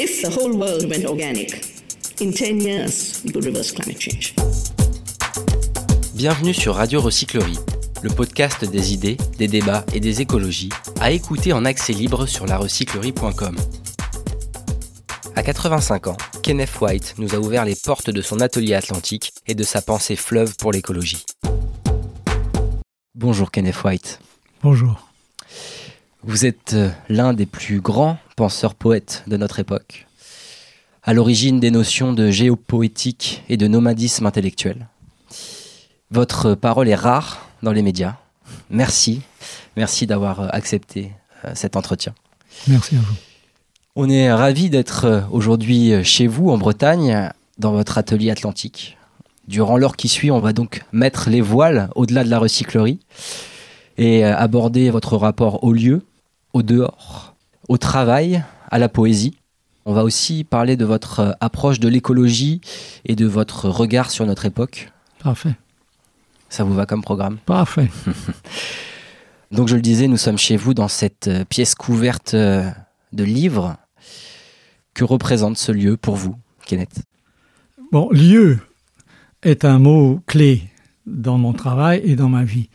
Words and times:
If 0.00 0.22
the 0.22 0.28
whole 0.28 0.56
world 0.56 0.88
went 0.88 1.04
organic, 1.06 1.60
in 2.20 2.30
10 2.30 2.60
years, 2.60 3.20
we 3.24 3.32
could 3.32 3.44
reverse 3.44 3.72
climate 3.72 4.00
change. 4.00 4.32
Bienvenue 6.14 6.54
sur 6.54 6.76
Radio 6.76 7.00
Recyclerie, 7.00 7.58
le 8.02 8.10
podcast 8.10 8.64
des 8.64 8.94
idées, 8.94 9.16
des 9.38 9.48
débats 9.48 9.84
et 9.92 9.98
des 9.98 10.20
écologies, 10.20 10.68
à 11.00 11.10
écouter 11.10 11.52
en 11.52 11.64
accès 11.64 11.92
libre 11.92 12.26
sur 12.26 12.46
larecyclerie.com. 12.46 13.56
À 15.34 15.42
85 15.42 16.06
ans, 16.06 16.16
Kenneth 16.44 16.80
White 16.80 17.16
nous 17.18 17.34
a 17.34 17.38
ouvert 17.38 17.64
les 17.64 17.74
portes 17.74 18.10
de 18.10 18.22
son 18.22 18.40
atelier 18.40 18.74
atlantique 18.74 19.32
et 19.48 19.56
de 19.56 19.64
sa 19.64 19.82
pensée 19.82 20.14
fleuve 20.14 20.54
pour 20.58 20.70
l'écologie. 20.70 21.24
Bonjour 23.16 23.50
Kenneth 23.50 23.82
White. 23.82 24.20
Bonjour. 24.62 25.07
Vous 26.28 26.44
êtes 26.44 26.74
euh, 26.74 26.90
l'un 27.08 27.32
des 27.32 27.46
plus 27.46 27.80
grands 27.80 28.18
penseurs 28.36 28.74
poètes 28.74 29.24
de 29.28 29.38
notre 29.38 29.60
époque, 29.60 30.06
à 31.02 31.14
l'origine 31.14 31.58
des 31.58 31.70
notions 31.70 32.12
de 32.12 32.30
géopoétique 32.30 33.42
et 33.48 33.56
de 33.56 33.66
nomadisme 33.66 34.26
intellectuel. 34.26 34.88
Votre 36.10 36.54
parole 36.54 36.86
est 36.90 36.94
rare 36.94 37.48
dans 37.62 37.72
les 37.72 37.80
médias. 37.80 38.16
Merci, 38.68 39.22
merci 39.74 40.06
d'avoir 40.06 40.40
euh, 40.40 40.48
accepté 40.50 41.12
euh, 41.46 41.52
cet 41.54 41.76
entretien. 41.76 42.14
Merci 42.66 42.96
à 42.96 42.98
vous. 42.98 43.14
On 43.96 44.10
est 44.10 44.30
ravis 44.30 44.68
d'être 44.68 45.24
aujourd'hui 45.30 46.04
chez 46.04 46.26
vous 46.26 46.50
en 46.50 46.58
Bretagne, 46.58 47.30
dans 47.56 47.72
votre 47.72 47.96
atelier 47.96 48.30
atlantique. 48.30 48.98
Durant 49.46 49.78
l'heure 49.78 49.96
qui 49.96 50.08
suit, 50.08 50.30
on 50.30 50.40
va 50.40 50.52
donc 50.52 50.84
mettre 50.92 51.30
les 51.30 51.40
voiles 51.40 51.88
au-delà 51.94 52.22
de 52.22 52.28
la 52.28 52.38
recyclerie 52.38 53.00
et 53.96 54.24
aborder 54.24 54.90
votre 54.90 55.16
rapport 55.16 55.64
au 55.64 55.72
lieu, 55.72 56.02
au 56.52 56.62
dehors, 56.62 57.34
au 57.68 57.78
travail, 57.78 58.44
à 58.70 58.78
la 58.78 58.88
poésie. 58.88 59.38
On 59.84 59.92
va 59.92 60.04
aussi 60.04 60.44
parler 60.44 60.76
de 60.76 60.84
votre 60.84 61.20
euh, 61.20 61.32
approche 61.40 61.80
de 61.80 61.88
l'écologie 61.88 62.60
et 63.06 63.16
de 63.16 63.26
votre 63.26 63.68
regard 63.68 64.10
sur 64.10 64.26
notre 64.26 64.44
époque. 64.44 64.92
Parfait. 65.22 65.54
Ça 66.48 66.64
vous 66.64 66.74
va 66.74 66.86
comme 66.86 67.02
programme? 67.02 67.38
Parfait. 67.38 67.90
Donc 69.50 69.68
je 69.68 69.76
le 69.76 69.80
disais, 69.80 70.08
nous 70.08 70.18
sommes 70.18 70.38
chez 70.38 70.56
vous 70.56 70.74
dans 70.74 70.88
cette 70.88 71.28
euh, 71.28 71.44
pièce 71.44 71.74
couverte 71.74 72.34
euh, 72.34 72.68
de 73.12 73.24
livres. 73.24 73.76
Que 74.94 75.04
représente 75.04 75.56
ce 75.56 75.72
lieu 75.72 75.96
pour 75.96 76.16
vous, 76.16 76.36
Kenneth? 76.66 77.02
Bon, 77.92 78.10
lieu 78.10 78.58
est 79.42 79.64
un 79.64 79.78
mot 79.78 80.20
clé 80.26 80.64
dans 81.06 81.38
mon 81.38 81.52
travail 81.52 82.02
et 82.04 82.16
dans 82.16 82.28
ma 82.28 82.44
vie. 82.44 82.68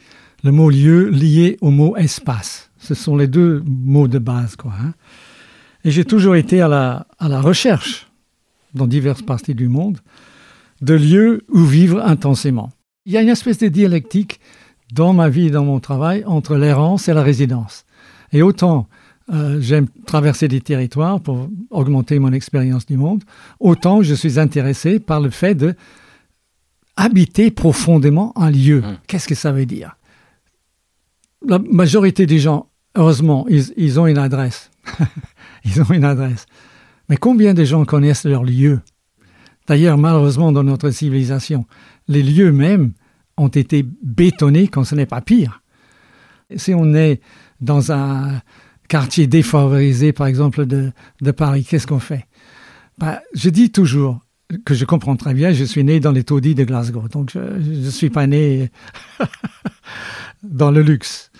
Le 0.43 0.51
mot 0.51 0.69
lieu 0.69 1.09
lié 1.09 1.57
au 1.61 1.69
mot 1.69 1.95
espace. 1.95 2.71
Ce 2.83 2.95
sont 2.95 3.15
les 3.15 3.27
deux 3.27 3.63
mots 3.65 4.09
de 4.09 4.19
base. 4.19 4.57
Quoi, 4.57 4.73
hein. 4.77 4.93
Et 5.85 5.91
j'ai 5.91 6.03
toujours 6.03 6.35
été 6.35 6.61
à 6.61 6.67
la, 6.67 7.07
à 7.17 7.29
la 7.29 7.39
recherche, 7.39 8.07
dans 8.73 8.87
diverses 8.87 9.21
parties 9.21 9.55
du 9.55 9.69
monde, 9.69 9.99
de 10.81 10.93
lieux 10.93 11.43
où 11.47 11.63
vivre 11.63 12.01
intensément. 12.03 12.71
Il 13.05 13.13
y 13.13 13.17
a 13.17 13.21
une 13.21 13.29
espèce 13.29 13.57
de 13.59 13.69
dialectique 13.69 14.41
dans 14.93 15.13
ma 15.13 15.29
vie 15.29 15.47
et 15.47 15.49
dans 15.49 15.63
mon 15.63 15.79
travail 15.79 16.25
entre 16.25 16.57
l'errance 16.57 17.07
et 17.07 17.13
la 17.13 17.23
résidence. 17.23 17.85
Et 18.33 18.41
autant 18.41 18.87
euh, 19.31 19.61
j'aime 19.61 19.87
traverser 20.05 20.49
des 20.49 20.59
territoires 20.59 21.21
pour 21.21 21.49
augmenter 21.69 22.19
mon 22.19 22.33
expérience 22.33 22.85
du 22.85 22.97
monde, 22.97 23.23
autant 23.61 24.01
je 24.01 24.13
suis 24.13 24.37
intéressé 24.37 24.99
par 24.99 25.21
le 25.21 25.29
fait 25.29 25.55
de 25.55 25.75
habiter 26.97 27.49
profondément 27.49 28.33
un 28.37 28.51
lieu. 28.51 28.81
Mmh. 28.81 28.97
Qu'est-ce 29.07 29.29
que 29.29 29.35
ça 29.35 29.53
veut 29.53 29.65
dire? 29.65 29.95
La 31.47 31.59
majorité 31.59 32.25
des 32.25 32.39
gens 32.39 32.67
Heureusement, 32.95 33.45
ils, 33.49 33.99
ont 33.99 34.07
une 34.07 34.17
adresse. 34.17 34.69
ils 35.65 35.81
ont 35.81 35.91
une 35.91 36.03
adresse. 36.03 36.45
Mais 37.09 37.17
combien 37.17 37.53
de 37.53 37.63
gens 37.63 37.85
connaissent 37.85 38.25
leur 38.25 38.43
lieu? 38.43 38.81
D'ailleurs, 39.67 39.97
malheureusement, 39.97 40.51
dans 40.51 40.63
notre 40.63 40.91
civilisation, 40.91 41.65
les 42.07 42.21
lieux 42.21 42.51
mêmes 42.51 42.93
ont 43.37 43.47
été 43.47 43.83
bétonnés 44.03 44.67
quand 44.67 44.83
ce 44.83 44.93
n'est 44.93 45.07
pas 45.07 45.21
pire. 45.21 45.63
Si 46.55 46.73
on 46.73 46.93
est 46.93 47.21
dans 47.61 47.91
un 47.91 48.41
quartier 48.89 49.25
défavorisé, 49.25 50.13
par 50.13 50.27
exemple, 50.27 50.65
de, 50.65 50.91
de 51.21 51.31
Paris, 51.31 51.63
qu'est-ce 51.63 51.87
qu'on 51.87 51.99
fait? 51.99 52.27
Bah, 52.99 53.21
Je 53.33 53.49
dis 53.49 53.71
toujours 53.71 54.19
que 54.65 54.75
je 54.75 54.85
comprends 54.85 55.15
très 55.15 55.33
bien, 55.33 55.51
je 55.51 55.63
suis 55.63 55.83
né 55.83 55.99
dans 55.99 56.11
les 56.11 56.23
taudis 56.23 56.53
de 56.53 56.63
Glasgow, 56.63 57.07
donc 57.07 57.31
je 57.33 57.39
ne 57.39 57.89
suis 57.89 58.11
pas 58.11 58.27
né 58.27 58.69
dans 60.43 60.69
le 60.69 60.81
luxe. 60.81 61.31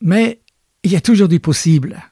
Mais 0.00 0.40
il 0.84 0.92
y 0.92 0.96
a 0.96 1.00
toujours 1.00 1.28
du 1.28 1.40
possible. 1.40 2.02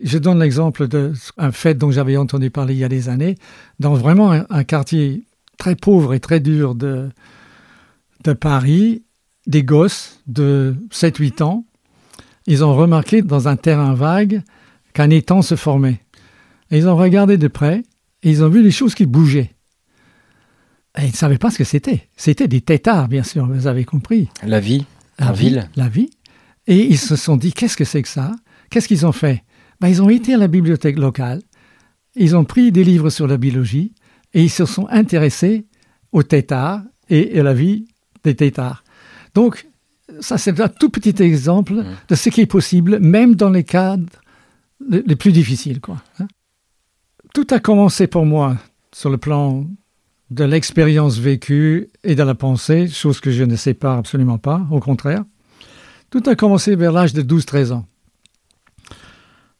Je 0.00 0.18
donne 0.18 0.38
l'exemple 0.38 0.86
d'un 0.88 1.52
fait 1.52 1.74
dont 1.74 1.90
j'avais 1.90 2.16
entendu 2.16 2.50
parler 2.50 2.74
il 2.74 2.80
y 2.80 2.84
a 2.84 2.88
des 2.88 3.08
années, 3.08 3.36
dans 3.80 3.94
vraiment 3.94 4.32
un, 4.32 4.46
un 4.50 4.64
quartier 4.64 5.24
très 5.56 5.74
pauvre 5.74 6.14
et 6.14 6.20
très 6.20 6.40
dur 6.40 6.74
de, 6.74 7.08
de 8.24 8.32
Paris, 8.32 9.02
des 9.46 9.62
gosses 9.62 10.20
de 10.26 10.76
7-8 10.90 11.42
ans, 11.42 11.64
ils 12.46 12.64
ont 12.64 12.74
remarqué 12.74 13.22
dans 13.22 13.48
un 13.48 13.56
terrain 13.56 13.94
vague 13.94 14.42
qu'un 14.92 15.10
étang 15.10 15.42
se 15.42 15.56
formait. 15.56 16.00
Et 16.70 16.78
ils 16.78 16.88
ont 16.88 16.96
regardé 16.96 17.38
de 17.38 17.48
près 17.48 17.82
et 18.22 18.30
ils 18.30 18.42
ont 18.42 18.48
vu 18.48 18.62
les 18.62 18.70
choses 18.70 18.94
qui 18.94 19.06
bougeaient. 19.06 19.52
Et 20.98 21.04
ils 21.04 21.10
ne 21.10 21.16
savaient 21.16 21.38
pas 21.38 21.50
ce 21.50 21.58
que 21.58 21.64
c'était. 21.64 22.08
C'était 22.16 22.48
des 22.48 22.60
têtards, 22.60 23.08
bien 23.08 23.22
sûr, 23.22 23.46
vous 23.46 23.66
avez 23.66 23.84
compris. 23.84 24.28
La 24.42 24.60
vie, 24.60 24.86
la 25.18 25.32
vie, 25.32 25.48
ville. 25.48 25.70
La 25.76 25.88
vie. 25.88 26.10
Et 26.66 26.84
ils 26.86 26.98
se 26.98 27.16
sont 27.16 27.36
dit, 27.36 27.52
qu'est-ce 27.52 27.76
que 27.76 27.84
c'est 27.84 28.02
que 28.02 28.08
ça? 28.08 28.32
Qu'est-ce 28.70 28.88
qu'ils 28.88 29.06
ont 29.06 29.12
fait? 29.12 29.44
Ben, 29.80 29.88
Ils 29.88 30.02
ont 30.02 30.08
été 30.08 30.34
à 30.34 30.38
la 30.38 30.48
bibliothèque 30.48 30.98
locale, 30.98 31.42
ils 32.16 32.34
ont 32.36 32.44
pris 32.44 32.72
des 32.72 32.82
livres 32.84 33.10
sur 33.10 33.26
la 33.26 33.36
biologie 33.36 33.92
et 34.34 34.42
ils 34.42 34.50
se 34.50 34.64
sont 34.64 34.88
intéressés 34.88 35.66
aux 36.12 36.22
têtards 36.22 36.82
et 37.10 37.38
à 37.38 37.42
la 37.42 37.54
vie 37.54 37.86
des 38.24 38.34
têtards. 38.34 38.82
Donc, 39.34 39.66
ça 40.20 40.38
c'est 40.38 40.58
un 40.60 40.68
tout 40.68 40.88
petit 40.90 41.22
exemple 41.22 41.74
Mmh. 41.74 41.84
de 42.08 42.14
ce 42.14 42.28
qui 42.30 42.40
est 42.40 42.46
possible, 42.46 42.98
même 43.00 43.34
dans 43.34 43.50
les 43.50 43.64
cadres 43.64 44.06
les 44.88 45.16
plus 45.16 45.32
difficiles. 45.32 45.80
Quoi. 45.80 46.02
hein. 46.20 46.26
Tout 47.34 47.46
a 47.50 47.60
commencé 47.60 48.06
pour 48.06 48.24
moi 48.26 48.56
sur 48.92 49.10
le 49.10 49.18
plan 49.18 49.66
de 50.30 50.44
l'expérience 50.44 51.18
vécue 51.18 51.88
et 52.02 52.14
de 52.14 52.22
la 52.22 52.34
pensée, 52.34 52.88
chose 52.88 53.20
que 53.20 53.30
je 53.30 53.44
ne 53.44 53.56
sais 53.56 53.74
pas 53.74 53.96
absolument 53.96 54.38
pas, 54.38 54.66
au 54.70 54.80
contraire. 54.80 55.24
Tout 56.10 56.22
a 56.26 56.34
commencé 56.34 56.76
vers 56.76 56.92
l'âge 56.92 57.12
de 57.12 57.22
12-13 57.22 57.72
ans. 57.72 57.86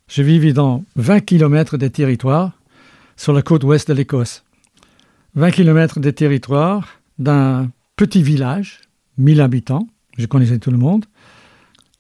Je 0.09 0.23
vivais 0.23 0.53
dans 0.53 0.85
20 0.95 1.21
km 1.21 1.77
de 1.77 1.89
territoire 1.89 2.53
sur 3.17 3.33
la 3.33 3.43
côte 3.43 3.65
ouest 3.65 3.89
de 3.89 3.95
l'Écosse. 3.95 4.45
20 5.35 5.51
km 5.51 6.01
de 6.01 6.11
territoire 6.11 7.01
d'un 7.19 7.71
petit 7.97 8.23
village, 8.23 8.81
1000 9.19 9.41
habitants, 9.41 9.89
je 10.17 10.27
connaissais 10.27 10.59
tout 10.59 10.71
le 10.71 10.79
monde, 10.79 11.05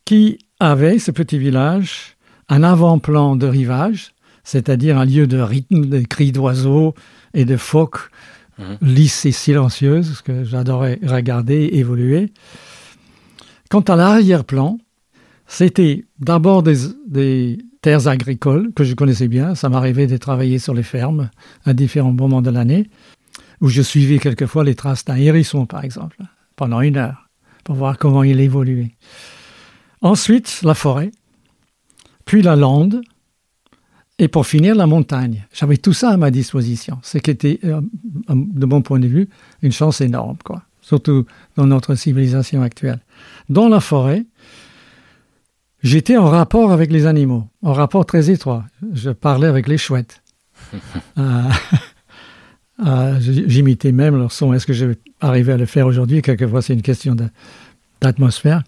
qui 0.05 0.39
avait, 0.61 0.99
ce 0.99 1.11
petit 1.11 1.39
village, 1.39 2.17
un 2.49 2.63
avant-plan 2.63 3.34
de 3.37 3.47
rivage, 3.47 4.13
c'est-à-dire 4.45 4.97
un 4.99 5.05
lieu 5.05 5.27
de 5.27 5.39
rythme, 5.39 5.87
de 5.87 6.01
cris 6.01 6.33
d'oiseaux 6.33 6.95
et 7.34 7.45
de 7.45 7.57
phoques 7.57 8.11
Mhm. 8.59 8.78
lisses 8.81 9.27
et 9.27 9.33
silencieuses, 9.33 10.15
ce 10.17 10.23
que 10.23 10.43
j'adorais 10.45 10.99
regarder 11.03 11.57
et 11.65 11.78
évoluer. 11.78 12.33
Quant 13.71 13.81
à 13.81 13.97
l'arrière-plan, 13.97 14.78
c'était 15.47 16.04
d'abord 16.19 16.62
des, 16.62 17.59
terres 17.81 18.09
agricoles 18.09 18.72
que 18.75 18.84
je 18.84 18.94
connaissais 18.94 19.28
bien. 19.28 19.54
Ça 19.54 19.69
m'arrivait 19.69 20.06
de 20.06 20.16
travailler 20.16 20.59
sur 20.59 20.75
les 20.75 20.82
fermes 20.82 21.31
à 21.65 21.72
différents 21.72 22.12
moments 22.12 22.43
de 22.43 22.50
l'année, 22.50 22.88
où 23.60 23.69
je 23.69 23.82
suivais 23.82 24.19
quelquefois 24.19 24.65
les 24.65 24.75
traces 24.75 25.04
d'un 25.04 25.16
hérisson, 25.16 25.66
par 25.66 25.84
exemple, 25.84 26.19
pendant 26.56 26.81
une 26.81 26.97
heure, 26.97 27.28
pour 27.65 27.77
voir 27.77 27.99
comment 27.99 28.22
il 28.22 28.41
évoluait. 28.41 28.93
Ensuite, 30.03 30.60
la 30.62 30.75
forêt, 30.75 31.10
puis 32.24 32.42
la 32.42 32.57
lande, 32.57 33.03
et 34.19 34.28
pour 34.28 34.47
finir, 34.47 34.74
la 34.74 34.86
montagne. 34.86 35.47
J'avais 35.53 35.77
tout 35.77 35.92
ça 35.92 36.10
à 36.10 36.16
ma 36.16 36.30
disposition, 36.30 36.98
ce 37.03 37.19
qui 37.19 37.30
était, 37.30 37.60
euh, 37.65 37.80
de 38.28 38.66
mon 38.66 38.80
point 38.80 38.98
de 38.98 39.07
vue, 39.07 39.28
une 39.62 39.72
chance 39.72 40.01
énorme. 40.01 40.39
Surtout 40.86 41.27
dans 41.56 41.66
notre 41.66 41.97
civilisation 41.97 42.62
actuelle. 42.62 43.00
Dans 43.48 43.68
la 43.68 43.80
forêt, 43.80 44.24
j'étais 45.83 46.16
en 46.16 46.27
rapport 46.27 46.71
avec 46.71 46.92
les 46.92 47.06
animaux, 47.06 47.44
en 47.62 47.72
rapport 47.72 48.06
très 48.06 48.30
étroit. 48.30 48.65
Je 48.92 49.10
parlais 49.10 49.48
avec 49.48 49.66
les 49.66 49.78
chouettes. 49.78 50.22
Euh, 51.18 51.50
euh, 52.86 53.18
J'imitais 53.21 53.92
même 53.92 54.18
leur 54.18 54.33
son. 54.33 54.53
Est-ce 54.53 54.66
que 54.66 54.74
je 54.74 54.84
vais 54.84 54.98
arriver 55.21 55.53
à 55.53 55.56
le 55.56 55.65
faire 55.65 55.86
aujourd'hui? 55.86 56.21
Quelquefois, 56.21 56.60
c'est 56.60 56.74
une 56.74 56.83
question 56.83 57.16
d'atmosphère. 58.03 58.62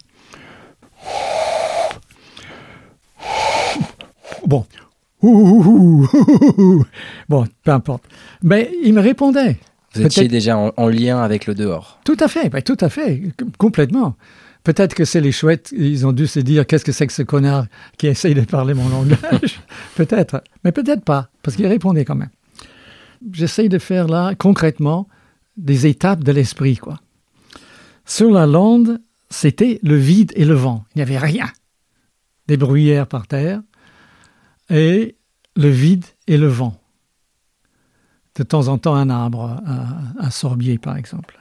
Bon. 4.46 4.64
Ouh, 5.20 5.28
ouh, 5.28 5.62
ouh, 5.62 6.08
ouh, 6.16 6.62
ouh. 6.62 6.84
Bon, 7.28 7.46
peu 7.64 7.70
importe. 7.70 8.04
Mais 8.42 8.70
il 8.82 8.94
me 8.94 9.02
répondait. 9.02 9.58
Vous 9.94 10.02
étiez 10.02 10.28
déjà 10.28 10.56
en, 10.56 10.72
en 10.76 10.88
lien 10.88 11.20
avec 11.20 11.46
le 11.46 11.54
dehors. 11.54 12.00
Tout 12.04 12.16
à 12.20 12.28
fait, 12.28 12.48
ben, 12.50 12.62
tout 12.62 12.76
à 12.80 12.88
fait, 12.88 13.22
complètement. 13.58 14.16
Peut-être 14.64 14.94
que 14.94 15.04
c'est 15.04 15.20
les 15.20 15.32
chouettes, 15.32 15.72
ils 15.76 16.06
ont 16.06 16.12
dû 16.12 16.26
se 16.26 16.40
dire 16.40 16.66
qu'est-ce 16.66 16.84
que 16.84 16.92
c'est 16.92 17.06
que 17.06 17.12
ce 17.12 17.22
connard 17.22 17.66
qui 17.96 18.06
essaye 18.06 18.34
de 18.34 18.42
parler 18.42 18.74
mon 18.74 18.88
langage? 18.88 19.60
peut-être, 19.96 20.42
mais 20.64 20.72
peut-être 20.72 21.04
pas, 21.04 21.30
parce 21.42 21.56
qu'il 21.56 21.66
répondait 21.66 22.04
quand 22.04 22.16
même. 22.16 22.30
J'essaye 23.32 23.68
de 23.68 23.78
faire 23.78 24.08
là, 24.08 24.34
concrètement, 24.34 25.08
des 25.56 25.86
étapes 25.86 26.22
de 26.22 26.32
l'esprit, 26.32 26.76
quoi. 26.76 27.00
Sur 28.04 28.30
la 28.30 28.46
lande, 28.46 29.00
c'était 29.30 29.80
le 29.82 29.96
vide 29.96 30.32
et 30.34 30.44
le 30.44 30.54
vent. 30.54 30.84
Il 30.94 30.98
n'y 30.98 31.02
avait 31.02 31.18
rien. 31.18 31.48
Des 32.46 32.56
bruyères 32.56 33.06
par 33.06 33.26
terre 33.26 33.60
et 34.70 35.16
le 35.56 35.68
vide 35.68 36.04
et 36.26 36.36
le 36.36 36.48
vent. 36.48 36.78
De 38.38 38.44
temps 38.44 38.68
en 38.68 38.78
temps, 38.78 38.94
un 38.94 39.10
arbre, 39.10 39.60
un, 39.66 40.14
un 40.24 40.30
sorbier, 40.30 40.78
par 40.78 40.96
exemple. 40.96 41.38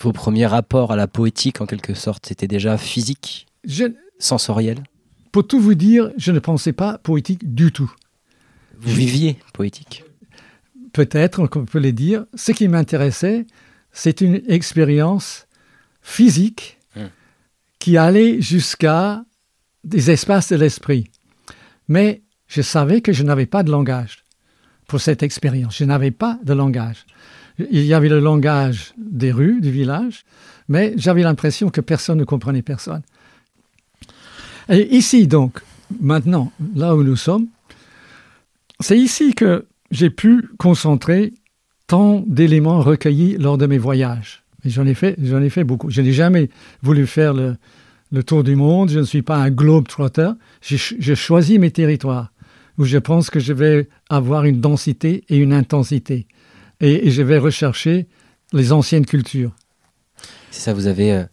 Vos 0.00 0.12
premiers 0.12 0.46
rapports 0.46 0.90
à 0.92 0.96
la 0.96 1.06
poétique, 1.06 1.60
en 1.60 1.66
quelque 1.66 1.94
sorte, 1.94 2.26
c'était 2.26 2.48
déjà 2.48 2.78
physique, 2.78 3.46
Je, 3.64 3.84
sensoriel? 4.18 4.82
Pour 5.30 5.46
tout 5.46 5.60
vous 5.60 5.74
dire, 5.74 6.10
je 6.16 6.32
ne 6.32 6.38
pensais 6.38 6.72
pas 6.72 6.96
poétique 6.98 7.54
du 7.54 7.70
tout. 7.70 7.92
Vous 8.78 8.94
viviez 8.94 9.38
poétique? 9.52 10.04
Peut-être 10.94 11.46
qu'on 11.46 11.66
peut 11.66 11.78
le 11.80 11.92
dire. 11.92 12.24
Ce 12.34 12.52
qui 12.52 12.68
m'intéressait, 12.68 13.46
c'est 13.92 14.20
une 14.22 14.40
expérience 14.48 15.46
physique 16.02 16.72
Hmm. 16.94 17.08
qui 17.78 17.98
allait 17.98 18.40
jusqu'à 18.40 19.22
des 19.84 20.10
espaces 20.10 20.48
de 20.50 20.56
l'esprit. 20.56 21.10
Mais 21.88 22.22
je 22.46 22.62
savais 22.62 23.02
que 23.02 23.12
je 23.12 23.22
n'avais 23.22 23.44
pas 23.44 23.62
de 23.62 23.70
langage 23.70 24.24
pour 24.86 25.00
cette 25.00 25.22
expérience. 25.22 25.76
Je 25.76 25.84
n'avais 25.84 26.10
pas 26.10 26.38
de 26.44 26.52
langage. 26.52 27.04
Il 27.58 27.84
y 27.84 27.94
avait 27.94 28.08
le 28.08 28.20
langage 28.20 28.92
des 28.98 29.32
rues, 29.32 29.60
du 29.60 29.70
village, 29.70 30.24
mais 30.68 30.92
j'avais 30.96 31.22
l'impression 31.22 31.70
que 31.70 31.80
personne 31.80 32.18
ne 32.18 32.24
comprenait 32.24 32.62
personne. 32.62 33.02
Et 34.68 34.94
ici, 34.96 35.26
donc, 35.26 35.60
maintenant, 36.00 36.52
là 36.74 36.94
où 36.94 37.02
nous 37.02 37.16
sommes, 37.16 37.46
c'est 38.80 38.98
ici 38.98 39.34
que 39.34 39.64
j'ai 39.90 40.10
pu 40.10 40.48
concentrer 40.58 41.32
tant 41.86 42.24
d'éléments 42.26 42.80
recueillis 42.80 43.36
lors 43.38 43.56
de 43.58 43.66
mes 43.66 43.78
voyages. 43.78 44.42
J'en 44.64 44.86
ai 44.86 44.94
fait, 44.94 45.16
j'en 45.22 45.40
ai 45.40 45.48
fait 45.50 45.64
beaucoup. 45.64 45.90
Je 45.90 46.02
n'ai 46.02 46.12
jamais 46.12 46.50
voulu 46.82 47.06
faire 47.06 47.32
le, 47.32 47.56
le 48.10 48.22
tour 48.24 48.42
du 48.42 48.56
monde. 48.56 48.90
Je 48.90 48.98
ne 48.98 49.04
suis 49.04 49.22
pas 49.22 49.36
un 49.36 49.50
globe-trotter. 49.50 50.30
J'ai 50.60 50.76
ch- 50.76 50.96
j'ai 50.98 51.14
choisi 51.14 51.58
mes 51.60 51.70
territoires 51.70 52.32
où 52.78 52.84
je 52.84 52.98
pense 52.98 53.30
que 53.30 53.40
je 53.40 53.52
vais 53.52 53.88
avoir 54.08 54.44
une 54.44 54.60
densité 54.60 55.24
et 55.28 55.36
une 55.36 55.52
intensité. 55.52 56.26
Et, 56.80 57.06
et 57.06 57.10
je 57.10 57.22
vais 57.22 57.38
rechercher 57.38 58.06
les 58.52 58.72
anciennes 58.72 59.06
cultures. 59.06 59.54
C'est 60.50 60.60
ça, 60.60 60.74
vous 60.74 60.86
avez 60.86 61.12
euh, 61.12 61.24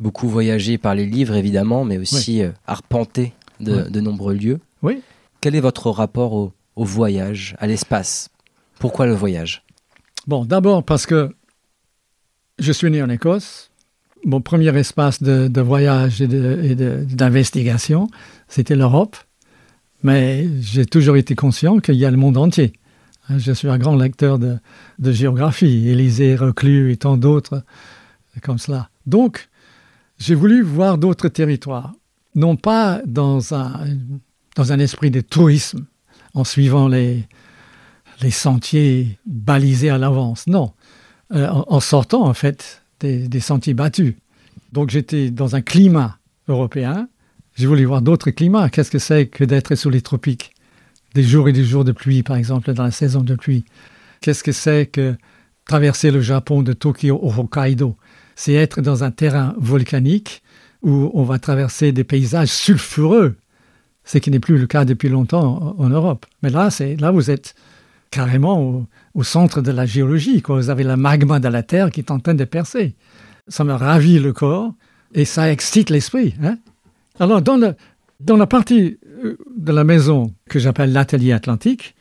beaucoup 0.00 0.28
voyagé 0.28 0.78
par 0.78 0.94
les 0.94 1.06
livres, 1.06 1.34
évidemment, 1.34 1.84
mais 1.84 1.98
aussi 1.98 2.42
euh, 2.42 2.50
arpenté 2.66 3.32
de, 3.60 4.00
nombreux 4.00 4.34
lieux. 4.34 4.60
Oui. 4.82 5.02
Quel 5.40 5.54
est 5.54 5.60
votre 5.60 5.90
rapport 5.90 6.32
au, 6.32 6.52
au 6.76 6.84
voyage, 6.84 7.54
à 7.58 7.66
l'espace? 7.66 8.30
Pourquoi 8.78 9.06
le 9.06 9.14
voyage? 9.14 9.62
Bon, 10.26 10.44
d'abord 10.44 10.84
parce 10.84 11.06
que 11.06 11.34
je 12.58 12.72
suis 12.72 12.90
né 12.90 13.02
en 13.02 13.10
Écosse. 13.10 13.70
Mon 14.24 14.42
premier 14.42 14.76
espace 14.76 15.22
de, 15.22 15.48
de 15.48 15.60
voyage 15.62 16.20
et 16.20 16.26
d'investigation, 16.26 18.08
c'était 18.48 18.76
l'Europe. 18.76 19.16
Mais 20.02 20.48
j'ai 20.60 20.86
toujours 20.86 21.16
été 21.16 21.34
conscient 21.34 21.78
qu'il 21.78 21.96
y 21.96 22.04
a 22.04 22.10
le 22.10 22.16
monde 22.16 22.36
entier. 22.36 22.72
Hein, 23.28 23.38
Je 23.38 23.52
suis 23.52 23.68
un 23.68 23.78
grand 23.78 23.96
lecteur 23.96 24.38
de, 24.38 24.58
géographie, 25.00 25.88
Élysée, 25.88 26.36
Reclus 26.36 26.92
et 26.92 26.96
tant 26.96 27.16
d'autres 27.16 27.62
comme 28.42 28.58
cela. 28.58 28.88
Donc, 29.06 29.48
j'ai 30.18 30.34
voulu 30.34 30.62
voir 30.62 30.96
d'autres 30.96 31.28
territoires. 31.28 31.92
Non 32.34 32.56
pas 32.56 33.02
dans 33.06 33.54
un, 33.54 33.86
dans 34.56 34.72
un 34.72 34.78
esprit 34.78 35.10
de 35.10 35.20
tourisme, 35.20 35.84
en 36.32 36.44
suivant 36.44 36.86
les, 36.86 37.26
les 38.22 38.30
sentiers 38.30 39.18
balisés 39.26 39.90
à 39.90 39.98
l'avance. 39.98 40.46
Non, 40.46 40.72
Euh, 41.32 41.46
en, 41.48 41.64
en 41.68 41.80
sortant 41.80 42.24
en 42.24 42.34
fait 42.34 42.82
des, 42.98 43.28
des 43.28 43.40
sentiers 43.40 43.74
battus. 43.74 44.14
Donc 44.72 44.90
j'étais 44.90 45.30
dans 45.30 45.54
un 45.54 45.62
climat 45.62 46.18
européen. 46.48 47.08
J'ai 47.60 47.66
voulu 47.66 47.84
voir 47.84 48.00
d'autres 48.00 48.30
climats. 48.30 48.70
Qu'est-ce 48.70 48.90
que 48.90 48.98
c'est 48.98 49.26
que 49.26 49.44
d'être 49.44 49.74
sous 49.74 49.90
les 49.90 50.00
tropiques? 50.00 50.54
Des 51.14 51.22
jours 51.22 51.46
et 51.46 51.52
des 51.52 51.62
jours 51.62 51.84
de 51.84 51.92
pluie, 51.92 52.22
par 52.22 52.36
exemple, 52.36 52.72
dans 52.72 52.84
la 52.84 52.90
saison 52.90 53.20
de 53.20 53.34
pluie. 53.34 53.66
Qu'est-ce 54.22 54.42
que 54.42 54.52
c'est 54.52 54.86
que 54.86 55.14
traverser 55.66 56.10
le 56.10 56.22
Japon 56.22 56.62
de 56.62 56.72
Tokyo 56.72 57.20
au 57.20 57.30
Hokkaido? 57.38 57.98
C'est 58.34 58.54
être 58.54 58.80
dans 58.80 59.04
un 59.04 59.10
terrain 59.10 59.54
volcanique 59.58 60.42
où 60.80 61.10
on 61.12 61.22
va 61.22 61.38
traverser 61.38 61.92
des 61.92 62.02
paysages 62.02 62.48
sulfureux, 62.48 63.36
ce 64.06 64.16
qui 64.16 64.30
n'est 64.30 64.40
plus 64.40 64.56
le 64.56 64.66
cas 64.66 64.86
depuis 64.86 65.10
longtemps 65.10 65.76
en, 65.76 65.88
Europe. 65.90 66.24
Mais 66.42 66.48
là, 66.48 66.70
là 66.98 67.10
vous 67.10 67.30
êtes 67.30 67.54
carrément 68.10 68.58
au, 68.62 68.86
au 69.12 69.22
centre 69.22 69.60
de 69.60 69.70
la 69.70 69.84
géologie. 69.84 70.40
Quoi. 70.40 70.56
Vous 70.56 70.70
avez 70.70 70.84
le 70.84 70.96
magma 70.96 71.40
de 71.40 71.48
la 71.48 71.62
Terre 71.62 71.90
qui 71.90 72.00
est 72.00 72.10
en 72.10 72.20
train 72.20 72.32
de 72.32 72.44
percer. 72.44 72.94
Ça 73.48 73.64
me 73.64 73.74
ravit 73.74 74.18
le 74.18 74.32
corps 74.32 74.72
et 75.12 75.26
ça 75.26 75.52
excite 75.52 75.90
l'esprit. 75.90 76.34
hein. 76.42 76.56
Alors, 77.20 77.42
dans, 77.42 77.58
la 78.36 78.46
partie 78.46 78.98
euh, 79.22 79.36
de 79.54 79.72
la 79.72 79.84
maison 79.84 80.34
que 80.48 80.58
j'appelle 80.58 80.90
l'atelier 80.90 81.32
atlantique, 81.32 81.94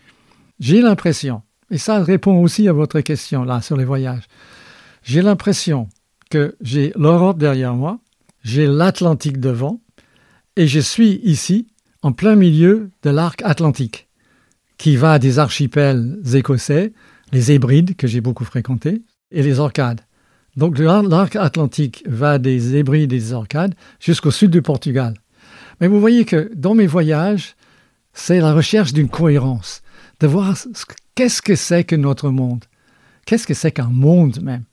j'ai 0.61 0.81
l'impression, 0.81 1.41
et 1.69 1.77
ça 1.77 2.01
répond 2.01 2.41
aussi 2.41 2.69
à 2.69 2.73
votre 2.73 3.01
question 3.01 3.43
là 3.43 3.61
sur 3.61 3.75
les 3.75 3.83
voyages, 3.83 4.23
j'ai 5.03 5.21
l'impression 5.21 5.89
que 6.29 6.55
j'ai 6.61 6.93
l'Europe 6.95 7.37
derrière 7.37 7.75
moi, 7.75 7.99
j'ai 8.43 8.65
l'Atlantique 8.65 9.41
devant, 9.41 9.81
et 10.55 10.67
je 10.67 10.79
suis 10.79 11.19
ici 11.25 11.67
en 12.01 12.13
plein 12.13 12.35
milieu 12.35 12.89
de 13.03 13.09
l'arc 13.09 13.41
atlantique 13.43 14.07
qui 14.77 14.95
va 14.95 15.19
des 15.19 15.37
archipels 15.37 16.17
écossais, 16.33 16.93
les 17.33 17.51
Hébrides 17.51 17.97
que 17.97 18.07
j'ai 18.07 18.21
beaucoup 18.21 18.45
fréquentés, 18.45 19.03
et 19.31 19.43
les 19.43 19.59
Orcades. 19.59 19.99
Donc 20.55 20.77
l'arc 20.79 21.35
atlantique 21.35 22.03
va 22.07 22.37
des 22.37 22.75
Hébrides 22.75 23.13
et 23.13 23.19
des 23.19 23.33
Orcades 23.33 23.75
jusqu'au 23.99 24.31
sud 24.31 24.51
du 24.51 24.61
Portugal. 24.61 25.13
Mais 25.79 25.87
vous 25.87 25.99
voyez 25.99 26.25
que 26.25 26.51
dans 26.55 26.73
mes 26.75 26.87
voyages, 26.87 27.55
c'est 28.13 28.39
la 28.39 28.53
recherche 28.53 28.91
d'une 28.93 29.09
cohérence, 29.09 29.81
de 30.19 30.27
voir 30.27 30.57
ce- 30.57 30.67
qu'est-ce 31.15 31.41
que 31.41 31.55
c'est 31.55 31.83
que 31.85 31.95
notre 31.95 32.29
monde, 32.29 32.65
qu'est-ce 33.25 33.47
que 33.47 33.53
c'est 33.53 33.71
qu'un 33.71 33.89
monde 33.89 34.41
même? 34.41 34.63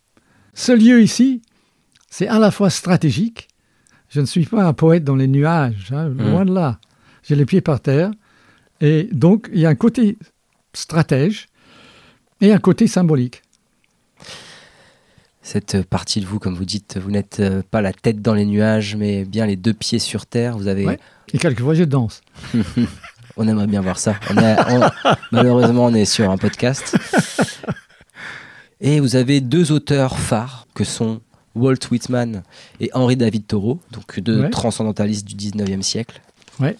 Ce 0.54 0.72
lieu 0.72 1.02
ici, 1.02 1.42
c'est 2.10 2.26
à 2.28 2.38
la 2.38 2.50
fois 2.50 2.70
stratégique, 2.70 3.46
je 4.08 4.20
ne 4.20 4.26
suis 4.26 4.46
pas 4.46 4.64
un 4.64 4.72
poète 4.72 5.04
dans 5.04 5.16
les 5.16 5.28
nuages, 5.28 5.92
hein, 5.92 6.08
loin 6.08 6.44
de 6.44 6.54
là. 6.54 6.78
J'ai 7.22 7.36
les 7.36 7.44
pieds 7.44 7.60
par 7.60 7.80
terre, 7.80 8.10
et 8.80 9.08
donc, 9.12 9.48
il 9.52 9.60
y 9.60 9.66
a 9.66 9.68
un 9.68 9.74
côté 9.74 10.16
stratège 10.72 11.46
et 12.40 12.52
un 12.52 12.58
côté 12.58 12.86
symbolique. 12.86 13.42
Cette 15.48 15.82
partie 15.82 16.20
de 16.20 16.26
vous, 16.26 16.40
comme 16.40 16.56
vous 16.56 16.64
dites, 16.64 16.98
vous 16.98 17.12
n'êtes 17.12 17.38
euh, 17.38 17.62
pas 17.70 17.80
la 17.80 17.92
tête 17.92 18.20
dans 18.20 18.34
les 18.34 18.44
nuages, 18.44 18.96
mais 18.96 19.24
bien 19.24 19.46
les 19.46 19.54
deux 19.54 19.72
pieds 19.74 20.00
sur 20.00 20.26
terre. 20.26 20.58
Vous 20.58 20.66
avez, 20.66 20.84
Ouais. 20.84 20.98
Et 21.32 21.38
quelquefois, 21.38 21.74
je 21.74 21.84
danse. 21.84 22.20
on 23.36 23.46
aimerait 23.46 23.68
bien 23.68 23.80
voir 23.80 23.96
ça. 24.00 24.16
On 24.30 24.36
est- 24.38 24.56
on- 24.70 25.14
malheureusement, 25.30 25.84
on 25.84 25.94
est 25.94 26.04
sur 26.04 26.28
un 26.32 26.36
podcast. 26.36 26.96
Et 28.80 28.98
vous 28.98 29.14
avez 29.14 29.40
deux 29.40 29.70
auteurs 29.70 30.18
phares 30.18 30.66
que 30.74 30.82
sont 30.82 31.20
Walt 31.54 31.78
Whitman 31.92 32.42
et 32.80 32.90
Henri 32.92 33.16
David 33.16 33.46
Thoreau, 33.46 33.78
donc 33.92 34.18
deux 34.18 34.42
Ouais. 34.42 34.50
transcendantalistes 34.50 35.26
du 35.28 35.36
19e 35.36 35.82
siècle. 35.82 36.20
Ouais. 36.58 36.76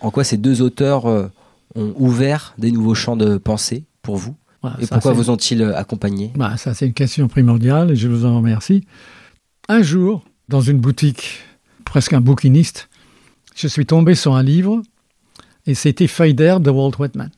En 0.00 0.12
quoi 0.12 0.22
ces 0.22 0.36
deux 0.36 0.62
auteurs 0.62 1.06
euh, 1.06 1.26
ont 1.74 1.92
ouvert 1.96 2.54
des 2.58 2.70
nouveaux 2.70 2.94
champs 2.94 3.16
de 3.16 3.38
pensée 3.38 3.82
pour 4.02 4.16
vous? 4.18 4.36
Voilà, 4.62 4.76
Et 4.80 4.86
ça, 4.86 4.96
pourquoi 4.96 5.12
vous 5.12 5.30
ont-ils 5.30 5.62
euh, 5.62 5.76
accompagné? 5.76 6.32
Bah, 6.36 6.56
ça, 6.56 6.74
c'est 6.74 6.86
une 6.86 6.94
question 6.94 7.28
primordiale 7.28 7.92
et 7.92 7.96
je 7.96 8.08
vous 8.08 8.24
en 8.24 8.36
remercie. 8.36 8.84
Un 9.68 9.82
jour, 9.82 10.24
dans 10.48 10.60
une 10.60 10.78
boutique, 10.78 11.40
presque 11.84 12.12
un 12.12 12.20
bouquiniste, 12.20 12.88
je 13.54 13.68
suis 13.68 13.86
tombé 13.86 14.14
sur 14.14 14.34
un 14.34 14.42
livre 14.42 14.82
et 15.66 15.74
c'était 15.74 16.06
d'herbe 16.32 16.62
de 16.62 16.70
Walt 16.70 16.92
Whitman. 16.98 17.30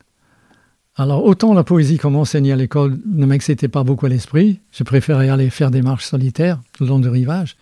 Alors, 0.95 1.25
autant 1.25 1.53
la 1.53 1.63
poésie 1.63 1.97
qu'on 1.97 2.11
m'enseignait 2.11 2.51
à 2.51 2.55
l'école 2.55 2.99
ne 3.05 3.25
m'excitait 3.25 3.67
pas 3.67 3.83
beaucoup 3.83 4.05
à 4.05 4.09
l'esprit, 4.09 4.59
je 4.71 4.83
préférais 4.83 5.29
aller 5.29 5.49
faire 5.49 5.71
des 5.71 5.81
marches 5.81 6.05
solitaires 6.05 6.59
le 6.79 6.87
long 6.87 6.99
du 6.99 7.09
rivage, 7.09 7.55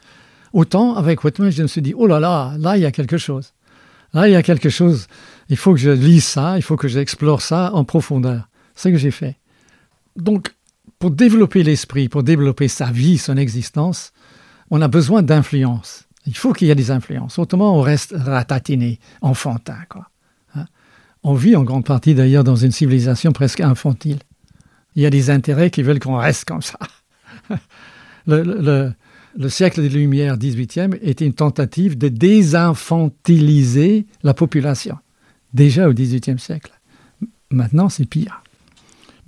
autant 0.53 0.95
avec 0.95 1.23
Whitman, 1.23 1.51
je 1.51 1.61
me 1.61 1.67
suis 1.67 1.81
dit, 1.81 1.93
oh 1.95 2.07
là 2.07 2.19
là, 2.19 2.53
là, 2.57 2.77
il 2.77 2.81
y 2.81 2.85
a 2.85 2.91
quelque 2.91 3.17
chose. 3.17 3.53
Là, 4.13 4.27
il 4.27 4.31
y 4.31 4.35
a 4.35 4.41
quelque 4.41 4.69
chose. 4.69 5.07
Il 5.49 5.57
faut 5.57 5.73
que 5.73 5.79
je 5.79 5.91
lise 5.91 6.23
ça, 6.23 6.57
il 6.57 6.63
faut 6.63 6.75
que 6.75 6.87
j'explore 6.87 7.41
ça 7.41 7.71
en 7.73 7.83
profondeur. 7.83 8.49
C'est 8.75 8.89
ce 8.89 8.93
que 8.93 8.99
j'ai 8.99 9.11
fait. 9.11 9.37
Donc, 10.19 10.53
pour 10.99 11.11
développer 11.11 11.63
l'esprit, 11.63 12.09
pour 12.09 12.23
développer 12.23 12.67
sa 12.67 12.91
vie, 12.91 13.17
son 13.17 13.37
existence, 13.37 14.11
on 14.69 14.81
a 14.81 14.87
besoin 14.87 15.23
d'influence. 15.23 16.05
Il 16.25 16.35
faut 16.35 16.53
qu'il 16.53 16.67
y 16.67 16.71
ait 16.71 16.75
des 16.75 16.91
influences. 16.91 17.39
Autrement, 17.39 17.75
on 17.77 17.81
reste 17.81 18.13
ratatiné, 18.15 18.99
enfantin. 19.21 19.77
Hein? 20.55 20.65
On 21.23 21.33
vit 21.33 21.55
en 21.55 21.63
grande 21.63 21.85
partie 21.85 22.13
d'ailleurs 22.13 22.43
dans 22.43 22.57
une 22.57 22.71
civilisation 22.71 23.31
presque 23.31 23.61
infantile. 23.61 24.19
Il 24.95 25.01
y 25.01 25.05
a 25.05 25.09
des 25.09 25.29
intérêts 25.29 25.69
qui 25.69 25.83
veulent 25.83 25.99
qu'on 25.99 26.17
reste 26.17 26.45
comme 26.45 26.61
ça. 26.61 26.77
Le 28.27 29.47
siècle 29.47 29.81
des 29.81 29.89
Lumières 29.89 30.37
18e 30.37 30.97
était 31.01 31.25
une 31.25 31.33
tentative 31.33 31.97
de 31.97 32.09
désinfantiliser 32.09 34.05
la 34.23 34.33
population. 34.33 34.97
Déjà 35.53 35.87
au 35.87 35.93
18e 35.93 36.39
siècle. 36.39 36.71
Maintenant, 37.49 37.89
c'est 37.89 38.05
pire. 38.05 38.43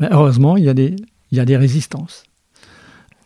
Mais 0.02 0.08
heureusement, 0.12 0.58
il 0.58 0.66
y 0.66 0.70
a 0.70 0.74
des, 0.74 0.96
il 1.32 1.38
y 1.38 1.40
a 1.40 1.46
des 1.46 1.56
résistances. 1.56 2.24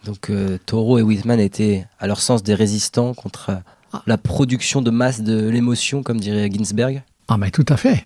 Donc 0.04 0.30
euh, 0.30 0.60
Thoreau 0.68 1.00
et 1.00 1.02
Whitman 1.02 1.40
étaient 1.40 1.88
à 1.98 2.06
leur 2.06 2.20
sens 2.22 2.44
des 2.44 2.54
résistants 2.54 3.14
contre 3.16 3.58
Ah. 3.94 4.04
la 4.06 4.18
production 4.18 4.82
de 4.82 4.92
masse 4.92 5.22
de 5.22 5.48
l'émotion, 5.50 6.04
comme 6.04 6.20
dirait 6.20 6.50
Ginsberg. 6.52 7.02
Ah, 7.28 7.38
mais 7.38 7.50
tout 7.50 7.66
à 7.70 7.78
fait. 7.78 8.06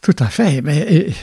Tout 0.00 0.16
à 0.20 0.26
fait. 0.28 0.62
Mais 0.62 0.78
et, 0.78 1.14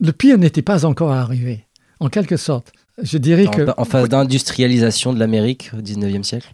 le 0.00 0.12
pire 0.12 0.38
n'était 0.38 0.62
pas 0.62 0.84
encore 0.86 1.12
arrivé. 1.12 1.66
En 2.00 2.08
quelque 2.08 2.36
sorte, 2.36 2.72
je 3.02 3.18
dirais 3.18 3.46
En, 3.46 3.50
que 3.50 3.70
en 3.76 3.84
phase 3.84 4.08
d'industrialisation 4.08 5.12
de 5.12 5.18
l'Amérique 5.18 5.70
au 5.76 5.80
19e 5.82 6.22
siècle. 6.24 6.52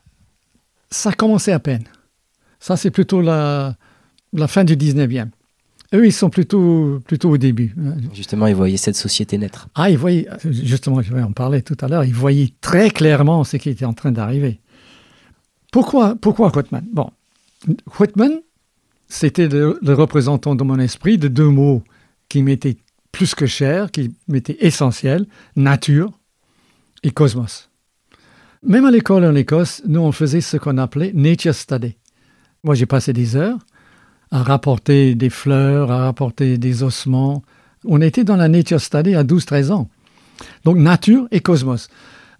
ça 0.91 1.13
commençait 1.13 1.53
à 1.53 1.61
peine. 1.61 1.85
Ça, 2.59 2.77
c'est 2.77 2.91
plutôt 2.91 3.23
la, 3.23 3.77
la 4.35 4.47
fin 4.49 4.65
du 4.65 4.77
19e. 4.77 5.29
Eux, 5.93 6.07
ils 6.07 6.13
sont 6.13 6.31
plutôt, 6.31 7.01
plutôt 7.05 7.31
au 7.31 7.37
début. 7.37 7.75
Justement, 8.15 8.47
ils 8.47 8.55
voyaient 8.55 8.77
cette 8.77 8.97
société 8.97 9.39
naître. 9.39 9.69
Ah, 9.75 9.91
ils 9.91 9.99
voyaient, 9.99 10.29
justement, 10.45 11.03
je 11.03 11.13
vais 11.13 11.23
en 11.23 11.33
parler 11.33 11.63
tout 11.63 11.77
à 11.81 11.89
l'heure, 11.89 12.05
ils 12.05 12.15
voyaient 12.15 12.53
très 12.61 12.91
clairement 12.91 13.43
ce 13.43 13.57
qui 13.57 13.71
était 13.71 13.85
en 13.85 13.93
train 13.93 14.13
d'arriver. 14.13 14.61
Pourquoi, 15.73 16.15
pourquoi 16.15 16.53
Whitman? 16.55 16.85
Bon, 16.93 17.11
Whitman, 17.99 18.41
c'était 19.09 19.49
le, 19.49 19.79
le 19.83 19.95
représentant 19.95 20.55
dans 20.55 20.65
mon 20.65 20.79
esprit 20.79 21.19
de 21.19 21.29
deux 21.29 21.49
mots 21.49 21.83
qui 22.29 22.43
m'étaient 22.43 22.77
plus 23.11 23.35
que 23.35 23.47
chers, 23.47 23.91
qui 23.91 24.15
m'étaient 24.29 24.59
essentiels, 24.61 25.27
nature 25.57 26.13
et 27.03 27.11
cosmos. 27.11 27.69
Même 28.63 28.85
à 28.85 28.91
l'école 28.91 29.25
en 29.25 29.35
Écosse, 29.35 29.83
nous, 29.87 30.01
on 30.01 30.13
faisait 30.13 30.41
ce 30.41 30.57
qu'on 30.57 30.79
appelait 30.79 31.13
nature 31.15 31.55
study. 31.55 31.97
Moi, 32.63 32.75
j'ai 32.75 32.87
passé 32.87 33.13
des 33.13 33.35
heures 33.35 33.59
à 34.31 34.43
rapporter 34.43 35.15
des 35.15 35.31
fleurs, 35.31 35.91
à 35.91 36.05
rapporter 36.05 36.59
des 36.59 36.83
ossements. 36.83 37.43
On 37.85 38.01
était 38.01 38.25
dans 38.25 38.37
la 38.37 38.49
nature 38.49 38.81
study 38.81 39.15
à 39.15 39.25
12-13 39.25 39.71
ans. 39.73 39.89
Donc, 40.65 40.77
nature 40.77 41.27
et 41.31 41.41
cosmos. 41.41 41.89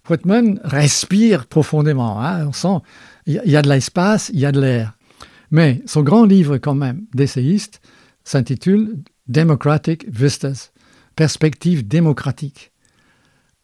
Whitman 0.09 0.59
respire 0.63 1.45
profondément. 1.45 2.21
hein, 2.21 2.47
On 2.47 2.53
sent, 2.53 2.83
il 3.27 3.41
y 3.45 3.55
a 3.55 3.61
de 3.61 3.69
l'espace, 3.69 4.31
il 4.33 4.39
y 4.39 4.45
a 4.45 4.51
de 4.51 4.59
l'air. 4.59 4.93
Mais 5.51 5.81
son 5.85 6.01
grand 6.01 6.25
livre, 6.25 6.57
quand 6.57 6.75
même, 6.75 7.03
d'essayiste, 7.13 7.81
s'intitule 8.23 8.97
Democratic 9.27 10.05
Vistas, 10.09 10.71
perspective 11.15 11.87
démocratique, 11.87 12.71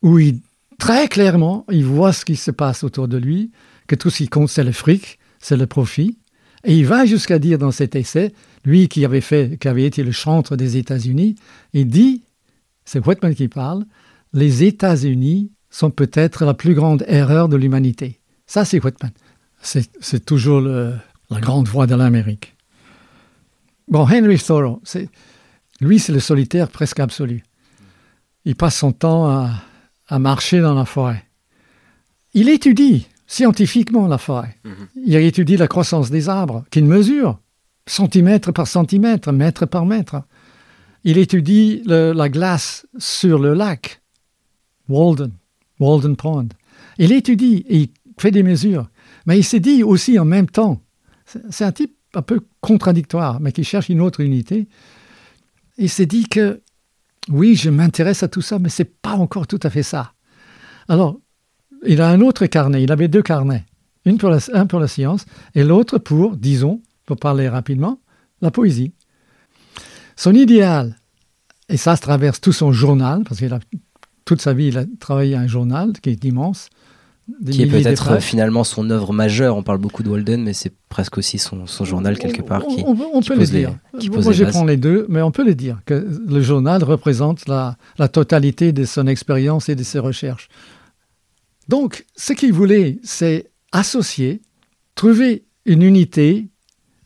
où 0.01 0.19
il, 0.19 0.41
très 0.77 1.07
clairement, 1.07 1.65
il 1.71 1.85
voit 1.85 2.13
ce 2.13 2.25
qui 2.25 2.35
se 2.35 2.51
passe 2.51 2.83
autour 2.83 3.07
de 3.07 3.17
lui, 3.17 3.51
que 3.87 3.95
tout 3.95 4.09
ce 4.09 4.17
qui 4.17 4.27
compte, 4.27 4.49
c'est 4.49 4.63
le 4.63 4.71
fric, 4.71 5.17
c'est 5.39 5.57
le 5.57 5.65
profit. 5.65 6.17
Et 6.67 6.77
il 6.77 6.85
va 6.85 7.05
jusqu'à 7.05 7.39
dire 7.39 7.57
dans 7.57 7.71
cet 7.71 7.95
essai, 7.95 8.33
lui 8.65 8.89
qui 8.89 9.05
avait, 9.05 9.21
fait, 9.21 9.57
avait 9.65 9.85
été 9.85 10.03
le 10.03 10.11
chantre 10.11 10.57
des 10.57 10.75
États-Unis, 10.75 11.35
il 11.71 11.87
dit, 11.87 12.23
c'est 12.83 13.05
Whitman 13.05 13.33
qui 13.33 13.47
parle, 13.47 13.85
les 14.33 14.65
États-Unis 14.65 15.49
sont 15.69 15.91
peut-être 15.91 16.43
la 16.43 16.53
plus 16.53 16.73
grande 16.73 17.05
erreur 17.07 17.47
de 17.47 17.55
l'humanité. 17.55 18.19
Ça, 18.47 18.65
c'est 18.65 18.83
Whitman. 18.83 19.11
C'est, 19.61 20.25
toujours 20.25 20.59
la 20.59 21.39
grande 21.39 21.69
voix 21.69 21.87
de 21.87 21.95
l'Amérique. 21.95 22.53
Bon, 23.87 24.01
Henry 24.01 24.37
Thoreau, 24.37 24.81
lui, 25.79 25.99
c'est 25.99 26.11
le 26.11 26.19
solitaire 26.19 26.67
presque 26.67 26.99
absolu. 26.99 27.43
Il 28.43 28.57
passe 28.57 28.75
son 28.75 28.91
temps 28.91 29.49
à 30.07 30.19
marcher 30.19 30.59
dans 30.59 30.73
la 30.73 30.85
forêt. 30.85 31.23
Il 32.33 32.49
étudie 32.49 33.07
scientifiquement 33.27 34.07
la 34.07 34.17
forêt. 34.17 34.55
Il 34.95 35.15
étudie 35.15 35.57
la 35.57 35.67
croissance 35.67 36.09
des 36.09 36.29
arbres, 36.29 36.63
qu'il 36.71 36.85
mesure 36.85 37.39
centimètre 37.85 38.51
par 38.51 38.67
centimètre, 38.67 39.31
mètre 39.31 39.65
par 39.65 39.85
mètre. 39.85 40.23
Il 41.03 41.17
étudie 41.17 41.83
le- 41.85 42.11
la 42.13 42.29
glace 42.29 42.85
sur 42.97 43.39
le 43.39 43.53
lac, 43.53 44.01
Walden, 44.89 45.31
Walden 45.79 46.15
Pond. 46.15 46.49
Il 46.97 47.11
étudie 47.11 47.63
et 47.67 47.77
il 47.77 47.89
fait 48.17 48.31
des 48.31 48.43
mesures. 48.43 48.89
Mais 49.25 49.37
il 49.37 49.43
se 49.43 49.57
dit 49.57 49.83
aussi 49.83 50.17
en 50.19 50.25
même 50.25 50.47
temps, 50.49 50.81
c'est 51.25 51.41
c'est 51.51 51.65
un 51.65 51.71
type 51.71 51.93
un 52.13 52.21
peu 52.21 52.39
contradictoire, 52.61 53.39
mais 53.39 53.51
qui 53.51 53.63
cherche 53.63 53.89
une 53.89 54.01
autre 54.01 54.21
unité. 54.21 54.67
Il 55.77 55.89
s'est 55.89 56.05
dit 56.05 56.25
que 56.27 56.61
oui, 57.29 57.55
je 57.55 57.69
m'intéresse 57.69 58.23
à 58.23 58.27
tout 58.29 58.41
ça, 58.41 58.57
mais 58.57 58.69
c'est 58.69 58.99
pas 59.01 59.13
encore 59.15 59.47
tout 59.47 59.59
à 59.63 59.69
fait 59.69 59.83
ça. 59.83 60.13
Alors, 60.87 61.19
il 61.85 62.01
a 62.01 62.09
un 62.09 62.21
autre 62.21 62.45
carnet, 62.47 62.83
il 62.83 62.91
avait 62.91 63.07
deux 63.07 63.21
carnets, 63.21 63.65
une 64.05 64.17
pour 64.17 64.29
la- 64.29 64.39
un 64.53 64.65
pour 64.65 64.79
la 64.79 64.87
science 64.87 65.25
et 65.55 65.63
l'autre 65.63 65.97
pour, 65.97 66.37
disons, 66.37 66.81
pour 67.05 67.17
parler 67.17 67.47
rapidement, 67.49 67.99
la 68.41 68.51
poésie. 68.51 68.93
Son 70.15 70.33
idéal, 70.33 70.95
et 71.69 71.77
ça 71.77 71.95
se 71.95 72.01
traverse 72.01 72.41
tout 72.41 72.53
son 72.53 72.71
journal, 72.71 73.23
parce 73.27 73.39
qu'il 73.39 73.53
a 73.53 73.59
toute 74.25 74.41
sa 74.41 74.53
vie, 74.53 74.67
il 74.67 74.77
a 74.77 74.85
travaillé 74.99 75.35
à 75.35 75.39
un 75.41 75.47
journal 75.47 75.93
qui 76.01 76.09
est 76.09 76.23
immense. 76.23 76.69
Qui 77.51 77.63
est 77.63 77.65
peut-être 77.67 78.21
finalement 78.21 78.63
son 78.63 78.89
œuvre 78.89 79.11
majeure. 79.11 79.57
On 79.57 79.61
parle 79.63 79.79
beaucoup 79.79 80.01
de 80.01 80.07
Walden, 80.07 80.41
mais 80.43 80.53
c'est 80.53 80.71
presque 80.87 81.17
aussi 81.17 81.37
son, 81.37 81.67
son 81.67 81.83
journal 81.83 82.17
quelque 82.17 82.41
part 82.41 82.63
On, 82.65 82.73
qui, 82.73 82.83
on- 82.87 82.95
on 83.15 83.19
qui 83.19 83.27
peut 83.27 83.33
le 83.33 83.39
pose 83.41 83.51
les- 83.51 83.59
dire. 83.59 83.77
qui 83.99 84.09
Moi, 84.09 84.21
les 84.21 84.33
je 84.33 84.45
prends 84.45 84.63
les 84.63 84.77
deux, 84.77 85.05
mais 85.09 85.21
on 85.21 85.31
peut 85.31 85.43
le 85.45 85.53
dire 85.53 85.81
que 85.85 86.07
le 86.25 86.41
journal 86.41 86.81
représente 86.85 87.45
la, 87.49 87.75
la 87.99 88.07
totalité 88.07 88.71
de 88.71 88.85
son 88.85 89.07
expérience 89.07 89.67
et 89.67 89.75
de 89.75 89.83
ses 89.83 89.99
recherches. 89.99 90.47
Donc, 91.67 92.05
ce 92.15 92.33
qu'il 92.33 92.53
voulait, 92.53 92.99
c'est 93.03 93.49
associer, 93.71 94.41
trouver 94.95 95.45
une 95.65 95.81
unité 95.81 96.47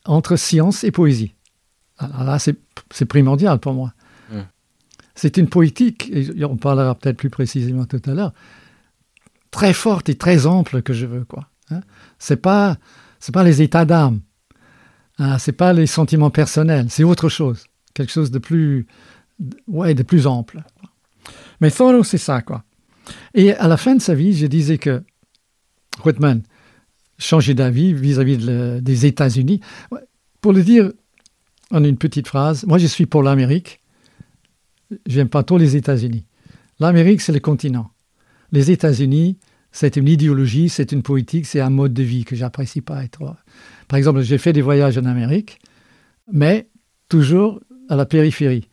entre 0.05 0.35
science 0.35 0.83
et 0.83 0.91
poésie. 0.91 1.33
Alors 1.97 2.23
là, 2.23 2.39
c'est 2.39 3.05
primordial 3.05 3.59
pour 3.59 3.73
moi. 3.73 3.93
Mm. 4.31 4.39
C'est 5.15 5.37
une 5.37 5.47
poétique, 5.47 6.09
et 6.11 6.43
on 6.45 6.57
parlera 6.57 6.95
peut-être 6.95 7.17
plus 7.17 7.29
précisément 7.29 7.85
tout 7.85 8.01
à 8.05 8.13
l'heure, 8.13 8.33
très 9.51 9.73
forte 9.73 10.09
et 10.09 10.15
très 10.15 10.45
ample 10.45 10.81
que 10.81 10.93
je 10.93 11.05
veux. 11.05 11.25
quoi. 11.25 11.49
Hein. 11.69 11.81
C'est 12.17 12.37
pas, 12.37 12.77
c'est 13.19 13.33
pas 13.33 13.43
les 13.43 13.61
états 13.61 13.85
d'âme. 13.85 14.21
Ah, 15.17 15.37
c'est 15.37 15.51
pas 15.51 15.73
les 15.73 15.85
sentiments 15.85 16.31
personnels, 16.31 16.87
c'est 16.89 17.03
autre 17.03 17.29
chose, 17.29 17.65
quelque 17.93 18.11
chose 18.11 18.31
de 18.31 18.39
plus, 18.39 18.87
ouais, 19.67 19.93
de 19.93 20.01
plus 20.01 20.25
ample. 20.25 20.63
Mais 21.59 21.69
Thoreau, 21.69 22.03
c'est 22.03 22.17
ça, 22.17 22.41
quoi. 22.41 22.63
Et 23.33 23.53
à 23.53 23.67
la 23.67 23.77
fin 23.77 23.95
de 23.95 24.01
sa 24.01 24.13
vie, 24.13 24.33
je 24.33 24.47
disais 24.47 24.77
que 24.77 25.03
Whitman 26.05 26.41
changeait 27.17 27.53
d'avis 27.53 27.93
vis-à-vis 27.93 28.37
des 28.81 29.05
États-Unis. 29.05 29.61
Pour 30.41 30.53
le 30.53 30.63
dire 30.63 30.91
en 31.71 31.83
une 31.83 31.97
petite 31.97 32.27
phrase, 32.27 32.65
moi 32.65 32.77
je 32.77 32.87
suis 32.87 33.05
pour 33.05 33.23
l'Amérique. 33.23 33.79
J'aime 35.05 35.29
pas 35.29 35.43
trop 35.43 35.57
les 35.57 35.75
États-Unis. 35.75 36.25
L'Amérique, 36.79 37.21
c'est 37.21 37.31
le 37.31 37.39
continent. 37.39 37.91
Les 38.51 38.71
États-Unis, 38.71 39.37
c'est 39.71 39.95
une 39.95 40.07
idéologie, 40.07 40.67
c'est 40.67 40.91
une 40.91 41.03
politique, 41.03 41.45
c'est 41.45 41.61
un 41.61 41.69
mode 41.69 41.93
de 41.93 42.03
vie 42.03 42.25
que 42.25 42.35
j'apprécie 42.35 42.81
pas 42.81 43.03
être. 43.03 43.35
Par 43.87 43.97
exemple, 43.97 44.21
j'ai 44.21 44.37
fait 44.37 44.51
des 44.51 44.61
voyages 44.61 44.97
en 44.97 45.05
Amérique, 45.05 45.59
mais 46.31 46.67
toujours 47.07 47.61
à 47.87 47.95
la 47.95 48.05
périphérie. 48.05 48.67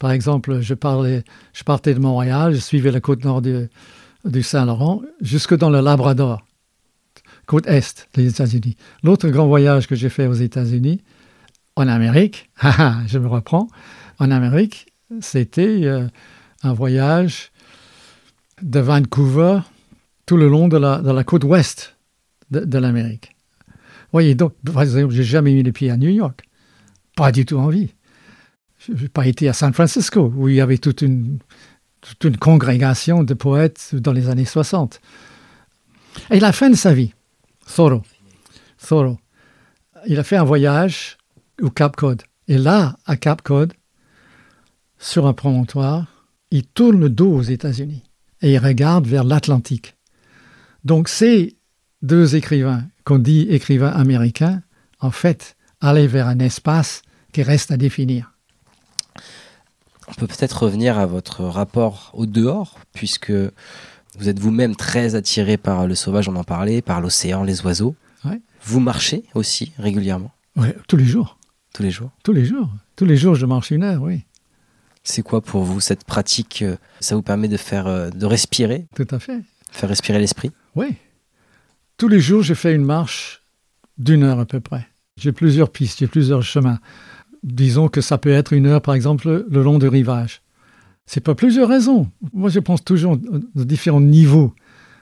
Par 0.00 0.12
exemple, 0.12 0.62
je, 0.62 0.72
partais 0.72 1.94
de 1.94 1.98
Montréal, 1.98 2.54
je 2.54 2.58
suivais 2.58 2.90
la 2.90 3.00
côte 3.00 3.22
nord 3.22 3.42
du, 3.42 4.42
Saint-Laurent 4.42 5.02
jusque 5.20 5.54
dans 5.54 5.68
le 5.68 5.80
Labrador, 5.80 6.42
côte 7.44 7.66
est 7.66 8.08
des 8.14 8.26
États-Unis. 8.26 8.76
L'autre 9.02 9.28
grand 9.28 9.46
voyage 9.46 9.86
que 9.86 9.94
j'ai 9.94 10.08
fait 10.08 10.26
aux 10.26 10.32
États-Unis, 10.32 11.02
en 11.76 11.86
Amérique, 11.86 12.50
je 13.06 13.18
me 13.18 13.28
reprends, 13.28 13.68
en 14.18 14.30
Amérique, 14.30 14.86
c'était 15.20 15.82
euh, 15.84 16.08
un 16.62 16.72
voyage 16.72 17.52
de 18.62 18.80
Vancouver 18.80 19.60
tout 20.24 20.38
le 20.38 20.48
long 20.48 20.68
de 20.68 20.78
la, 20.78 21.24
côte 21.24 21.44
ouest 21.44 21.98
de, 22.50 22.60
de 22.60 22.78
l'Amérique. 22.78 23.36
Voyez, 24.12 24.34
donc, 24.34 24.54
par 24.64 24.80
exemple, 24.80 25.12
j'ai 25.12 25.24
jamais 25.24 25.52
mis 25.52 25.62
les 25.62 25.72
pieds 25.72 25.90
à 25.90 25.98
New 25.98 26.08
York. 26.08 26.40
Pas 27.16 27.32
du 27.32 27.44
tout 27.44 27.58
envie. 27.58 27.90
Je 28.80 28.92
n'ai 28.92 29.08
pas 29.08 29.26
été 29.26 29.48
à 29.48 29.52
San 29.52 29.72
Francisco, 29.74 30.32
où 30.34 30.48
il 30.48 30.54
y 30.54 30.60
avait 30.60 30.78
toute 30.78 31.02
une, 31.02 31.38
congrégation 32.38 33.22
de 33.22 33.34
poètes 33.34 33.94
dans 33.94 34.12
les 34.12 34.30
années 34.30 34.46
60. 34.46 35.00
Et 36.30 36.40
la 36.40 36.52
fin 36.52 36.70
de 36.70 36.76
sa 36.76 36.94
vie, 36.94 37.12
Thoreau, 37.74 38.02
Thoreau, 38.86 39.18
il 40.06 40.18
a 40.18 40.24
fait 40.24 40.36
un 40.36 40.44
voyage 40.44 41.18
au 41.60 41.68
Cap 41.70 41.94
Cod. 41.94 42.22
Et 42.48 42.56
là, 42.56 42.96
à 43.04 43.16
Cap 43.16 43.42
Cod, 43.42 43.74
sur 44.98 45.26
un 45.26 45.34
promontoire, 45.34 46.26
il 46.50 46.64
tourne 46.64 47.00
le 47.00 47.10
dos 47.10 47.32
aux 47.32 47.42
États-Unis 47.42 48.02
et 48.40 48.54
il 48.54 48.58
regarde 48.58 49.06
vers 49.06 49.24
l'Atlantique. 49.24 49.94
Donc 50.84 51.08
ces 51.08 51.56
deux 52.00 52.34
écrivains 52.34 52.84
qu'on 53.04 53.18
dit 53.18 53.46
écrivains 53.50 53.90
américains, 53.90 54.62
en 55.00 55.10
fait, 55.10 55.56
allaient 55.80 56.06
vers 56.06 56.26
un 56.26 56.38
espace 56.38 57.02
qui 57.32 57.42
reste 57.42 57.70
à 57.70 57.76
définir. 57.76 58.32
On 60.10 60.14
peut 60.14 60.26
peut-être 60.26 60.64
revenir 60.64 60.98
à 60.98 61.06
votre 61.06 61.44
rapport 61.44 62.10
au 62.14 62.26
dehors, 62.26 62.78
puisque 62.92 63.32
Vous 64.18 64.28
êtes 64.28 64.40
vous-même 64.40 64.74
très 64.74 65.14
attiré 65.14 65.56
par 65.56 65.86
le 65.86 65.94
sauvage, 65.94 66.28
on 66.28 66.34
en 66.34 66.42
parlait, 66.44 66.82
par 66.82 67.00
l'océan, 67.00 67.44
les 67.44 67.62
oiseaux. 67.64 67.94
Ouais. 68.24 68.40
Vous 68.64 68.80
marchez 68.80 69.22
aussi 69.34 69.72
régulièrement, 69.78 70.32
Ouais, 70.56 70.76
tous 70.88 70.96
les 70.96 71.04
jours. 71.04 71.38
tous 71.72 71.84
les 71.84 71.92
jours? 71.92 72.10
Tous 72.24 72.32
les 72.32 72.44
jours. 72.44 72.68
Tous 72.96 73.04
les 73.04 73.16
jours, 73.16 73.36
je 73.36 73.46
marche 73.46 73.70
une 73.70 73.84
heure, 73.84 74.02
oui. 74.02 74.24
C'est 75.04 75.22
quoi 75.22 75.40
pour 75.40 75.62
vous 75.62 75.80
cette 75.80 76.02
pratique 76.04 76.62
euh, 76.62 76.76
Ça 76.98 77.14
vous 77.14 77.22
permet 77.22 77.46
de 77.48 77.56
faire, 77.56 77.86
euh, 77.86 78.10
de 78.10 78.26
respirer, 78.26 78.86
Tout 78.96 79.06
à 79.12 79.20
fait. 79.20 79.38
faire 79.70 79.88
respirer 79.88 80.18
l'esprit? 80.18 80.50
Oui. 80.74 80.96
Tous 81.96 82.08
les 82.08 82.20
jours, 82.20 82.42
je 82.42 82.52
fais 82.54 82.74
une 82.74 82.84
marche 82.84 83.42
d'une 83.96 84.24
heure 84.24 84.40
à 84.40 84.44
peu 84.44 84.58
près. 84.60 84.88
J'ai 85.18 85.32
plusieurs 85.32 85.70
pistes, 85.70 86.00
j'ai 86.00 86.08
plusieurs 86.08 86.42
chemins. 86.42 86.80
Disons 87.42 87.88
que 87.88 88.00
ça 88.00 88.18
peut 88.18 88.30
être 88.30 88.52
une 88.52 88.66
heure, 88.66 88.82
par 88.82 88.94
exemple, 88.94 89.46
le 89.48 89.62
long 89.62 89.78
du 89.78 89.88
rivage. 89.88 90.42
C'est 91.06 91.20
pour 91.20 91.36
plusieurs 91.36 91.68
raisons. 91.68 92.08
Moi, 92.32 92.50
je 92.50 92.60
pense 92.60 92.84
toujours 92.84 93.18
aux 93.56 93.64
différents 93.64 94.00
niveaux 94.00 94.54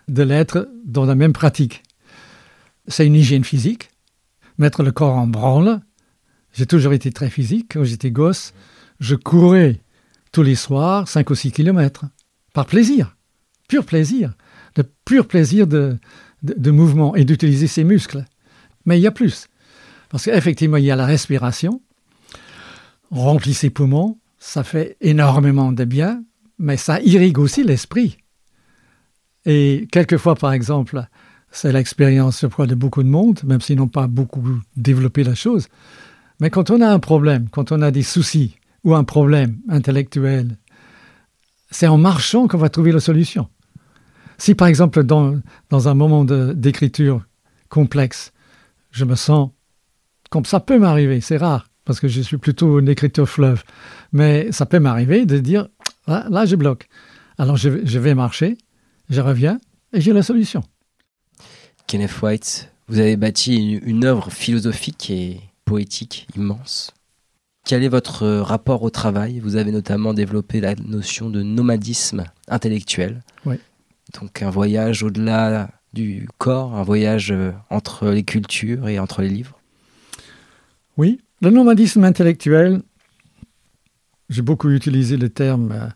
de 0.08 0.22
l'être 0.22 0.68
dans 0.84 1.04
la 1.04 1.14
même 1.14 1.32
pratique. 1.32 1.82
C'est 2.86 3.06
une 3.06 3.14
hygiène 3.14 3.44
physique, 3.44 3.90
mettre 4.56 4.82
le 4.82 4.92
corps 4.92 5.16
en 5.16 5.26
branle. 5.26 5.80
J'ai 6.54 6.66
toujours 6.66 6.94
été 6.94 7.12
très 7.12 7.28
physique. 7.28 7.72
Quand 7.74 7.84
j'étais 7.84 8.10
gosse, 8.10 8.54
je 9.00 9.16
courais 9.16 9.80
tous 10.32 10.42
les 10.42 10.54
soirs 10.54 11.06
5 11.08 11.28
ou 11.28 11.34
6 11.34 11.52
kilomètres, 11.52 12.06
par 12.54 12.66
plaisir, 12.66 13.16
pur 13.68 13.84
plaisir, 13.84 14.32
de 14.76 14.84
pur 15.04 15.26
plaisir 15.26 15.66
de, 15.66 15.98
de, 16.42 16.54
de 16.56 16.70
mouvement 16.70 17.14
et 17.16 17.24
d'utiliser 17.24 17.66
ses 17.66 17.84
muscles. 17.84 18.24
Mais 18.86 18.98
il 18.98 19.02
y 19.02 19.06
a 19.06 19.12
plus. 19.12 19.48
Parce 20.08 20.24
qu'effectivement, 20.24 20.78
il 20.78 20.84
y 20.84 20.90
a 20.90 20.96
la 20.96 21.04
respiration. 21.06 21.82
Remplit 23.10 23.54
ses 23.54 23.70
poumons, 23.70 24.18
ça 24.38 24.64
fait 24.64 24.96
énormément 25.00 25.72
de 25.72 25.84
bien, 25.84 26.22
mais 26.58 26.76
ça 26.76 27.00
irrigue 27.00 27.38
aussi 27.38 27.64
l'esprit. 27.64 28.18
Et 29.46 29.88
quelquefois, 29.90 30.34
par 30.34 30.52
exemple, 30.52 31.06
c'est 31.50 31.72
l'expérience, 31.72 32.44
de 32.44 32.74
beaucoup 32.74 33.02
de 33.02 33.08
monde, 33.08 33.40
même 33.44 33.60
s'ils 33.60 33.78
n'ont 33.78 33.88
pas 33.88 34.06
beaucoup 34.06 34.44
développé 34.76 35.24
la 35.24 35.34
chose. 35.34 35.68
Mais 36.40 36.50
quand 36.50 36.70
on 36.70 36.80
a 36.80 36.88
un 36.88 36.98
problème, 36.98 37.48
quand 37.50 37.72
on 37.72 37.80
a 37.80 37.90
des 37.90 38.02
soucis 38.02 38.56
ou 38.84 38.94
un 38.94 39.04
problème 39.04 39.58
intellectuel, 39.68 40.56
c'est 41.70 41.86
en 41.86 41.98
marchant 41.98 42.46
qu'on 42.46 42.58
va 42.58 42.68
trouver 42.68 42.92
la 42.92 43.00
solution. 43.00 43.48
Si, 44.36 44.54
par 44.54 44.68
exemple, 44.68 45.02
dans, 45.02 45.40
dans 45.70 45.88
un 45.88 45.94
moment 45.94 46.24
d'écriture 46.24 47.26
complexe, 47.68 48.32
je 48.90 49.04
me 49.04 49.16
sens 49.16 49.50
comme 50.30 50.44
ça 50.44 50.60
peut 50.60 50.78
m'arriver, 50.78 51.20
c'est 51.20 51.38
rare, 51.38 51.68
parce 51.88 52.00
que 52.00 52.06
je 52.06 52.20
suis 52.20 52.36
plutôt 52.36 52.78
une 52.80 52.88
écriture 52.90 53.26
fleuve, 53.26 53.64
mais 54.12 54.52
ça 54.52 54.66
peut 54.66 54.78
m'arriver 54.78 55.24
de 55.24 55.38
dire, 55.38 55.68
là, 56.06 56.26
là, 56.28 56.44
je 56.44 56.54
bloque. 56.54 56.86
Alors 57.38 57.56
je, 57.56 57.70
vais- 57.70 57.86
je 57.86 57.98
vais 57.98 58.14
marcher, 58.14 58.58
je 59.08 59.22
reviens 59.22 59.58
et 59.94 60.00
j'ai 60.02 60.12
la 60.12 60.22
solution. 60.22 60.62
Kenneth 61.86 62.20
White, 62.20 62.70
vous 62.88 62.98
avez 62.98 63.16
bâti 63.16 63.56
une, 63.56 63.80
une 63.88 64.04
œuvre 64.04 64.30
philosophique 64.30 65.08
et 65.08 65.40
poétique 65.64 66.28
immense. 66.36 66.92
Quel 67.64 67.82
est 67.82 67.88
votre 67.88 68.22
euh, 68.22 68.42
rapport 68.42 68.82
au 68.82 68.90
travail? 68.90 69.40
Vous 69.40 69.56
avez 69.56 69.72
notamment 69.72 70.12
développé 70.12 70.60
la 70.60 70.74
notion 70.74 71.30
de 71.30 71.42
nomadisme 71.42 72.26
intellectuel. 72.48 73.22
Oui. 73.46 73.56
Donc 74.20 74.42
un 74.42 74.50
voyage 74.50 75.02
au-delà 75.02 75.70
du 75.94 76.28
corps, 76.36 76.74
un 76.74 76.82
voyage 76.82 77.30
euh, 77.30 77.52
entre 77.70 78.08
les 78.08 78.24
cultures 78.24 78.88
et 78.88 78.98
entre 78.98 79.22
les 79.22 79.30
livres? 79.30 79.58
Oui, 80.98 81.20
le 81.40 81.50
nomadisme 81.50 82.04
intellectuel, 82.04 82.82
j'ai 84.28 84.42
beaucoup 84.42 84.70
utilisé 84.70 85.16
le 85.16 85.28
terme 85.28 85.72
euh, 85.72 85.88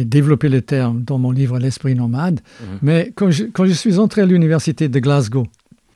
et 0.00 0.04
développé 0.04 0.48
le 0.48 0.62
terme 0.62 1.02
dans 1.02 1.18
mon 1.18 1.30
livre 1.30 1.58
L'esprit 1.58 1.94
nomade, 1.94 2.40
Mhm. 2.60 2.78
mais 2.82 3.12
quand 3.14 3.30
je, 3.30 3.44
quand 3.44 3.66
je 3.66 3.72
suis 3.72 3.98
entré 3.98 4.22
à 4.22 4.26
l'université 4.26 4.88
de 4.88 4.98
Glasgow, 4.98 5.46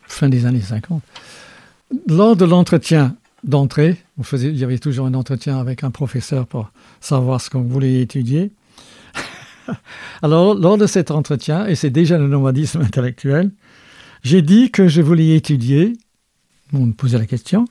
fin 0.06 0.28
des 0.28 0.46
années 0.46 0.60
50, 0.60 1.02
lors 2.08 2.36
de 2.36 2.44
l'entretien 2.44 3.16
d'entrée, 3.44 3.96
on 4.18 4.22
faisait, 4.22 4.48
il 4.48 4.56
y 4.58 4.64
avait 4.64 4.78
toujours 4.78 5.06
un 5.06 5.14
entretien 5.14 5.58
avec 5.58 5.82
un 5.84 5.90
professeur 5.90 6.46
pour 6.46 6.70
savoir 7.00 7.40
ce 7.40 7.48
qu'on 7.50 7.62
voulait 7.62 8.00
étudier. 8.00 8.50
Alors, 10.22 10.54
lors 10.54 10.76
de 10.78 10.86
cet 10.86 11.10
entretien, 11.10 11.66
et 11.66 11.74
c'est 11.74 11.90
déjà 11.90 12.18
le 12.18 12.28
nomadisme 12.28 12.80
intellectuel, 12.82 13.50
j'ai 14.22 14.42
dit 14.42 14.70
que 14.70 14.88
je 14.88 15.00
voulais 15.00 15.34
étudier, 15.36 15.94
on 16.72 16.86
me 16.86 16.92
posait 16.92 17.18
la 17.18 17.26
question, 17.26 17.64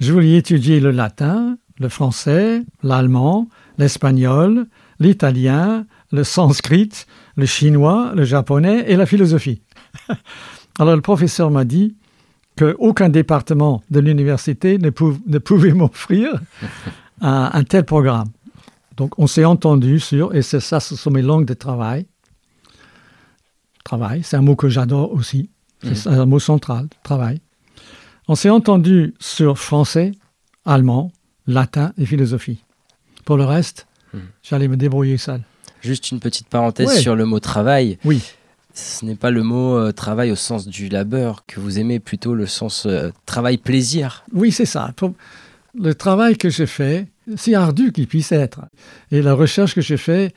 je 0.00 0.12
voulais 0.12 0.36
étudier 0.36 0.80
le 0.80 0.90
latin, 0.90 1.58
le 1.78 1.88
français, 1.88 2.62
l'allemand, 2.82 3.48
l'espagnol, 3.78 4.66
l'italien, 4.98 5.86
le 6.12 6.24
sanskrit, 6.24 6.90
le 7.36 7.46
chinois, 7.46 8.12
le 8.14 8.24
japonais 8.24 8.84
et 8.88 8.96
la 8.96 9.06
philosophie. 9.06 9.62
Alors 10.78 10.94
le 10.96 11.00
professeur 11.02 11.50
m'a 11.50 11.64
dit 11.64 11.94
qu'aucun 12.58 13.08
département 13.08 13.82
de 13.90 14.00
l'université 14.00 14.78
ne, 14.78 14.90
pou- 14.90 15.18
ne 15.26 15.38
pouvait 15.38 15.72
m'offrir 15.80 16.28
un, 17.20 17.50
un 17.52 17.64
tel 17.64 17.84
programme. 17.84 18.28
Donc 18.96 19.18
on 19.18 19.26
s'est 19.26 19.44
entendu 19.44 20.00
sur, 20.00 20.34
et 20.34 20.42
c'est 20.42 20.60
ça, 20.60 20.80
ce 20.80 20.96
sont 20.96 21.10
mes 21.10 21.22
langues 21.22 21.46
de 21.46 21.54
travail. 21.54 22.06
Travail, 23.84 24.22
c'est 24.22 24.36
un 24.36 24.42
mot 24.42 24.56
que 24.56 24.68
j'adore 24.68 25.12
aussi. 25.12 25.50
C'est 25.94 26.08
un 26.08 26.26
mot 26.26 26.38
central, 26.38 26.88
travail. 27.02 27.40
On 28.32 28.36
s'est 28.36 28.48
entendu 28.48 29.12
sur 29.18 29.58
français, 29.58 30.12
allemand, 30.64 31.10
latin 31.48 31.92
et 31.98 32.06
philosophie. 32.06 32.62
Pour 33.24 33.36
le 33.36 33.44
reste, 33.44 33.88
Mhm. 34.14 34.20
j'allais 34.44 34.68
me 34.68 34.76
débrouiller 34.76 35.18
seul. 35.18 35.42
Juste 35.80 36.12
une 36.12 36.20
petite 36.20 36.46
parenthèse 36.46 36.86
Ouais. 36.86 37.00
sur 37.00 37.16
le 37.16 37.24
mot 37.24 37.40
travail. 37.40 37.98
Oui, 38.04 38.22
Ce 38.72 39.04
n'est 39.04 39.16
pas 39.16 39.32
le 39.32 39.42
mot 39.42 39.74
euh, 39.76 39.90
travail 39.90 40.30
au 40.30 40.36
sens 40.36 40.68
du 40.68 40.88
labeur 40.88 41.44
que 41.44 41.58
vous 41.58 41.80
aimez, 41.80 41.98
plutôt 41.98 42.34
le 42.36 42.46
sens 42.46 42.86
euh, 42.86 43.10
travail-plaisir. 43.26 44.22
oui, 44.32 44.52
c'est 44.52 44.64
ça. 44.64 44.94
Le 45.74 45.92
travail 45.92 46.36
que 46.38 46.50
j'ai 46.50 46.66
fait, 46.68 47.08
si 47.34 47.56
ardu 47.56 47.90
qu'il 47.90 48.06
puisse 48.06 48.30
être, 48.30 48.60
et 49.10 49.22
la 49.22 49.34
recherche 49.34 49.74
que 49.74 49.80
j'ai 49.80 49.96
fait, 49.96 50.32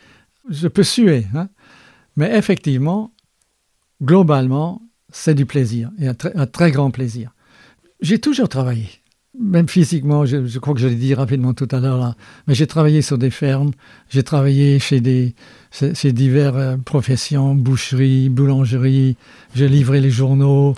je 0.49 0.67
peux 0.67 0.81
suer. 0.81 1.27
hein. 1.35 1.47
Mais 2.15 2.35
effectivement, 2.35 3.11
globalement, 4.01 4.81
c'est 5.11 5.35
du 5.35 5.45
plaisir, 5.45 5.91
et 5.99 6.07
un 6.07 6.47
très 6.47 6.71
grand 6.71 6.89
plaisir. 6.89 7.29
J'ai 8.03 8.19
toujours 8.19 8.49
travaillé, 8.49 8.87
même 9.39 9.67
physiquement, 9.69 10.25
je, 10.25 10.45
je 10.45 10.59
crois 10.59 10.73
que 10.75 10.79
je 10.81 10.87
l'ai 10.87 10.95
dit 10.95 11.13
rapidement 11.13 11.53
tout 11.53 11.67
à 11.71 11.79
l'heure, 11.79 11.97
là, 11.97 12.15
mais 12.47 12.53
j'ai 12.53 12.67
travaillé 12.67 13.01
sur 13.01 13.17
des 13.17 13.29
fermes, 13.31 13.71
j'ai 14.09 14.23
travaillé 14.23 14.77
chez, 14.77 14.99
des, 15.01 15.33
chez, 15.71 15.95
chez 15.95 16.11
diverses 16.11 16.55
euh, 16.57 16.77
professions, 16.77 17.55
boucherie, 17.55 18.27
boulangerie, 18.29 19.15
j'ai 19.55 19.67
livré 19.69 20.01
les 20.01 20.11
journaux. 20.11 20.75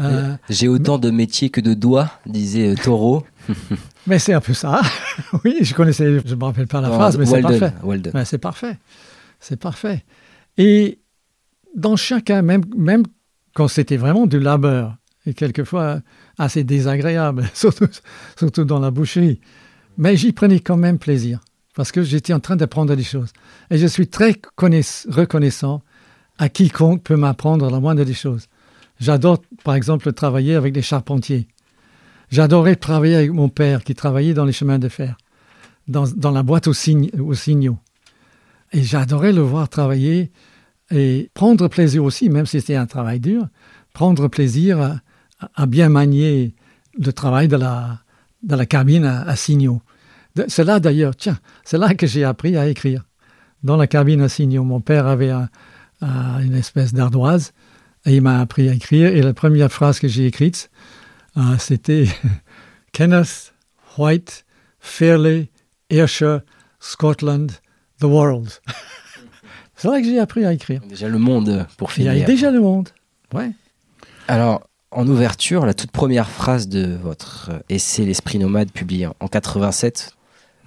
euh, 0.00 0.34
J'ai 0.48 0.66
autant 0.68 0.96
de 0.98 1.10
métiers 1.10 1.50
que 1.50 1.60
de 1.60 1.74
doigts, 1.74 2.10
disait 2.26 2.70
euh, 2.70 2.74
Taureau. 2.74 3.22
mais 4.06 4.18
c'est 4.18 4.32
un 4.32 4.40
peu 4.40 4.54
ça. 4.54 4.80
oui, 5.44 5.58
je 5.60 5.74
connaissais, 5.74 6.20
je 6.24 6.34
ne 6.34 6.38
me 6.38 6.44
rappelle 6.44 6.66
pas 6.66 6.80
la 6.80 6.88
phrase, 6.90 7.18
mais 7.18 7.26
c'est 7.26 7.42
parfait. 7.42 7.72
Ouais, 7.84 8.24
c'est 8.24 8.38
parfait. 8.38 8.78
C'est 9.40 9.60
parfait. 9.60 10.04
Et 10.56 11.00
dans 11.76 11.96
chacun, 11.96 12.40
même, 12.42 12.62
même 12.76 13.02
quand 13.54 13.68
c'était 13.68 13.98
vraiment 13.98 14.26
du 14.26 14.40
labeur, 14.40 14.96
et 15.26 15.34
quelquefois 15.34 16.00
assez 16.38 16.64
désagréable, 16.64 17.48
surtout, 17.54 17.88
surtout 18.36 18.64
dans 18.64 18.78
la 18.78 18.90
boucherie, 18.90 19.40
mais 19.98 20.16
j'y 20.16 20.32
prenais 20.32 20.60
quand 20.60 20.76
même 20.76 20.98
plaisir, 20.98 21.40
parce 21.74 21.92
que 21.92 22.02
j'étais 22.02 22.32
en 22.32 22.40
train 22.40 22.56
d'apprendre 22.56 22.94
des 22.94 23.04
choses. 23.04 23.32
Et 23.70 23.78
je 23.78 23.86
suis 23.86 24.08
très 24.08 24.32
connaiss- 24.56 25.06
reconnaissant 25.10 25.82
à 26.38 26.48
quiconque 26.48 27.02
peut 27.02 27.16
m'apprendre 27.16 27.70
la 27.70 27.78
moindre 27.78 28.04
des 28.04 28.14
choses. 28.14 28.48
J'adore, 29.00 29.42
par 29.64 29.74
exemple, 29.74 30.12
travailler 30.12 30.54
avec 30.54 30.72
des 30.72 30.82
charpentiers. 30.82 31.48
J'adorais 32.30 32.76
travailler 32.76 33.16
avec 33.16 33.30
mon 33.30 33.48
père 33.48 33.84
qui 33.84 33.94
travaillait 33.94 34.34
dans 34.34 34.44
les 34.44 34.52
chemins 34.52 34.78
de 34.78 34.88
fer, 34.88 35.16
dans, 35.88 36.04
dans 36.16 36.30
la 36.30 36.42
boîte 36.42 36.66
aux, 36.66 36.72
signaux. 36.72 37.78
Et 38.72 38.82
j'adorais 38.82 39.32
le 39.32 39.42
voir 39.42 39.68
travailler 39.68 40.32
et 40.90 41.30
prendre 41.34 41.68
plaisir 41.68 42.04
aussi, 42.04 42.30
même 42.30 42.46
si 42.46 42.60
c'était 42.60 42.76
un 42.76 42.86
travail 42.86 43.20
dur, 43.20 43.46
prendre 43.92 44.28
plaisir 44.28 45.00
à 45.54 45.66
bien 45.66 45.88
manier 45.88 46.54
le 46.98 47.12
travail 47.12 47.48
de 47.48 47.56
la, 47.56 48.00
de 48.42 48.54
la 48.56 48.66
cabine 48.66 49.04
à, 49.04 49.22
à 49.22 49.36
signaux. 49.36 49.80
C'est 50.48 50.64
là 50.64 50.80
d'ailleurs, 50.80 51.14
tiens, 51.16 51.38
c'est 51.64 51.78
là 51.78 51.94
que 51.94 52.06
j'ai 52.06 52.24
appris 52.24 52.56
à 52.56 52.66
écrire. 52.68 53.04
Dans 53.62 53.76
la 53.76 53.86
cabine 53.86 54.20
à 54.22 54.28
signaux, 54.28 54.64
mon 54.64 54.80
père 54.80 55.06
avait 55.06 55.30
un- 55.30 55.48
un- 56.00 56.40
une 56.40 56.54
espèce 56.54 56.92
d'ardoise 56.94 57.52
et 58.06 58.16
il 58.16 58.22
m'a 58.22 58.40
appris 58.40 58.68
à 58.68 58.72
écrire. 58.74 59.08
Et 59.14 59.22
la 59.22 59.34
première 59.34 59.70
phrase 59.70 60.00
que 60.00 60.08
j'ai 60.08 60.26
écrite, 60.26 60.70
euh, 61.36 61.56
c'était 61.58 62.06
Kenneth 62.92 63.52
White, 63.98 64.44
Fairley, 64.80 65.50
Ayrshire, 65.90 66.40
Scotland, 66.80 67.52
the 68.00 68.04
world. 68.04 68.48
c'est 69.76 69.88
là 69.88 70.00
que 70.00 70.06
j'ai 70.06 70.18
appris 70.18 70.44
à 70.44 70.52
écrire. 70.52 70.80
Déjà 70.88 71.08
le 71.08 71.18
monde 71.18 71.66
pour 71.76 71.90
Il 71.96 72.04
y 72.04 72.08
finir. 72.08 72.22
a 72.22 72.26
déjà 72.26 72.50
le 72.50 72.60
monde. 72.60 72.88
Ouais. 73.32 73.50
Alors, 74.28 74.66
en 74.92 75.06
ouverture, 75.08 75.64
la 75.66 75.74
toute 75.74 75.90
première 75.90 76.28
phrase 76.28 76.68
de 76.68 76.96
votre 77.02 77.50
euh, 77.52 77.58
essai 77.68 78.04
L'esprit 78.04 78.38
nomade 78.38 78.70
publié 78.70 79.06
en- 79.06 79.16
en 79.20 79.28
87, 79.28 80.14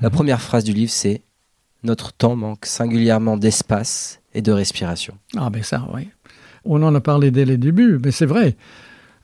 la 0.01 0.09
Mhm. 0.09 0.15
première 0.15 0.41
phrase 0.41 0.63
du 0.63 0.73
livre 0.73 0.91
c'est 0.91 1.21
notre 1.83 2.11
temps 2.13 2.35
manque 2.35 2.65
singulièrement 2.65 3.37
d'espace 3.37 4.19
et 4.33 4.41
de 4.41 4.51
respiration. 4.51 5.17
Ah 5.37 5.49
ben 5.49 5.63
ça, 5.63 5.87
oui. 5.93 6.09
On 6.65 6.81
en 6.81 6.93
a 6.95 6.99
parlé 7.01 7.29
dès 7.31 7.45
le 7.45 7.57
début, 7.57 7.99
mais 8.03 8.11
c'est 8.11 8.25
vrai. 8.25 8.55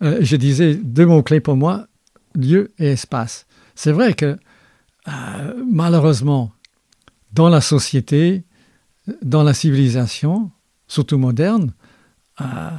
Euh, 0.03 0.19
je 0.21 0.35
disais 0.35 0.75
deux 0.75 1.05
mots-clés 1.07 1.39
pour 1.41 1.55
moi, 1.57 1.87
lieu 2.35 2.71
et 2.77 2.91
espace. 2.91 3.45
C'est 3.75 3.91
vrai 3.91 4.13
que 4.13 4.37
euh, 5.07 5.63
malheureusement, 5.67 6.51
dans 7.33 7.49
la 7.49 7.61
société, 7.61 8.43
dans 9.23 9.41
la 9.43 9.53
civilisation, 9.55 10.51
surtout 10.87 11.17
moderne, 11.17 11.73
euh, 12.41 12.69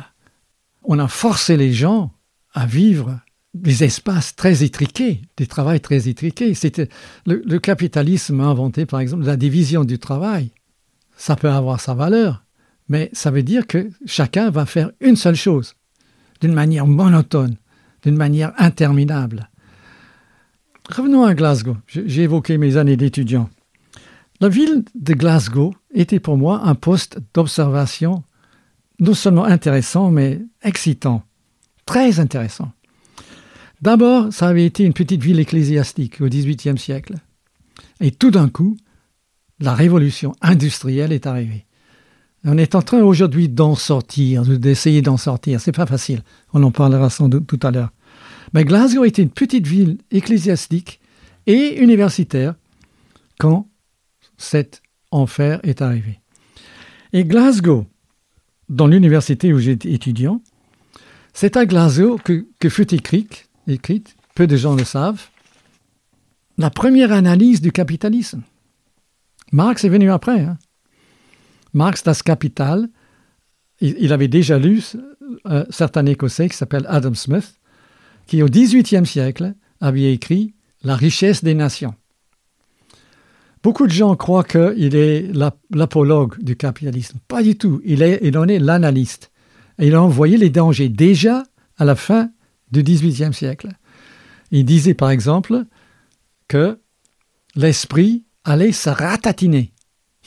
on 0.85 0.99
a 0.99 1.09
forcé 1.09 1.57
les 1.57 1.73
gens 1.73 2.13
à 2.55 2.67
vivre 2.67 3.21
des 3.55 3.85
espaces 3.85 4.35
très 4.35 4.63
étriqués, 4.65 5.23
des 5.37 5.47
travails 5.47 5.81
très 5.81 6.09
étriqués. 6.09 6.55
C'était 6.55 6.89
le, 7.27 7.43
le, 7.45 7.59
capitalisme 7.59 8.41
a 8.41 8.45
inventé, 8.45 8.87
par 8.87 9.01
exemple, 9.01 9.25
la 9.25 9.37
division 9.37 9.85
du 9.85 9.99
travail. 9.99 10.51
Ça 11.17 11.37
peut 11.37 11.51
avoir 11.51 11.81
sa 11.81 11.95
valeur, 11.95 12.45
mais 12.89 13.11
ça 13.13 13.31
veut 13.31 13.43
dire 13.43 13.67
que 13.67 13.91
chacun 14.07 14.51
va 14.51 14.67
faire 14.67 14.91
une 15.01 15.17
seule 15.17 15.37
chose, 15.37 15.75
d'une 16.41 16.55
manière 16.55 16.87
monotone, 16.87 17.57
d'une 18.03 18.17
manière 18.17 18.53
interminable. 18.59 19.51
Revenons 20.91 21.25
à 21.25 21.35
Glasgow. 21.35 21.77
J'ai 21.87 22.23
évoqué 22.23 22.59
mes 22.59 22.77
années 22.77 22.97
d'étudiant. 22.97 23.49
La 24.41 24.49
ville 24.49 24.85
de 24.95 25.15
Glasgow 25.15 25.75
était 25.95 26.19
pour 26.19 26.37
moi 26.37 26.63
un 26.65 26.75
poste 26.75 27.21
d'observation 27.35 28.25
non 29.03 29.15
seulement 29.15 29.45
intéressant, 29.45 30.11
mais 30.11 30.41
excitant, 30.63 31.25
très 31.87 32.21
intéressant. 32.21 32.71
D'abord, 33.83 34.33
ça 34.33 34.47
avait 34.47 34.65
été 34.65 34.85
une 34.85 34.93
petite 34.93 35.21
ville 35.21 35.41
ecclésiastique 35.41 36.21
au 36.21 36.29
XVIIIe 36.29 36.79
siècle. 36.79 37.17
Et 38.01 38.13
tout 38.13 38.31
d'un 38.31 38.49
coup, 38.49 38.77
la 39.59 39.75
révolution 39.75 40.35
industrielle 40.41 41.13
est 41.13 41.27
arrivée. 41.27 41.67
On 42.45 42.57
est 42.59 42.77
en 42.77 42.83
train 42.83 43.03
aujourd'hui 43.03 43.49
d'en 43.49 43.75
sortir, 43.75 44.45
d'essayer 44.45 45.03
d'en 45.03 45.17
sortir. 45.17 45.61
C'est 45.61 45.73
pas 45.73 45.87
facile. 45.87 46.23
On 46.53 46.63
en 46.63 46.71
parlera 46.71 47.11
sans 47.11 47.29
doute 47.29 47.49
tout 47.49 47.61
à 47.63 47.73
l'heure. 47.73 47.91
Mais 48.55 48.65
Glasgow 48.65 49.05
était 49.05 49.23
une 49.23 49.31
petite 49.31 49.67
ville 49.67 49.99
ecclésiastique 50.13 51.01
et 51.47 51.83
universitaire 51.83 52.55
quand 53.41 53.69
cet 54.37 54.81
enfer 55.11 55.59
est 55.65 55.83
arrivé. 55.83 56.21
Et 57.13 57.25
Glasgow, 57.25 57.87
dans 58.73 58.87
l'université 58.87 59.53
où 59.53 59.59
j'étais 59.59 59.93
étudiant, 59.93 60.41
c'est 61.35 61.57
à 61.57 61.67
Glasgow 61.67 62.19
que, 62.19 62.69
fut 62.69 62.95
écrite, 62.95 63.49
écrite, 63.67 64.17
peu 64.35 64.47
de 64.47 64.57
gens 64.57 64.75
le 64.75 64.85
savent, 64.85 65.29
la 66.57 66.71
première 66.71 67.13
analyse 67.13 67.61
du 67.61 67.71
capitalisme. 67.71 68.43
Marx 69.53 69.85
est 69.85 69.91
venu 69.91 70.11
après. 70.11 70.41
Hein. 70.41 70.59
Marx, 71.75 72.03
Das 72.03 72.23
Kapital, 72.23 72.89
il, 73.81 73.95
il, 73.99 74.13
avait 74.13 74.29
déjà 74.29 74.59
lu 74.59 74.83
un 75.45 75.65
certain 75.71 76.07
Écossais 76.07 76.49
qui 76.49 76.57
s'appelle 76.57 76.87
Adam 76.89 77.15
Smith, 77.15 77.55
qui 78.27 78.43
au 78.43 78.47
XVIIIe 78.47 79.07
siècle 79.07 79.55
avait 79.81 80.13
écrit 80.13 80.55
La 80.83 80.97
richesse 80.97 81.45
des 81.45 81.55
nations. 81.55 81.95
Beaucoup 83.63 83.87
de 83.87 83.93
gens 83.93 84.17
croient 84.17 84.45
qu'il 84.45 84.97
est 84.97 85.31
l'apologue 85.71 86.43
du 86.43 86.57
capitalisme. 86.57 87.19
Pas 87.29 87.43
du 87.43 87.57
tout. 87.57 87.81
Il, 87.85 88.03
en 88.37 88.49
est 88.49 88.59
l'analyste. 88.59 89.31
Il 89.79 89.95
a 89.95 90.03
envoyé 90.03 90.37
les 90.37 90.51
dangers 90.51 90.89
déjà 90.89 91.45
à 91.77 91.85
la 91.85 91.95
fin 91.95 92.31
du 92.73 92.83
XVIIIe 92.83 93.33
siècle. 93.33 93.69
Il 94.51 94.65
disait 94.65 94.95
par 94.95 95.11
exemple 95.11 95.65
que 96.49 96.81
l'esprit 97.55 98.25
allait 98.45 98.73
se 98.73 98.91
ratatiner. 98.91 99.73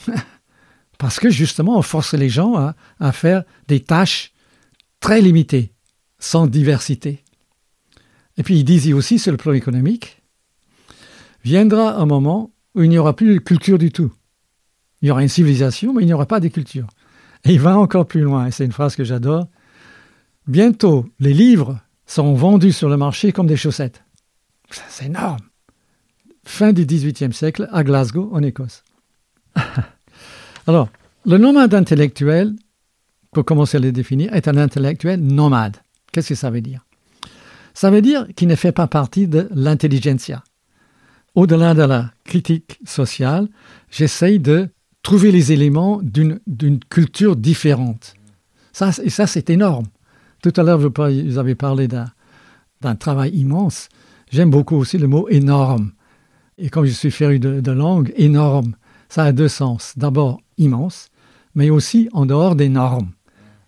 Parce 0.98 1.20
que 1.20 1.28
justement, 1.28 1.78
on 1.78 1.82
force 1.82 2.14
les 2.14 2.30
gens 2.30 2.72
à 2.98 3.12
faire 3.12 3.44
des 3.68 3.80
tâches 3.80 4.32
très 4.98 5.20
limitées, 5.20 5.74
sans 6.18 6.46
diversité. 6.46 7.22
Et 8.38 8.42
puis 8.42 8.58
il 8.58 8.64
disait 8.64 8.94
aussi 8.94 9.18
sur 9.18 9.30
le 9.30 9.36
plan 9.36 9.52
économique, 9.52 10.22
viendra 11.44 11.96
un 11.96 12.06
moment 12.06 12.50
où 12.76 12.82
il 12.82 12.90
n'y 12.90 12.98
aura 12.98 13.16
plus 13.16 13.34
de 13.34 13.38
culture 13.38 13.78
du 13.78 13.90
tout. 13.90 14.12
Il 15.02 15.08
y 15.08 15.10
aura 15.10 15.22
une 15.22 15.28
civilisation, 15.28 15.92
mais 15.92 16.02
il 16.02 16.06
n'y 16.06 16.12
aura 16.12 16.26
pas 16.26 16.40
de 16.40 16.48
culture. 16.48 16.86
Et 17.44 17.52
il 17.54 17.60
va 17.60 17.76
encore 17.78 18.06
plus 18.06 18.20
loin, 18.20 18.46
et 18.46 18.50
c'est 18.50 18.64
une 18.64 18.72
phrase 18.72 18.94
que 18.94 19.04
j'adore. 19.04 19.48
Bientôt, 20.46 21.06
les 21.18 21.32
livres 21.32 21.80
seront 22.06 22.34
vendus 22.34 22.72
sur 22.72 22.88
le 22.88 22.96
marché 22.96 23.32
comme 23.32 23.46
des 23.46 23.56
chaussettes. 23.56 24.04
C'est 24.88 25.06
énorme. 25.06 25.40
Fin 26.44 26.72
du 26.72 26.86
XVIIIe 26.86 27.32
siècle, 27.32 27.68
à 27.72 27.82
Glasgow, 27.82 28.30
en 28.32 28.42
Écosse. 28.42 28.84
Alors, 30.66 30.88
le 31.24 31.38
nomade 31.38 31.74
intellectuel, 31.74 32.54
pour 33.32 33.44
commencer 33.44 33.78
à 33.78 33.80
le 33.80 33.90
définir, 33.90 34.32
est 34.34 34.48
un 34.48 34.56
intellectuel 34.56 35.20
nomade. 35.20 35.78
Qu'est-ce 36.12 36.28
que 36.30 36.34
ça 36.34 36.50
veut 36.50 36.60
dire? 36.60 36.84
Ça 37.74 37.90
veut 37.90 38.02
dire 38.02 38.26
qu'il 38.36 38.48
ne 38.48 38.54
fait 38.54 38.72
pas 38.72 38.86
partie 38.86 39.28
de 39.28 39.48
l'intelligentsia. 39.52 40.42
Au-delà 41.36 41.74
de 41.74 41.82
la 41.82 42.10
critique 42.24 42.80
sociale, 42.86 43.48
j'essaye 43.90 44.40
de 44.40 44.70
trouver 45.02 45.30
les 45.30 45.52
éléments 45.52 46.00
d'une 46.02 46.80
culture 46.88 47.36
différente. 47.36 48.14
Ça, 48.72 48.90
et 49.04 49.10
ça, 49.10 49.26
c'est 49.26 49.50
énorme. 49.50 49.84
Tout 50.42 50.52
à 50.56 50.62
l'heure, 50.62 50.78
vous 50.78 51.38
avez 51.38 51.54
parlé 51.54 51.88
d'un 51.88 52.94
travail 52.94 53.32
immense. 53.36 53.90
J'aime 54.32 54.48
beaucoup 54.48 54.76
aussi 54.76 54.96
le 54.96 55.08
mot 55.08 55.28
énorme. 55.28 55.92
Et 56.56 56.70
comme 56.70 56.86
je 56.86 56.92
suis 56.92 57.10
féru 57.10 57.38
de, 57.38 57.60
de 57.60 57.70
langue, 57.70 58.14
énorme, 58.16 58.74
ça 59.10 59.24
a 59.24 59.32
deux 59.32 59.48
sens. 59.48 59.92
D'abord, 59.98 60.40
immense, 60.56 61.10
mais 61.54 61.68
aussi 61.68 62.08
en 62.12 62.24
dehors 62.24 62.56
des 62.56 62.70
normes. 62.70 63.10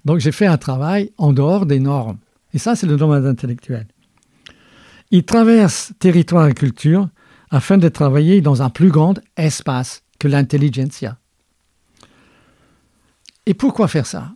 Donc 0.07 0.21
j'ai 0.21 0.33
fait 0.33 0.47
un 0.47 0.57
travail 0.57 1.13
en 1.19 1.35
dehors 1.35 1.67
des 1.67 1.81
normes. 1.81 2.17
Et 2.55 2.59
ça, 2.59 2.77
c'est 2.77 2.87
le 2.87 2.97
domaine 2.97 3.27
intellectuel. 3.27 3.87
Il 5.11 5.25
traverse 5.25 5.93
territoire 5.99 6.49
et 6.49 6.55
culture 6.55 7.09
afin 7.51 7.79
de 7.79 7.89
travailler 7.89 8.41
dans 8.41 8.63
un 8.63 8.71
plus 8.71 8.91
grand 8.91 9.15
espace 9.37 10.03
que 10.19 10.29
l'intelligentsia. 10.29 11.19
Et 13.47 13.55
pourquoi 13.55 13.89
faire 13.89 14.07
ça? 14.07 14.35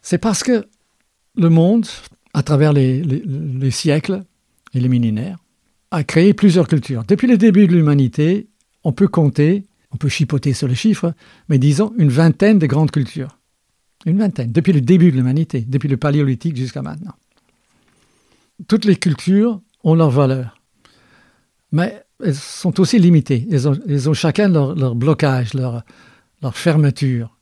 C'est 0.00 0.18
parce 0.18 0.42
que 0.42 0.66
le 1.36 1.50
monde, 1.50 1.86
à 2.32 2.42
travers 2.42 2.72
les, 2.72 3.02
les, 3.02 3.22
les, 3.26 3.70
siècles 3.70 4.24
et 4.72 4.80
les 4.80 4.88
millénaires, 4.88 5.38
a 5.90 6.04
créé 6.04 6.32
plusieurs 6.32 6.68
cultures. 6.68 7.04
Depuis 7.04 7.26
le 7.26 7.36
début 7.36 7.66
de 7.66 7.72
l'humanité, 7.72 8.48
on 8.84 8.92
peut 8.92 9.08
compter, 9.08 9.64
on 9.90 9.96
peut 9.96 10.08
chipoter 10.08 10.52
sur 10.52 10.68
les 10.68 10.74
chiffres, 10.74 11.12
mais 11.48 11.58
disons 11.58 11.92
une 11.98 12.08
vingtaine 12.08 12.58
de 12.58 12.66
grandes 12.66 12.90
cultures. 12.90 13.38
Une 14.06 14.18
vingtaine, 14.18 14.52
depuis 14.52 14.72
le 14.72 14.80
début 14.80 15.10
de 15.10 15.16
l'humanité, 15.16 15.60
depuis 15.66 15.88
le 15.88 15.96
paléolithique 15.96 16.56
jusqu'à 16.56 16.82
maintenant. 16.82 17.14
Toutes 18.68 18.84
les 18.84 18.96
cultures 18.96 19.60
ont 19.84 19.94
leur 19.94 20.10
valeur. 20.10 20.60
Mais 21.72 22.05
elles 22.24 22.34
sont 22.34 22.80
aussi 22.80 22.98
limitées. 22.98 23.46
Elles 23.50 24.08
ont, 24.08 24.14
chacun 24.14 24.48
leur, 24.48 24.94
blocage, 24.94 25.54
leur, 25.54 25.84
fermeture. 26.52 27.36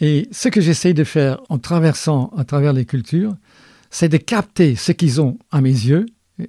Et 0.00 0.28
ce 0.32 0.48
que 0.48 0.60
j'essaie 0.60 0.94
de 0.94 1.04
faire 1.04 1.40
en 1.48 1.58
traversant 1.58 2.32
à 2.36 2.44
travers 2.44 2.72
les 2.72 2.84
cultures, 2.84 3.36
c'est 3.90 4.08
de 4.08 4.16
capter 4.16 4.74
ce 4.74 4.90
qu'ils 4.92 5.20
ont 5.20 5.38
à 5.50 5.60
mes 5.60 5.70
yeux, 5.70 6.06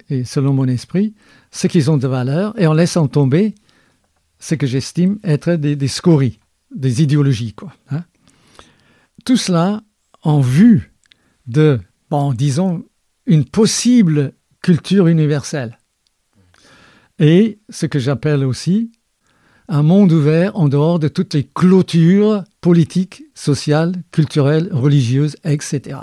et 0.08 0.24
selon 0.24 0.54
mon 0.54 0.66
esprit, 0.66 1.14
ce 1.50 1.66
qu'ils 1.66 1.90
ont 1.90 1.98
de 1.98 2.08
valeur, 2.08 2.58
et 2.58 2.66
en 2.66 2.72
laissant 2.72 3.06
tomber 3.06 3.54
ce 4.38 4.54
que 4.54 4.66
j'estime 4.66 5.18
être 5.22 5.52
des, 5.52 5.76
des, 5.76 5.88
scories, 5.88 6.40
des 6.74 7.02
idéologies. 7.02 7.52
Quoi, 7.52 7.72
hein. 7.90 8.04
Tout 9.24 9.36
cela 9.36 9.82
en 10.22 10.40
vue 10.40 10.92
de, 11.46 11.78
bon, 12.10 12.32
disons, 12.32 12.84
une 13.26 13.44
possible 13.44 14.32
culture 14.62 15.06
universelle 15.06 15.78
et 17.18 17.58
ce 17.70 17.86
que 17.86 17.98
j'appelle 17.98 18.44
aussi 18.44 18.90
un 19.68 19.82
monde 19.82 20.12
ouvert 20.12 20.56
en 20.56 20.68
dehors 20.68 20.98
de 20.98 21.08
toutes 21.08 21.34
les 21.34 21.44
clôtures 21.44 22.44
politiques, 22.60 23.24
sociales, 23.34 23.94
culturelles, 24.10 24.68
religieuses, 24.72 25.36
etc. 25.44 26.00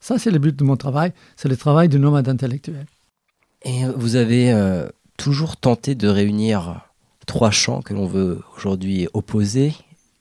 Ça, 0.00 0.18
c'est 0.18 0.30
le 0.30 0.38
but 0.38 0.56
de 0.56 0.64
mon 0.64 0.76
travail, 0.76 1.12
c'est 1.36 1.48
le 1.48 1.56
travail 1.56 1.88
du 1.88 1.98
nomade 1.98 2.28
intellectuel. 2.28 2.86
Et 3.62 3.84
vous 3.96 4.16
avez 4.16 4.52
euh, 4.52 4.88
toujours 5.16 5.56
tenté 5.56 5.94
de 5.94 6.08
réunir 6.08 6.80
trois 7.26 7.50
champs 7.50 7.82
que 7.82 7.92
l'on 7.92 8.06
veut 8.06 8.40
aujourd'hui 8.56 9.08
opposer, 9.12 9.74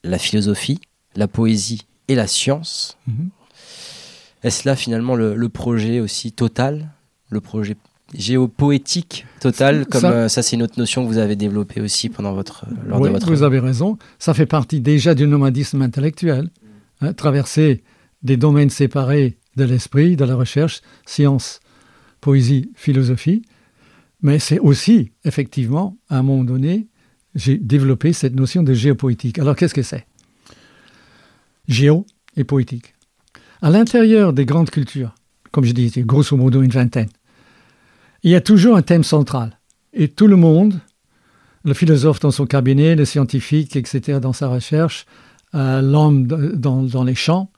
la 0.03 0.17
philosophie, 0.17 0.81
la 1.15 1.27
poésie 1.27 1.85
et 2.07 2.15
la 2.15 2.27
science. 2.27 2.97
Mm 3.07 3.13
-hmm. 3.13 3.29
Est-ce 4.43 4.67
là 4.67 4.75
finalement 4.75 5.15
le, 5.15 5.35
le 5.35 5.49
projet 5.49 5.99
aussi 6.01 6.31
total, 6.31 6.91
le 7.29 7.41
projet 7.41 7.77
géopoétique 8.17 9.25
totale, 9.39 9.85
comme 9.85 10.01
ça, 10.01 10.11
euh, 10.11 10.27
ça 10.27 10.41
c'est 10.41 10.55
une 10.55 10.63
autre 10.63 10.79
notion 10.79 11.03
que 11.03 11.07
vous 11.07 11.17
avez 11.17 11.35
développée 11.35 11.81
aussi 11.81 12.09
pendant 12.09 12.33
votre, 12.33 12.65
lors 12.87 12.99
oui, 12.99 13.09
de 13.09 13.13
votre... 13.13 13.27
Vous 13.27 13.43
avez 13.43 13.59
raison, 13.59 13.97
ça 14.19 14.33
fait 14.33 14.45
partie 14.45 14.79
déjà 14.79 15.15
du 15.15 15.27
nomadisme 15.27 15.81
intellectuel, 15.81 16.49
hein, 17.01 17.13
traverser 17.13 17.83
des 18.23 18.37
domaines 18.37 18.69
séparés 18.69 19.37
de 19.55 19.63
l'esprit, 19.63 20.15
de 20.15 20.25
la 20.25 20.35
recherche, 20.35 20.81
science, 21.05 21.59
poésie, 22.21 22.71
philosophie, 22.75 23.43
mais 24.21 24.39
c'est 24.39 24.59
aussi, 24.59 25.11
effectivement, 25.23 25.97
à 26.09 26.17
un 26.17 26.23
moment 26.23 26.43
donné, 26.43 26.87
j'ai 27.35 27.57
développé 27.57 28.13
cette 28.13 28.33
notion 28.33 28.63
de 28.63 28.73
géopoétique. 28.73 29.39
Alors 29.39 29.55
qu'est-ce 29.55 29.73
que 29.73 29.83
c'est? 29.83 30.07
Géo 31.67 32.05
et 32.35 32.43
poétique. 32.43 32.93
À 33.61 33.69
l'intérieur 33.69 34.33
des 34.33 34.45
grandes 34.45 34.69
cultures, 34.69 35.13
comme 35.51 35.65
je 35.65 35.73
dis, 35.73 35.91
grosso 35.97 36.35
modo 36.35 36.61
une 36.61 36.71
vingtaine, 36.71 37.09
il 38.25 38.31
y 38.31 38.35
a 38.35 38.41
toujours 38.41 38.75
un 38.75 38.81
thème 38.81 39.03
central. 39.03 39.59
Et 39.93 40.07
tout 40.07 40.25
le 40.25 40.35
monde, 40.35 40.81
le 41.63 41.75
philosophe 41.75 42.19
dans 42.19 42.31
son 42.31 42.47
cabinet, 42.47 42.95
le 42.95 43.05
scientifique, 43.05 43.75
etc., 43.75 44.19
dans 44.19 44.33
sa 44.33 44.47
recherche, 44.47 45.05
euh, 45.53 45.79
l'homme 45.79 46.25
dans, 46.25 47.03
les 47.03 47.13
champs, 47.13 47.51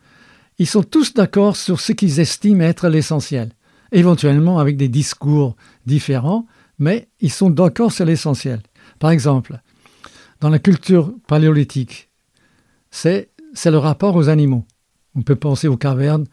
ils 0.60 0.68
sont 0.68 0.84
tous 0.84 1.14
d'accord 1.14 1.56
sur 1.56 1.80
ce 1.80 1.94
qu'ils 1.94 2.20
estiment 2.20 2.64
être 2.64 2.90
l'essentiel, 2.90 3.54
éventuellement 3.94 4.60
avec 4.60 4.76
des 4.76 4.90
discours 4.90 5.56
différents, 5.86 6.46
mais 6.80 7.08
ils 7.22 7.32
sont 7.32 7.50
d'accord 7.50 7.94
sur 7.94 8.04
l'essentiel. 8.04 8.60
Par 9.00 9.12
exemple, 9.12 9.62
dans 10.42 10.50
la 10.50 10.60
culture 10.60 11.14
paléolithique, 11.28 12.10
c'est 12.92 13.30
le 13.66 13.78
rapport 13.78 14.18
aux 14.18 14.28
animaux. 14.28 14.66
On 15.16 15.22
peut 15.22 15.38
penser 15.38 15.70
aux 15.70 15.78
cavernes 15.78 16.26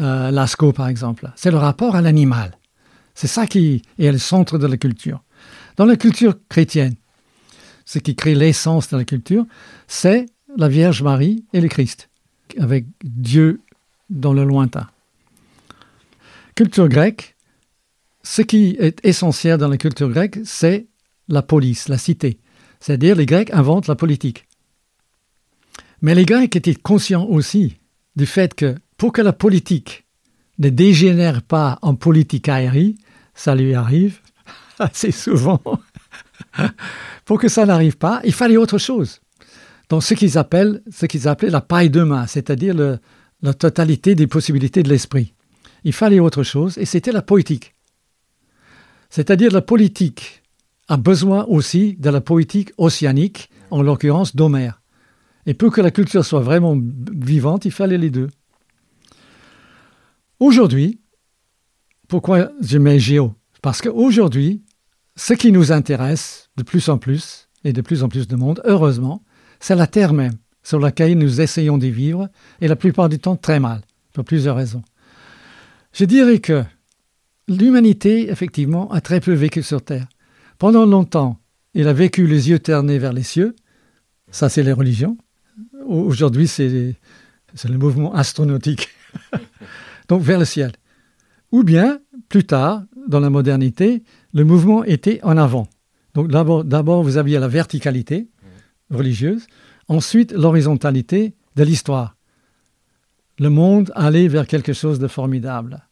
euh, 0.00 0.30
Lascaux, 0.30 0.72
par 0.72 0.86
exemple. 0.86 1.32
C'est 1.34 1.50
le 1.50 1.58
rapport 1.58 1.96
à 1.96 2.00
l'animal. 2.00 2.56
C'est 3.14 3.26
ça 3.26 3.46
qui 3.46 3.82
est 3.98 4.10
le 4.10 4.18
centre 4.18 4.58
de 4.58 4.66
la 4.66 4.76
culture. 4.76 5.22
Dans 5.76 5.84
la 5.84 5.96
culture 5.96 6.34
chrétienne, 6.48 6.94
ce 7.84 7.98
qui 7.98 8.14
crée 8.14 8.34
l'essence 8.34 8.88
de 8.88 8.96
la 8.96 9.04
culture, 9.04 9.44
c'est 9.86 10.26
la 10.56 10.68
Vierge 10.68 11.02
Marie 11.02 11.44
et 11.52 11.60
le 11.60 11.68
Christ, 11.68 12.08
avec 12.58 12.86
Dieu 13.02 13.60
dans 14.10 14.32
le 14.32 14.44
lointain. 14.44 14.88
Culture 16.54 16.88
grecque, 16.88 17.36
ce 18.22 18.42
qui 18.42 18.76
est 18.78 19.04
essentiel 19.04 19.58
dans 19.58 19.68
la 19.68 19.78
culture 19.78 20.10
grecque, 20.10 20.38
c'est 20.44 20.86
la 21.28 21.42
police, 21.42 21.88
la 21.88 21.98
cité. 21.98 22.38
C'est-à-dire 22.80 23.16
les 23.16 23.26
Grecs 23.26 23.52
inventent 23.52 23.88
la 23.88 23.94
politique. 23.94 24.46
Mais 26.02 26.14
les 26.14 26.24
Grecs 26.24 26.54
étaient 26.54 26.74
conscients 26.74 27.24
aussi 27.24 27.76
du 28.16 28.26
fait 28.26 28.54
que 28.54 28.74
pour 28.96 29.12
que 29.12 29.22
la 29.22 29.32
politique 29.32 30.04
ne 30.58 30.68
dégénère 30.68 31.42
pas 31.42 31.78
en 31.82 31.94
politique 31.94 32.48
aérienne, 32.48 32.94
ça 33.34 33.54
lui 33.54 33.74
arrive 33.74 34.18
assez 34.78 35.10
souvent. 35.10 35.60
pour 37.24 37.38
que 37.38 37.48
ça 37.48 37.66
n'arrive 37.66 37.96
pas, 37.96 38.20
il 38.24 38.32
fallait 38.32 38.56
autre 38.56 38.78
chose. 38.78 39.20
Donc 39.88 40.02
ce 40.02 40.14
qu'ils 40.14 40.38
appellent, 40.38 40.82
ce 40.90 41.06
qu'ils 41.06 41.28
appelaient 41.28 41.50
la 41.50 41.60
paille 41.60 41.90
de 41.90 42.02
main, 42.02 42.26
c'est-à-dire 42.26 42.74
la 43.42 43.54
totalité 43.54 44.14
des 44.14 44.26
possibilités 44.26 44.82
de 44.82 44.88
l'esprit. 44.88 45.34
Il 45.84 45.92
fallait 45.92 46.20
autre 46.20 46.42
chose, 46.42 46.78
et 46.78 46.84
c'était 46.84 47.12
la 47.12 47.22
poétique. 47.22 47.74
C'est-à-dire 49.10 49.52
la 49.52 49.60
politique 49.60 50.42
a 50.88 50.96
besoin 50.96 51.44
aussi 51.44 51.96
de 51.98 52.10
la 52.10 52.20
poétique 52.20 52.72
océanique, 52.78 53.50
en 53.70 53.82
l'occurrence 53.82 54.36
d'Homère. 54.36 54.80
Et 55.46 55.54
pour 55.54 55.72
que 55.72 55.80
la 55.80 55.90
culture 55.90 56.24
soit 56.24 56.40
vraiment 56.40 56.78
vivante, 57.12 57.64
il 57.64 57.72
fallait 57.72 57.98
les 57.98 58.10
deux. 58.10 58.28
Aujourd'hui, 60.42 60.98
pourquoi 62.08 62.50
je 62.60 62.76
mets 62.76 62.98
géo? 62.98 63.36
Parce 63.62 63.80
qu'aujourd'hui, 63.80 64.64
ce 65.14 65.34
qui 65.34 65.52
nous 65.52 65.70
intéresse 65.70 66.50
de 66.56 66.64
plus 66.64 66.88
en 66.88 66.98
plus, 66.98 67.48
et 67.62 67.72
de 67.72 67.80
plus 67.80 68.02
en 68.02 68.08
plus 68.08 68.26
de 68.26 68.34
monde, 68.34 68.60
heureusement, 68.64 69.22
c'est 69.60 69.76
la 69.76 69.86
Terre 69.86 70.12
même, 70.12 70.34
sur 70.64 70.80
laquelle 70.80 71.16
nous 71.16 71.40
essayons 71.40 71.78
de 71.78 71.86
vivre, 71.86 72.28
et 72.60 72.66
la 72.66 72.74
plupart 72.74 73.08
du 73.08 73.20
temps 73.20 73.36
très 73.36 73.60
mal, 73.60 73.82
pour 74.14 74.24
plusieurs 74.24 74.56
raisons. 74.56 74.82
Je 75.92 76.06
dirais 76.06 76.40
que 76.40 76.64
l'humanité, 77.46 78.28
effectivement, 78.28 78.90
a 78.90 79.00
très 79.00 79.20
peu 79.20 79.34
vécu 79.34 79.62
sur 79.62 79.80
Terre. 79.80 80.08
Pendant 80.58 80.86
longtemps, 80.86 81.38
il 81.74 81.86
a 81.86 81.92
vécu 81.92 82.26
les 82.26 82.50
yeux 82.50 82.58
ternés 82.58 82.98
vers 82.98 83.12
les 83.12 83.22
cieux. 83.22 83.54
Ça, 84.32 84.48
c'est 84.48 84.64
les 84.64 84.72
religions. 84.72 85.16
Aujourd'hui, 85.86 86.48
c'est 86.48 86.96
le 87.64 87.78
mouvement 87.78 88.12
astronautique. 88.12 88.88
Donc, 90.12 90.20
vers 90.20 90.38
le 90.38 90.44
ciel. 90.44 90.72
Ou 91.52 91.64
bien, 91.64 91.98
plus 92.28 92.44
tard, 92.44 92.82
dans 93.08 93.18
la 93.18 93.30
modernité, 93.30 94.02
le 94.34 94.44
mouvement 94.44 94.84
était 94.84 95.20
en 95.22 95.38
avant. 95.38 95.68
Donc, 96.12 96.28
d'abord, 96.28 97.02
vous 97.02 97.16
aviez 97.16 97.38
la 97.38 97.48
verticalité 97.48 98.28
religieuse, 98.90 99.46
ensuite 99.88 100.32
l'horizontalité 100.32 101.34
de 101.56 101.64
l'histoire. 101.64 102.14
Le 103.38 103.48
monde 103.48 103.90
allait 103.94 104.28
vers 104.28 104.46
quelque 104.46 104.74
chose 104.74 104.98
de 104.98 105.08
formidable. 105.08 105.82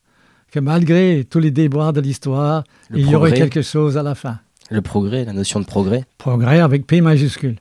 Que 0.52 0.60
malgré 0.60 1.24
tous 1.24 1.38
les 1.38 1.50
déboires 1.50 1.94
de 1.94 2.02
l'histoire, 2.02 2.64
il 2.94 3.08
y 3.08 3.14
aurait 3.14 3.32
quelque 3.32 3.62
chose 3.62 3.96
à 3.96 4.02
la 4.02 4.14
fin. 4.14 4.38
Le 4.70 4.82
progrès, 4.82 5.24
la 5.24 5.32
notion 5.32 5.60
de 5.60 5.64
progrès. 5.64 6.04
Progrès 6.18 6.60
avec 6.60 6.86
P 6.86 7.00
majuscule. 7.00 7.58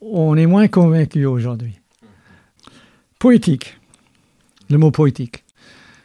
On 0.00 0.38
est 0.38 0.46
moins 0.46 0.68
convaincu 0.68 1.26
aujourd'hui. 1.26 1.78
Poétique, 3.18 3.78
le 4.70 4.78
mot 4.78 4.90
poétique, 4.90 5.44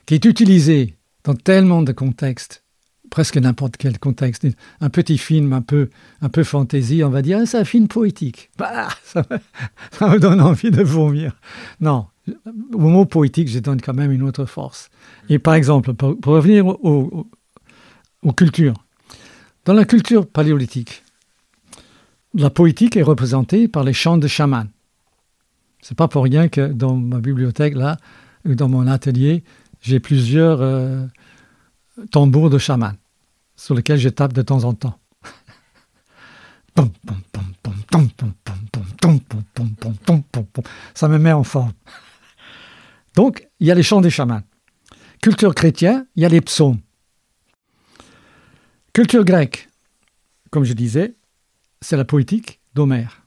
qui 0.06 0.16
est 0.16 0.26
utilisé 0.26 0.96
dans 1.24 1.36
tellement 1.36 1.82
de 1.82 1.92
contextes, 1.92 2.64
presque 3.10 3.38
n'importe 3.38 3.78
quel 3.78 4.00
contexte. 4.00 4.48
Un 4.82 4.90
petit 4.90 5.18
film 5.18 5.54
un 5.54 5.62
peu, 5.62 5.90
un 6.22 6.30
peu 6.30 6.44
fantaisie, 6.44 7.04
on 7.04 7.10
va 7.10 7.22
dire, 7.22 7.40
ah, 7.42 7.46
c'est 7.46 7.60
un 7.60 7.66
film 7.66 7.88
poétique. 7.88 8.50
Bah, 8.58 8.88
ça, 9.04 9.24
me, 10.02 10.20
donne 10.20 10.42
envie 10.42 10.72
de 10.72 10.84
vomir. 10.84 11.36
Non, 11.82 12.08
au 12.74 12.80
mot 12.80 13.06
poétique, 13.06 13.50
je 13.50 13.60
donne 13.60 13.82
quand 13.82 13.94
même 13.94 14.12
une 14.12 14.24
autre 14.24 14.46
force. 14.46 14.90
Et 15.30 15.40
par 15.40 15.56
exemple, 15.56 15.94
pour, 15.94 16.34
revenir 16.34 16.66
aux 16.68 17.28
cultures, 18.36 18.76
dans 19.66 19.74
la 19.74 19.86
culture 19.86 20.28
paléolithique, 20.28 21.04
la 22.34 22.50
poétique 22.50 22.96
est 22.98 23.04
représentée 23.04 23.68
par 23.68 23.84
les 23.84 23.94
chants 23.94 24.18
de 24.18 24.28
chamans. 24.28 24.68
C'est 25.82 25.98
pas 25.98 26.08
pour 26.08 26.24
rien 26.24 26.48
que 26.48 26.72
dans 26.72 26.96
ma 26.96 27.20
bibliothèque, 27.20 27.76
là, 27.76 27.98
dans 28.46 28.70
mon 28.70 28.88
atelier, 28.88 29.44
j'ai 29.82 30.00
plusieurs 30.00 30.62
euh, 30.62 31.06
tambours 32.12 32.50
de 32.50 32.58
chamans 32.58 32.94
sur 33.56 33.76
lesquels 33.76 34.00
je 34.00 34.10
tape 34.10 34.34
de 34.34 34.42
temps 34.42 34.64
en 34.64 34.74
temps. 34.74 35.00
Ça 40.94 41.08
me 41.08 41.18
met 41.18 41.34
en 41.34 41.44
forme. 41.44 41.74
Donc, 43.16 43.48
il 43.60 43.68
y 43.68 43.72
a 43.72 43.76
les 43.76 43.84
chants 43.84 44.02
des 44.02 44.10
chamans. 44.10 44.42
Culture 45.22 45.54
chrétienne, 45.54 46.06
il 46.16 46.24
y 46.24 46.26
a 46.26 46.30
les 46.30 46.42
psaumes. 46.42 46.80
Culture 48.94 49.26
grecque, 49.26 49.70
comme 50.52 50.64
je 50.64 50.74
disais, 50.74 51.16
c'est 51.82 51.98
la 51.98 52.06
poétique 52.06 52.62
d'Homère. 52.74 53.24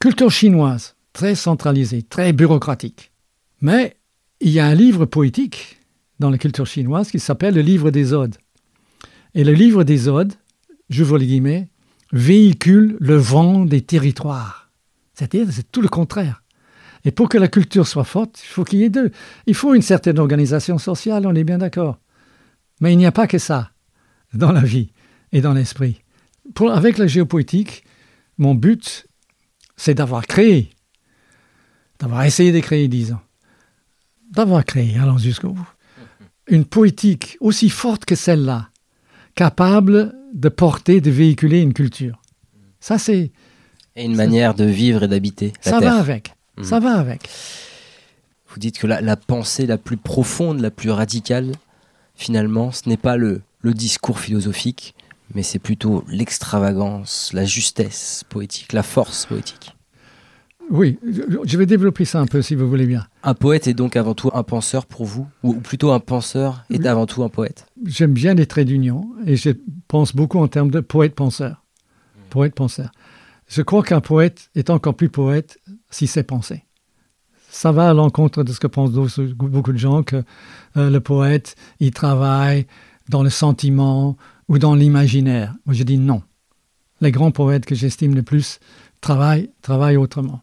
Culture 0.00 0.30
chinoise, 0.30 0.96
très 1.12 1.34
centralisée, 1.34 2.02
très 2.02 2.32
bureaucratique. 2.32 3.12
Mais 3.60 3.96
il 4.40 4.50
y 4.50 4.60
a 4.60 4.66
un 4.66 4.74
livre 4.74 5.06
poétique 5.06 5.80
dans 6.18 6.30
la 6.30 6.38
culture 6.38 6.66
chinoise 6.66 7.10
qui 7.10 7.18
s'appelle 7.18 7.54
le 7.54 7.60
livre 7.60 7.90
des 7.90 8.12
Odes. 8.12 8.36
Et 9.34 9.44
le 9.44 9.52
livre 9.52 9.84
des 9.84 10.08
Odes, 10.08 10.34
je 10.90 11.02
vous 11.02 11.16
les 11.16 11.26
guillemets, 11.26 11.68
véhicule 12.12 12.96
le 13.00 13.16
vent 13.16 13.64
des 13.64 13.80
territoires. 13.80 14.70
C'est-à-dire, 15.14 15.46
c'est 15.50 15.70
tout 15.70 15.82
le 15.82 15.88
contraire. 15.88 16.42
Et 17.04 17.10
pour 17.10 17.28
que 17.28 17.38
la 17.38 17.48
culture 17.48 17.86
soit 17.86 18.04
forte, 18.04 18.40
il 18.42 18.46
faut 18.46 18.64
qu'il 18.64 18.80
y 18.80 18.84
ait 18.84 18.90
deux. 18.90 19.10
Il 19.46 19.54
faut 19.54 19.74
une 19.74 19.82
certaine 19.82 20.18
organisation 20.18 20.78
sociale, 20.78 21.26
on 21.26 21.34
est 21.34 21.44
bien 21.44 21.58
d'accord. 21.58 21.98
Mais 22.80 22.92
il 22.92 22.96
n'y 22.96 23.06
a 23.06 23.12
pas 23.12 23.26
que 23.26 23.38
ça 23.38 23.70
dans 24.32 24.52
la 24.52 24.62
vie 24.62 24.90
et 25.32 25.40
dans 25.40 25.52
l'esprit. 25.52 26.00
avec 26.70 26.98
la 26.98 27.06
géopoétique, 27.06 27.84
mon 28.38 28.54
but, 28.54 29.06
c'est 29.76 29.94
d'avoir 29.94 30.26
créé, 30.26 30.70
d'avoir 31.98 32.24
essayé 32.24 32.52
de 32.52 32.60
créer, 32.60 32.88
disons, 32.88 33.18
d'avoir 34.34 34.64
créé, 34.64 34.96
allons 34.98 35.18
jusqu'au 35.18 35.50
bout, 35.50 35.68
une 36.48 36.64
poétique 36.64 37.36
aussi 37.40 37.70
forte 37.70 38.04
que 38.04 38.14
celle-là, 38.14 38.68
capable 39.34 40.14
de 40.32 40.48
porter, 40.48 41.00
de 41.00 41.10
véhiculer 41.10 41.60
une 41.60 41.72
culture. 41.72 42.20
Ça, 42.80 42.98
c'est. 42.98 43.30
Et 43.96 44.04
une 44.04 44.16
manière 44.16 44.54
de 44.54 44.64
vivre 44.64 45.04
et 45.04 45.08
d'habiter. 45.08 45.52
Ça 45.60 45.80
va 45.80 45.96
avec. 45.96 46.34
Mhm. 46.58 46.64
Ça 46.64 46.80
va 46.80 46.98
avec. 46.98 47.28
Vous 48.48 48.58
dites 48.58 48.78
que 48.78 48.86
la, 48.86 49.00
la, 49.00 49.16
pensée 49.16 49.66
la 49.66 49.78
plus 49.78 49.96
profonde, 49.96 50.60
la 50.60 50.70
plus 50.70 50.90
radicale, 50.90 51.52
finalement, 52.14 52.70
ce 52.72 52.88
n'est 52.88 52.96
pas 52.96 53.16
le, 53.16 53.42
le 53.60 53.72
discours 53.72 54.20
philosophique, 54.20 54.94
mais 55.34 55.42
c'est 55.42 55.58
plutôt 55.58 56.04
l'extravagance, 56.08 57.30
la 57.32 57.44
justesse 57.44 58.24
poétique, 58.28 58.72
la 58.72 58.82
force 58.82 59.26
poétique. 59.26 59.73
Oui, 60.70 60.98
je 61.02 61.58
vais 61.58 61.66
développer 61.66 62.04
ça 62.04 62.20
un 62.20 62.26
peu 62.26 62.42
si 62.42 62.54
vous 62.54 62.68
voulez 62.68 62.86
bien. 62.86 63.06
Un 63.22 63.34
poète 63.34 63.66
est 63.66 63.74
donc 63.74 63.96
avant 63.96 64.14
tout 64.14 64.30
un 64.32 64.42
penseur 64.42 64.86
pour 64.86 65.04
vous 65.04 65.26
Ou 65.42 65.54
plutôt 65.54 65.92
un 65.92 66.00
penseur 66.00 66.64
est 66.70 66.86
avant 66.86 67.06
tout 67.06 67.22
un 67.22 67.28
poète? 67.28 67.66
J'aime 67.84 68.12
bien 68.12 68.34
les 68.34 68.46
traits 68.46 68.66
d'union 68.66 69.06
et 69.26 69.36
je 69.36 69.50
pense 69.88 70.14
beaucoup 70.14 70.38
en 70.38 70.48
termes 70.48 70.70
de 70.70 70.80
poète-penseur. 70.80 71.62
Poète-penseur. 72.30 72.90
Je 73.46 73.62
crois 73.62 73.82
qu'un 73.82 74.00
poète 74.00 74.50
est 74.54 74.70
encore 74.70 74.94
plus 74.94 75.10
poète 75.10 75.58
si 75.90 76.06
c'est 76.06 76.22
pensé. 76.22 76.64
Ça 77.50 77.70
va 77.70 77.90
à 77.90 77.94
l'encontre 77.94 78.42
de 78.42 78.52
ce 78.52 78.58
que 78.58 78.66
pensent 78.66 78.90
beaucoup 78.90 79.72
de 79.72 79.78
gens, 79.78 80.02
que 80.02 80.24
euh, 80.76 80.90
le 80.90 81.00
poète, 81.00 81.54
il 81.78 81.92
travaille 81.92 82.66
dans 83.08 83.22
le 83.22 83.30
sentiment 83.30 84.16
ou 84.48 84.58
dans 84.58 84.74
l'imaginaire. 84.74 85.54
Moi, 85.66 85.74
je 85.74 85.84
dis 85.84 85.98
non. 85.98 86.22
les 87.00 87.12
grands 87.12 87.30
poètes 87.30 87.66
que 87.66 87.74
j'estime 87.74 88.14
le 88.14 88.22
plus 88.22 88.58
travaillent, 89.00 89.50
travaillent 89.62 89.98
autrement. 89.98 90.42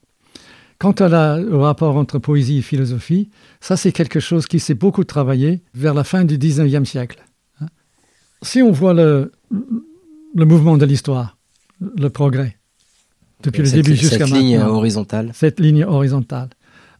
Quant 0.81 0.93
à 0.93 1.07
la, 1.09 1.39
au 1.39 1.59
rapport 1.59 1.95
entre 1.95 2.17
poésie 2.17 2.57
et 2.57 2.61
philosophie, 2.63 3.29
ça 3.59 3.77
c'est 3.77 3.91
quelque 3.91 4.19
chose 4.19 4.47
qui 4.47 4.59
s'est 4.59 4.73
beaucoup 4.73 5.03
travaillé 5.03 5.61
vers 5.75 5.93
la 5.93 6.03
fin 6.03 6.25
du 6.25 6.39
19e 6.39 6.85
siècle. 6.85 7.23
hein. 7.61 7.67
Si 8.41 8.63
on 8.63 8.71
voit 8.71 8.95
le, 8.95 9.31
le 10.33 10.45
mouvement 10.45 10.77
de 10.77 10.85
l'histoire, 10.87 11.37
le 11.79 12.09
progrès, 12.09 12.57
depuis 13.43 13.61
le 13.61 13.69
début 13.69 13.95
jusqu'à 13.95 14.25
cette 14.25 14.35
ligne 14.35 14.57
maintenant, 14.57 14.73
horizontale. 14.75 15.31
cette 15.35 15.59
ligne 15.59 15.83
horizontale. 15.85 16.49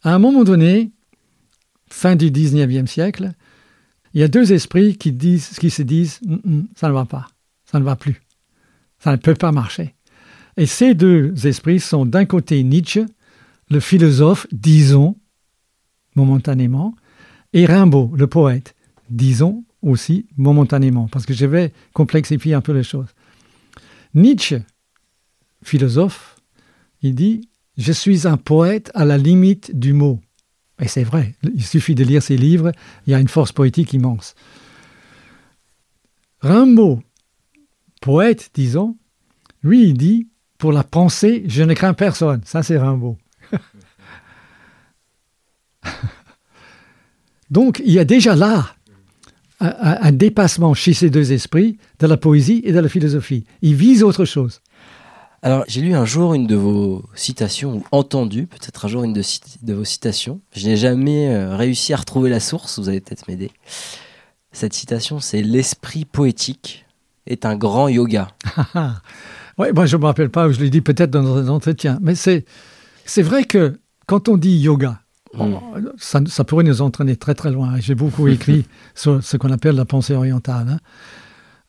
À 0.04 0.14
un 0.14 0.20
moment 0.20 0.44
donné, 0.44 0.92
fin 1.90 2.16
du 2.16 2.30
19e 2.30 2.86
siècle, 2.86 3.32
il 4.14 4.22
y 4.22 4.24
a 4.24 4.28
deux 4.28 4.54
esprits 4.54 4.96
qui, 4.96 5.12
disent, 5.12 5.58
qui 5.58 5.72
se 5.72 5.82
disent 5.82 6.20
ça 6.76 6.88
ne 6.90 6.94
va 6.94 7.06
pas, 7.06 7.30
ça 7.66 7.80
ne 7.80 7.84
va 7.84 7.96
plus, 7.96 8.22
ça 9.00 9.12
ne 9.12 9.18
peut 9.18 9.34
pas 9.34 9.52
marcher. 9.52 9.96
Et 10.56 10.68
ces 10.68 10.94
deux 10.94 11.34
esprits 11.48 11.80
sont 11.80 12.06
d'un 12.06 12.26
côté 12.26 12.62
Nietzsche, 12.64 13.06
le 13.72 13.80
philosophe, 13.80 14.48
disons, 14.52 15.16
momentanément, 16.16 16.94
et 17.54 17.66
Rimbaud, 17.66 18.12
le 18.16 18.28
poète, 18.28 18.76
disons 19.10 19.64
aussi 19.82 20.28
momentanément, 20.38 21.08
parce 21.08 21.26
que 21.26 21.34
je 21.34 21.46
vais 21.46 21.72
complexifier 21.94 22.54
un 22.54 22.62
peu 22.62 22.74
les 22.74 22.84
choses. 22.84 23.08
Nietzsche, 24.14 24.58
philosophe, 25.64 26.36
il 27.02 27.16
dit 27.16 27.48
Je 27.78 27.94
suis 27.94 28.28
un 28.28 28.38
poète 28.38 28.92
à 28.94 29.06
la 29.06 29.18
limite 29.18 29.78
du 29.78 29.94
mot. 29.94 30.20
Et 30.80 30.90
c'est 30.90 31.04
vrai, 31.04 31.36
il 31.44 31.64
suffit 31.64 31.96
de 31.96 32.04
lire 32.04 32.22
ses 32.22 32.38
livres, 32.38 32.74
il 33.08 33.12
y 33.12 33.14
a 33.14 33.20
une 33.20 33.30
force 33.30 33.54
poétique 33.54 33.94
immense. 33.94 34.36
Rimbaud, 36.42 37.02
poète, 38.02 38.52
disons, 38.54 38.98
lui, 39.64 39.84
il 39.84 39.98
dit 39.98 40.28
Pour 40.58 40.74
la 40.74 40.84
pensée, 40.84 41.44
je 41.48 41.64
ne 41.64 41.74
crains 41.74 41.94
personne. 41.94 42.42
Ça, 42.44 42.64
c'est 42.64 42.78
Rimbaud. 42.78 43.18
Donc, 47.50 47.82
il 47.86 47.92
y 47.92 48.00
a 48.00 48.06
déjà 48.06 48.36
là 48.36 48.76
un, 49.60 50.12
dépassement 50.12 50.74
chez 50.74 50.94
ces 50.94 51.10
deux 51.10 51.32
esprits 51.34 51.78
de 52.00 52.08
la 52.08 52.18
poésie 52.18 52.62
et 52.64 52.72
de 52.72 52.80
la 52.80 52.90
philosophie. 52.90 53.46
Ils 53.62 53.76
visent 53.76 54.04
autre 54.04 54.26
chose. 54.26 54.62
Alors, 55.44 55.64
j'ai 55.68 55.82
lu 55.82 55.94
un 55.94 56.06
jour 56.06 56.34
une 56.34 56.48
de 56.48 56.56
vos 56.56 57.04
citations, 57.16 57.76
ou 57.78 57.84
entendu 57.92 58.48
peut-être 58.48 58.86
un 58.86 58.88
jour 58.88 59.04
une 59.04 59.14
de 59.14 59.74
vos 59.74 59.84
citations. 59.84 60.40
Je 60.56 60.68
n'ai 60.68 60.78
jamais 60.78 61.30
euh, 61.30 61.56
réussi 61.56 61.94
à 61.94 61.98
retrouver 61.98 62.30
la 62.30 62.40
source, 62.40 62.80
vous 62.80 62.90
allez 62.90 63.02
peut-être 63.02 63.28
m'aider. 63.28 63.52
Cette 64.52 64.74
citation, 64.74 65.20
c'est 65.20 65.42
L'esprit 65.42 66.06
poétique 66.06 66.86
est 67.26 67.46
un 67.46 67.56
grand 67.56 67.88
yoga. 67.88 68.30
Oui, 69.58 69.68
moi 69.76 69.86
je 69.86 69.96
ne 69.96 70.02
me 70.02 70.08
rappelle 70.08 70.30
pas, 70.30 70.50
je 70.50 70.60
l'ai 70.60 70.70
dit 70.70 70.82
peut-être 70.82 71.12
dans 71.12 71.36
un 71.36 71.48
entretien, 71.50 72.00
mais 72.02 72.16
c'est, 72.16 72.46
c'est 73.06 73.22
vrai 73.22 73.44
que 73.44 73.80
quand 74.08 74.30
on 74.30 74.38
dit 74.38 74.58
yoga, 74.58 75.00
Mm. 75.34 75.56
ça, 75.98 76.20
ça 76.28 76.44
pourrait 76.44 76.66
nous 76.66 76.82
entraîner 76.82 77.16
très 77.16 77.34
très 77.34 77.52
loin. 77.52 77.80
J'ai 77.80 77.96
beaucoup 77.96 78.28
écrit 78.28 78.66
sur 78.96 79.24
ce 79.24 79.38
qu'on 79.38 79.50
appelle 79.52 79.76
la 79.76 79.86
pensée 79.86 80.14
orientale. 80.14 80.68
hein. 80.70 80.80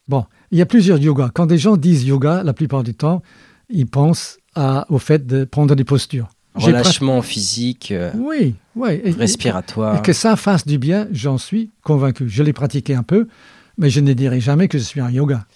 Bon, 0.08 0.24
il 0.50 0.58
y 0.58 0.62
a 0.62 0.66
plusieurs 0.66 0.98
yogas. 0.98 1.30
Quand 1.32 1.46
des 1.46 1.58
gens 1.58 1.76
disent 1.76 2.04
yoga, 2.04 2.42
la 2.42 2.54
plupart 2.54 2.82
du 2.82 2.92
temps, 2.94 3.22
ils 3.70 3.86
pensent 3.86 4.38
à- 4.56 4.84
au 4.88 4.98
fait 4.98 5.24
de 5.28 5.44
prendre 5.44 5.76
des 5.76 5.84
postures. 5.84 6.28
J'ai 6.58 6.66
Relâchement 6.66 7.22
physique, 7.22 7.92
euh, 7.92 8.10
Oui, 8.16 8.56
oui. 8.74 9.00
Et- 9.04 9.12
respiratoire. 9.12 9.96
et 9.98 10.02
que 10.02 10.12
ça 10.12 10.34
fasse 10.34 10.66
du 10.66 10.78
bien, 10.78 11.06
j'en 11.12 11.38
suis 11.38 11.70
convaincu. 11.84 12.28
Je 12.28 12.42
l'ai 12.42 12.52
pratiqué 12.52 12.96
un 12.96 13.04
peu, 13.04 13.28
mais 13.78 13.90
je 13.90 14.00
ne 14.00 14.12
dirai 14.12 14.40
jamais 14.40 14.68
que 14.68 14.78
je 14.78 14.82
suis 14.84 15.00
un 15.00 15.10
yoga. 15.10 15.46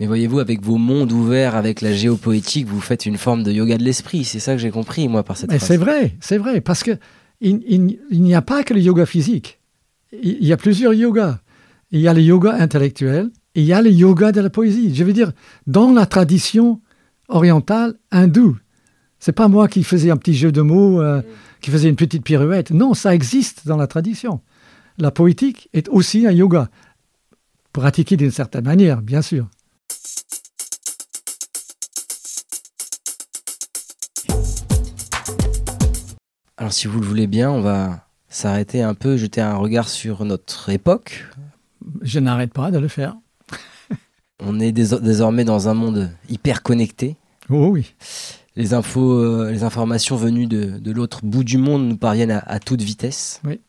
Mais 0.00 0.06
voyez-vous, 0.06 0.38
avec 0.40 0.62
vos 0.62 0.76
mondes 0.78 1.12
ouverts, 1.12 1.54
avec 1.54 1.80
la 1.80 1.92
géopoétique, 1.92 2.66
vous 2.66 2.80
faites 2.80 3.06
une 3.06 3.16
forme 3.18 3.42
de 3.42 3.52
yoga 3.52 3.78
de 3.78 3.84
l'esprit. 3.84 4.24
C'est 4.24 4.40
ça 4.40 4.52
que 4.52 4.58
j'ai 4.58 4.70
compris, 4.70 5.08
moi, 5.08 5.22
par 5.22 5.36
cette 5.36 5.50
Mais 5.50 5.58
c'est 5.58 5.76
vrai, 5.76 6.16
c'est 6.20 6.38
vrai, 6.38 6.60
parce 6.60 6.82
que 6.82 6.92
il, 7.40 7.60
il- 7.68 7.98
il 8.10 8.22
n'y 8.22 8.34
a 8.34 8.42
pas 8.42 8.62
que 8.64 8.74
le 8.74 8.80
yoga 8.80 9.06
physique. 9.06 9.60
Il, 10.22 10.38
il 10.40 10.46
y 10.46 10.52
a 10.52 10.56
plusieurs 10.56 10.94
yogas. 10.94 11.38
Il 11.92 12.00
y 12.00 12.08
a 12.08 12.14
le 12.14 12.20
yoga 12.22 12.54
intellectuel, 12.54 13.30
et 13.54 13.60
il 13.62 13.66
y 13.66 13.72
a 13.72 13.82
le 13.82 13.90
yoga 13.90 14.30
de 14.32 14.40
la 14.40 14.50
poésie. 14.50 14.94
Je 14.94 15.02
veux 15.04 15.12
dire, 15.12 15.32
dans 15.66 15.92
la 15.92 16.06
tradition 16.06 16.80
orientale 17.28 17.94
hindoue, 18.10 18.56
c'est 19.18 19.32
pas 19.32 19.48
moi 19.48 19.68
qui 19.68 19.82
faisais 19.84 20.10
un 20.10 20.16
petit 20.16 20.34
jeu 20.34 20.52
de 20.52 20.60
mots, 20.62 21.00
euh, 21.00 21.20
qui 21.60 21.70
faisait 21.70 21.88
une 21.88 21.96
petite 21.96 22.22
pirouette. 22.24 22.70
Non, 22.70 22.94
ça 22.94 23.14
existe 23.14 23.66
dans 23.66 23.76
la 23.76 23.86
tradition. 23.86 24.40
La 24.98 25.10
poétique 25.10 25.68
est 25.72 25.88
aussi 25.88 26.26
un 26.26 26.32
yoga, 26.32 26.68
pratiqué 27.72 28.16
d'une 28.16 28.30
certaine 28.30 28.64
manière, 28.64 29.02
bien 29.02 29.22
sûr. 29.22 29.46
Alors, 36.56 36.72
si 36.72 36.86
vous 36.86 37.00
le 37.00 37.06
voulez 37.06 37.26
bien, 37.26 37.50
on 37.50 37.60
va 37.60 38.06
s'arrêter 38.28 38.82
un 38.82 38.94
peu, 38.94 39.16
jeter 39.16 39.40
un 39.40 39.56
regard 39.56 39.88
sur 39.88 40.24
notre 40.24 40.68
époque. 40.70 41.26
Je 42.02 42.18
n'arrête 42.20 42.52
pas 42.52 42.70
de 42.70 42.78
le 42.78 42.88
faire. 42.88 43.16
On 44.40 44.60
est 44.60 44.72
dés- 44.72 45.00
désormais 45.00 45.44
dans 45.44 45.68
un 45.68 45.74
monde 45.74 46.10
hyper 46.28 46.62
connecté. 46.62 47.16
Oh 47.48 47.68
oui. 47.68 47.94
Les 48.56 48.74
infos, 48.74 49.12
euh, 49.12 49.50
les 49.50 49.62
informations 49.64 50.16
venues 50.16 50.46
de, 50.46 50.78
de 50.78 50.92
l'autre 50.92 51.20
bout 51.24 51.44
du 51.44 51.56
monde 51.56 51.88
nous 51.88 51.96
parviennent 51.96 52.30
à, 52.30 52.38
à 52.40 52.58
toute 52.58 52.82
vitesse. 52.82 53.40
Oui. 53.44 53.60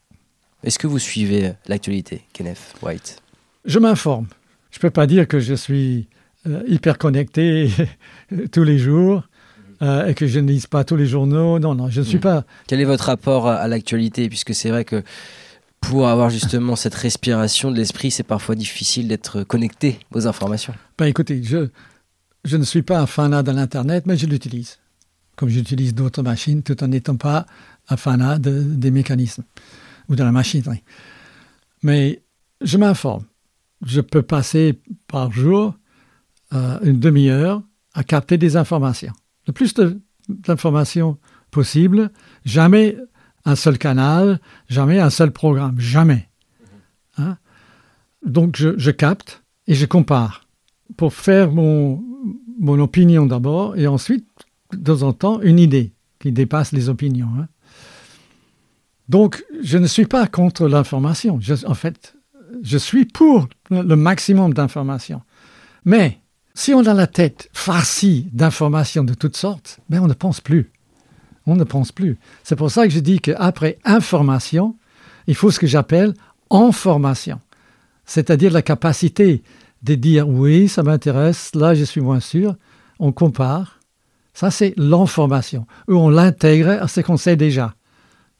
Est-ce 0.64 0.78
que 0.78 0.88
vous 0.88 1.00
suivez 1.00 1.54
l'actualité, 1.68 2.24
Kenneth 2.34 2.60
White? 2.82 3.21
Je 3.66 3.80
m'informe. 3.80 4.28
Je 4.72 4.78
ne 4.78 4.82
peux 4.82 4.90
pas 4.90 5.08
dire 5.08 5.28
que 5.28 5.40
je 5.40 5.54
suis 5.54 6.08
euh, 6.48 6.64
hyper 6.68 6.98
connecté 6.98 7.70
tous 8.52 8.64
les 8.64 8.78
jours 8.80 9.24
euh, 9.82 10.08
et 10.08 10.14
que 10.14 10.28
je 10.28 10.40
ne 10.40 10.48
lise 10.48 10.68
pas 10.68 10.84
tous 10.84 10.96
les 10.96 11.06
journaux. 11.08 11.60
Non, 11.60 11.76
non, 11.76 11.90
je 11.90 12.00
ne 12.02 12.06
suis 12.06 12.18
Mm. 12.18 12.22
pas. 12.22 12.46
Quel 12.68 12.80
est 12.82 12.86
votre 12.86 13.06
rapport 13.06 13.48
à, 13.48 13.56
à 13.56 13.68
l'actualité? 13.68 14.30
Puisque 14.30 14.54
c'est 14.56 14.70
vrai 14.70 14.86
que 14.86 15.04
pour 15.82 16.08
avoir 16.08 16.30
justement 16.30 16.76
cette 16.76 16.94
respiration 16.96 17.72
de 17.72 17.78
l'esprit, 17.78 18.12
c'est 18.12 18.24
parfois 18.24 18.56
difficile 18.56 19.08
d'être 19.08 19.44
connecté 19.44 20.00
aux 20.14 20.28
informations. 20.28 20.74
Ben, 20.98 21.06
écoutez, 21.08 21.42
je, 21.44 21.68
je 22.46 22.58
ne 22.58 22.64
suis 22.64 22.84
pas 22.84 23.00
un 23.00 23.08
fanat 23.08 23.44
de 23.44 23.52
l'Internet, 23.52 24.06
mais 24.06 24.16
je 24.18 24.26
l'utilise. 24.28 24.78
Comme 25.36 25.50
j'utilise 25.50 25.96
d'autres 25.96 26.22
machines, 26.22 26.62
tout 26.62 26.84
en 26.84 26.88
n'étant 26.88 27.16
pas 27.16 27.46
un 27.90 27.98
fanat 27.98 28.38
de- 28.38 28.62
des 28.64 28.92
mécanismes 28.92 29.44
ou 30.08 30.16
de 30.16 30.24
la 30.24 30.32
machinerie. 30.32 30.84
Mais 31.84 32.22
je 32.62 32.78
m'informe. 32.78 33.26
Je 33.86 34.02
peux 34.02 34.22
passer 34.22 34.82
par 35.08 35.32
jour 35.32 35.76
euh, 36.54 36.80
une 36.84 37.00
demi-heure 37.00 37.62
à 37.94 38.04
capter 38.04 38.38
des 38.38 38.58
informations. 38.58 39.14
Le 39.48 39.54
plus 39.54 39.74
d'informations 40.30 41.18
possible, 41.50 42.12
jamais 42.46 42.98
un 43.46 43.56
seul 43.56 43.78
canal, 43.78 44.40
jamais 44.70 45.00
un 45.00 45.10
seul 45.10 45.32
programme, 45.32 45.80
jamais. 45.80 46.30
Hein? 47.18 47.38
Donc 48.26 48.56
je, 48.56 48.92
capte 48.92 49.44
et 49.68 49.74
je 49.74 49.86
compare 49.86 50.48
pour 50.96 51.14
faire 51.14 51.52
mon, 51.52 52.04
mon 52.60 52.80
opinion 52.80 53.26
d'abord 53.26 53.76
et 53.78 53.88
ensuite, 53.88 54.28
de 54.72 54.94
temps 54.94 55.02
en 55.02 55.14
temps, 55.14 55.42
une 55.42 55.60
idée 55.60 55.94
qui 56.20 56.32
dépasse 56.32 56.72
les 56.72 56.88
opinions. 56.88 57.30
hein. 57.40 57.48
Donc, 59.10 59.44
je 59.62 59.78
ne 59.78 59.88
suis 59.88 60.06
pas 60.06 60.26
contre 60.26 60.70
l'information. 60.70 61.38
En 61.66 61.74
fait, 61.74 62.16
je 62.62 62.78
suis 62.78 63.06
pour 63.06 63.48
le 63.70 63.96
maximum 63.96 64.54
d'informations. 64.54 65.22
Mais 65.86 66.20
si 66.54 66.74
on 66.74 66.86
a 66.86 66.94
la 66.94 67.08
tête 67.08 67.50
farcie 67.54 68.28
d'informations 68.34 69.04
de 69.04 69.14
toutes 69.14 69.38
sortes, 69.38 69.80
ben 69.90 70.02
on 70.02 70.08
ne 70.08 70.14
pense 70.14 70.42
plus. 70.42 70.72
On 71.48 71.56
ne 71.56 71.64
pense 71.64 71.92
plus. 71.92 72.20
C'est 72.44 72.56
pour 72.56 72.70
ça 72.70 72.86
que 72.88 72.94
je 72.94 73.00
dis 73.00 73.20
qu'après 73.20 73.80
information, 73.84 74.76
il 75.28 75.36
faut 75.36 75.52
ce 75.52 75.60
que 75.60 75.68
j'appelle 75.68 76.14
information. 76.50 77.40
C'est-à-dire 78.06 78.52
la 78.52 78.62
capacité 78.62 79.42
de 79.84 79.96
dire 79.96 80.28
oui, 80.28 80.68
ça 80.68 80.84
m'intéresse, 80.84 81.56
là 81.56 81.74
je 81.74 81.84
suis 81.84 82.02
moins 82.02 82.20
sûr. 82.20 82.56
On 83.00 83.12
compare. 83.12 83.80
Ça, 84.34 84.50
c'est 84.52 84.74
l'information, 84.78 85.66
où 85.88 85.96
on 85.96 86.10
l'intègre 86.10 86.70
à 86.70 86.88
ce 86.88 87.02
qu'on 87.02 87.18
sait 87.18 87.36
déjà. 87.36 87.74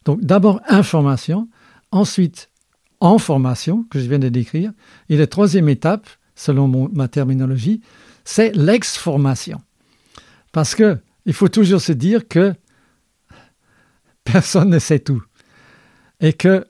Donc 0.06 0.22
d'abord 0.22 0.62
information, 0.68 1.50
ensuite 1.92 2.51
information, 3.02 3.86
que 3.90 4.00
je 4.00 4.08
viens 4.08 4.20
de 4.20 4.30
décrire, 4.30 4.72
et 5.10 5.18
la 5.18 5.28
troisième 5.28 5.70
étape, 5.70 6.08
selon 6.36 6.90
ma 6.94 7.08
terminologie, 7.08 7.82
c'est 8.24 8.56
l'exformation. 8.56 9.62
Parce 10.52 10.76
que 10.76 10.98
il 11.26 11.34
faut 11.34 11.50
toujours 11.50 11.82
se 11.82 11.92
dire 11.92 12.28
que 12.28 12.54
personne 14.24 14.70
ne 14.70 14.80
sait 14.80 15.00
tout. 15.00 15.24
Et 16.20 16.34
que 16.34 16.66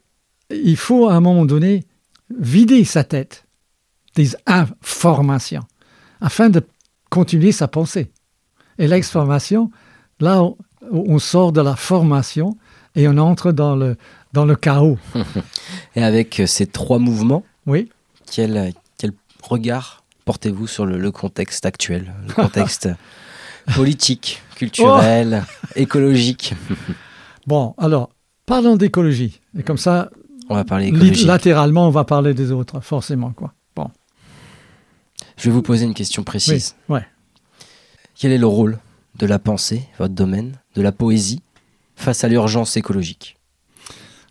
il 0.50 0.78
faut 0.78 1.08
à 1.08 1.14
un 1.14 1.22
moment 1.22 1.46
donné 1.46 1.86
vider 2.38 2.84
sa 2.84 3.04
tête 3.04 3.46
des 4.16 4.36
informations 4.46 5.64
afin 6.20 6.50
de 6.50 6.62
continuer 7.10 7.52
sa 7.52 7.68
pensée. 7.68 8.12
Et 8.78 8.88
l'exformation, 8.88 9.72
là, 10.20 10.44
on, 10.44 10.58
on 10.92 11.20
sort 11.20 11.52
de 11.52 11.62
la 11.62 11.76
formation 11.76 12.58
et 12.96 13.08
on 13.08 13.18
entre 13.18 13.52
dans 13.52 13.76
le, 13.76 13.98
dans 14.34 14.46
le 14.46 14.56
chaos. 14.56 14.98
Et 15.96 16.04
avec 16.04 16.40
euh, 16.40 16.46
ces 16.48 16.68
trois 16.68 17.00
mouvements, 17.00 17.44
Oui. 17.66 17.90
quel, 18.32 18.74
quel 18.98 19.12
regard 19.44 20.04
portez-vous 20.26 20.68
sur 20.68 20.86
le, 20.86 20.98
le 20.98 21.12
contexte 21.12 21.66
actuel, 21.66 22.14
le 22.28 22.34
contexte 22.34 22.90
politique, 23.76 24.42
culturel, 24.56 25.44
écologique 25.76 26.54
Bon, 27.48 27.74
alors, 27.78 28.12
parlons 28.46 28.76
d'écologie. 28.78 29.42
Et 29.58 29.64
comme 29.64 29.78
ça, 29.78 30.10
On 30.50 30.56
va 30.56 30.64
parler 30.64 30.92
latéralement, 31.26 31.88
on 31.88 31.92
va 31.92 32.04
parler 32.04 32.34
des 32.34 32.52
autres, 32.52 32.80
forcément, 32.82 33.32
quoi. 33.32 33.54
Bon, 33.76 33.90
Je 35.38 35.46
vais 35.46 35.52
vous 35.52 35.62
poser 35.64 35.86
une 35.86 35.94
question 35.96 36.24
précise. 36.24 36.76
oui, 36.88 36.96
ouais. 36.98 37.06
Quel 38.16 38.32
est 38.32 38.38
le 38.38 38.46
rôle 38.48 38.78
de 39.18 39.26
la 39.26 39.40
pensée, 39.40 39.84
votre 39.98 40.14
domaine, 40.14 40.60
de 40.76 40.82
la 40.84 40.92
poésie, 40.92 41.42
face 41.96 42.24
à 42.24 42.28
l'urgence 42.28 42.78
écologique? 42.78 43.38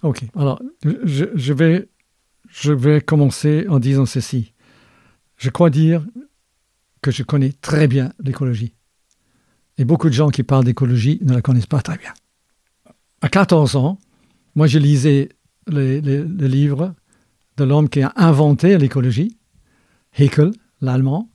Ok, 0.02 0.24
alors 0.36 0.60
je, 0.84 1.52
vais, 1.52 1.88
je 2.48 2.72
vais 2.72 3.00
commencer 3.00 3.66
en 3.68 3.78
disant 3.78 4.06
ceci. 4.06 4.52
Je 5.36 5.50
crois 5.50 5.70
dire 5.70 6.06
que 7.02 7.10
je 7.10 7.22
connais 7.22 7.52
très 7.52 7.86
bien 7.86 8.12
l'écologie. 8.22 8.74
Et 9.78 9.84
beaucoup 9.84 10.08
de 10.08 10.14
gens 10.14 10.30
qui 10.30 10.42
parlent 10.42 10.64
d'écologie 10.64 11.18
ne 11.22 11.32
la 11.34 11.42
connaissent 11.42 11.66
pas 11.66 11.80
très 11.82 11.96
bien. 11.98 12.12
À 13.20 13.28
14 13.28 13.76
ans, 13.76 13.98
moi 14.54 14.66
je 14.66 14.78
lisais 14.78 15.28
les- 15.66 16.00
les 16.00 16.48
livres 16.48 16.94
de 17.56 17.64
l'homme 17.64 17.88
qui 17.88 18.00
a 18.02 18.12
inventé 18.16 18.78
l'écologie, 18.78 19.36
Haeckel, 20.18 20.50
l'allemand, 20.80 21.28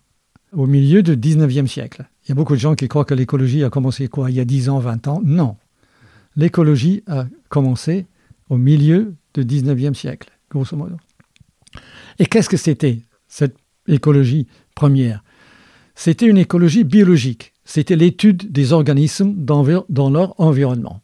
au 0.51 0.65
milieu 0.67 1.03
du 1.03 1.15
19e 1.17 1.67
siècle. 1.67 2.07
Il 2.23 2.29
y 2.29 2.31
a 2.31 2.35
beaucoup 2.35 2.53
de 2.55 2.59
gens 2.59 2.75
qui 2.75 2.87
croient 2.87 3.05
que 3.05 3.13
l'écologie 3.13 3.63
a 3.63 3.69
commencé 3.69 4.07
quoi, 4.07 4.31
il 4.31 4.37
y 4.37 4.39
a 4.39 4.45
10 4.45 4.69
ans, 4.69 4.79
20 4.79 5.07
ans? 5.07 5.21
Non. 5.23 5.57
L'écologie 6.35 7.03
a 7.07 7.25
commencé 7.49 8.07
au 8.49 8.57
milieu 8.57 9.15
du 9.33 9.41
19e 9.41 9.93
siècle, 9.93 10.29
grosso 10.49 10.75
modo. 10.75 10.97
Et 12.19 12.25
qu'est-ce 12.25 12.49
que 12.49 12.57
c'était, 12.57 13.01
cette 13.27 13.57
écologie 13.87 14.47
première? 14.75 15.23
C'était 15.95 16.27
une 16.27 16.37
écologie 16.37 16.83
biologique. 16.83 17.53
C'était 17.63 17.95
l'étude 17.95 18.51
des 18.51 18.73
organismes 18.73 19.33
dans, 19.35 19.63
leur 20.09 20.39
environnement. 20.39 21.01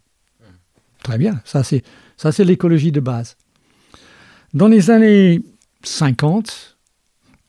Très 1.04 1.18
bien, 1.18 1.42
ça 1.46 1.64
c'est, 1.64 1.84
ça 2.18 2.32
c'est 2.32 2.44
l'écologie 2.44 2.92
de 2.92 3.00
base. 3.00 3.38
Dans 4.54 4.68
les 4.68 4.92
années 4.92 5.42
50, 5.84 6.78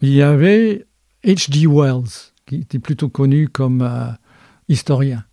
il 0.00 0.14
y 0.14 0.22
avait 0.22 0.86
H.G. 1.24 1.66
Wells, 1.66 2.32
qui 2.46 2.56
était 2.56 2.78
plutôt 2.78 3.08
connu 3.08 3.48
comme 3.48 3.82
euh, 3.82 4.10
historien. 4.68 5.24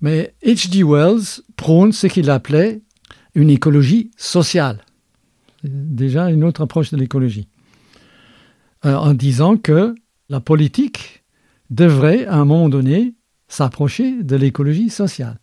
Mais 0.00 0.34
H.G. 0.44 0.82
Wells 0.84 1.42
prône 1.56 1.92
ce 1.92 2.06
qu'il 2.06 2.30
appelait 2.30 2.82
une 3.34 3.50
écologie 3.50 4.10
sociale. 4.16 4.84
Déjà 5.62 6.30
une 6.30 6.44
autre 6.44 6.62
approche 6.62 6.90
de 6.90 6.96
l'écologie. 6.96 7.48
Euh, 8.84 8.94
en 8.94 9.14
disant 9.14 9.56
que 9.56 9.94
la 10.28 10.40
politique 10.40 11.24
devrait, 11.70 12.26
à 12.26 12.36
un 12.36 12.44
moment 12.44 12.68
donné, 12.68 13.14
s'approcher 13.48 14.22
de 14.22 14.36
l'écologie 14.36 14.90
sociale. 14.90 15.38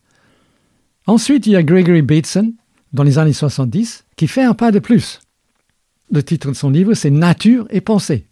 Ensuite, 1.07 1.47
il 1.47 1.53
y 1.53 1.55
a 1.55 1.63
Gregory 1.63 2.01
Bateson, 2.01 2.53
dans 2.93 3.03
les 3.03 3.17
années 3.17 3.33
70, 3.33 4.05
qui 4.15 4.27
fait 4.27 4.43
un 4.43 4.53
pas 4.53 4.71
de 4.71 4.79
plus. 4.79 5.19
Le 6.11 6.21
titre 6.21 6.49
de 6.49 6.55
son 6.55 6.69
livre, 6.69 6.93
c'est 6.93 7.09
Nature 7.09 7.65
et 7.69 7.81
pensée. 7.81 8.27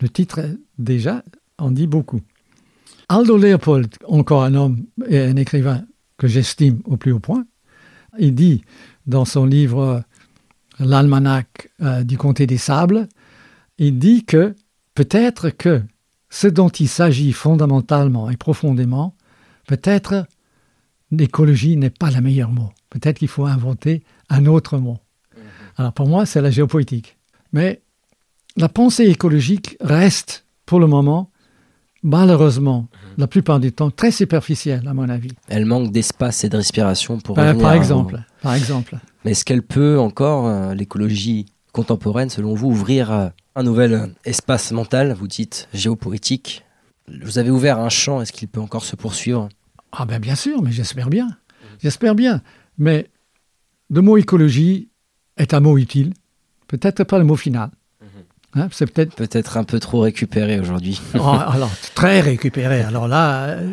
Le 0.00 0.08
titre, 0.08 0.40
déjà, 0.78 1.22
en 1.58 1.70
dit 1.70 1.86
beaucoup. 1.86 2.20
Aldo 3.08 3.36
Leopold, 3.36 3.92
encore 4.06 4.44
un 4.44 4.54
homme 4.54 4.84
et 5.08 5.18
un 5.18 5.36
écrivain 5.36 5.84
que 6.16 6.28
j'estime 6.28 6.80
au 6.84 6.96
plus 6.96 7.12
haut 7.12 7.18
point, 7.18 7.44
il 8.18 8.34
dit 8.34 8.62
dans 9.06 9.24
son 9.24 9.46
livre 9.46 10.02
L'almanach 10.80 11.68
euh, 11.82 12.02
du 12.04 12.16
comté 12.16 12.46
des 12.46 12.56
sables, 12.56 13.06
il 13.78 13.98
dit 13.98 14.24
que 14.24 14.54
peut-être 14.94 15.50
que 15.50 15.82
ce 16.30 16.46
dont 16.46 16.68
il 16.70 16.88
s'agit 16.88 17.32
fondamentalement 17.32 18.30
et 18.30 18.36
profondément, 18.36 19.14
peut-être 19.66 20.26
l'écologie 21.10 21.76
n'est 21.76 21.90
pas 21.90 22.10
le 22.10 22.20
meilleur 22.20 22.50
mot. 22.50 22.70
Peut-être 22.88 23.18
qu'il 23.18 23.28
faut 23.28 23.46
inventer 23.46 24.02
un 24.30 24.46
autre 24.46 24.78
mot. 24.78 24.98
Alors 25.76 25.92
pour 25.92 26.08
moi, 26.08 26.24
c'est 26.24 26.40
la 26.40 26.50
géopolitique. 26.50 27.18
Mais 27.52 27.82
la 28.56 28.68
pensée 28.68 29.04
écologique 29.04 29.76
reste, 29.80 30.46
pour 30.66 30.80
le 30.80 30.86
moment, 30.86 31.30
malheureusement, 32.02 32.88
la 33.18 33.26
plupart 33.26 33.60
du 33.60 33.72
temps, 33.72 33.90
très 33.90 34.10
superficielle, 34.10 34.86
à 34.86 34.94
mon 34.94 35.08
avis. 35.08 35.30
Elle 35.48 35.66
manque 35.66 35.92
d'espace 35.92 36.44
et 36.44 36.48
de 36.48 36.56
respiration 36.56 37.18
pour 37.18 37.36
Par, 37.36 37.46
revenir 37.46 37.62
par 37.62 37.72
un 37.72 37.76
exemple, 37.76 38.22
par 38.42 38.54
exemple. 38.54 38.98
Mais 39.24 39.32
est-ce 39.32 39.44
qu'elle 39.44 39.62
peut 39.62 39.98
encore, 39.98 40.46
euh, 40.46 40.74
l'écologie 40.74 41.46
contemporaine, 41.72 42.30
selon 42.30 42.54
vous, 42.54 42.68
ouvrir 42.68 43.12
euh, 43.12 43.28
un 43.54 43.62
nouvel 43.62 43.92
euh, 43.94 44.06
espace 44.24 44.72
mental 44.72 45.12
Vous 45.12 45.28
dites 45.28 45.68
géopolitique. 45.74 46.64
Vous 47.22 47.38
avez 47.38 47.50
ouvert 47.50 47.78
un 47.78 47.88
champ, 47.88 48.20
est-ce 48.20 48.32
qu'il 48.32 48.48
peut 48.48 48.60
encore 48.60 48.84
se 48.84 48.96
poursuivre? 48.96 49.48
Ah 49.92 50.06
ben 50.06 50.20
bien 50.20 50.36
sûr, 50.36 50.62
mais 50.62 50.70
j'espère 50.70 51.10
bien. 51.10 51.28
J'espère 51.82 52.14
bien. 52.14 52.42
Mais 52.78 53.08
le 53.90 54.00
mot 54.00 54.16
écologie 54.16 54.88
est 55.36 55.52
un 55.54 55.60
mot 55.60 55.76
utile. 55.76 56.14
Peut-être 56.68 57.02
pas 57.04 57.18
le 57.18 57.24
mot 57.24 57.36
final. 57.36 57.70
Hein, 58.54 58.68
c'est 58.72 58.90
peut-être 58.90 59.14
Peut-être 59.14 59.56
un 59.56 59.64
peu 59.64 59.78
trop 59.78 60.00
récupéré 60.00 60.58
aujourd'hui. 60.58 61.00
Oh, 61.14 61.20
alors 61.24 61.70
très 61.94 62.20
récupéré. 62.20 62.82
Alors 62.82 63.06
là, 63.06 63.44
euh, 63.44 63.70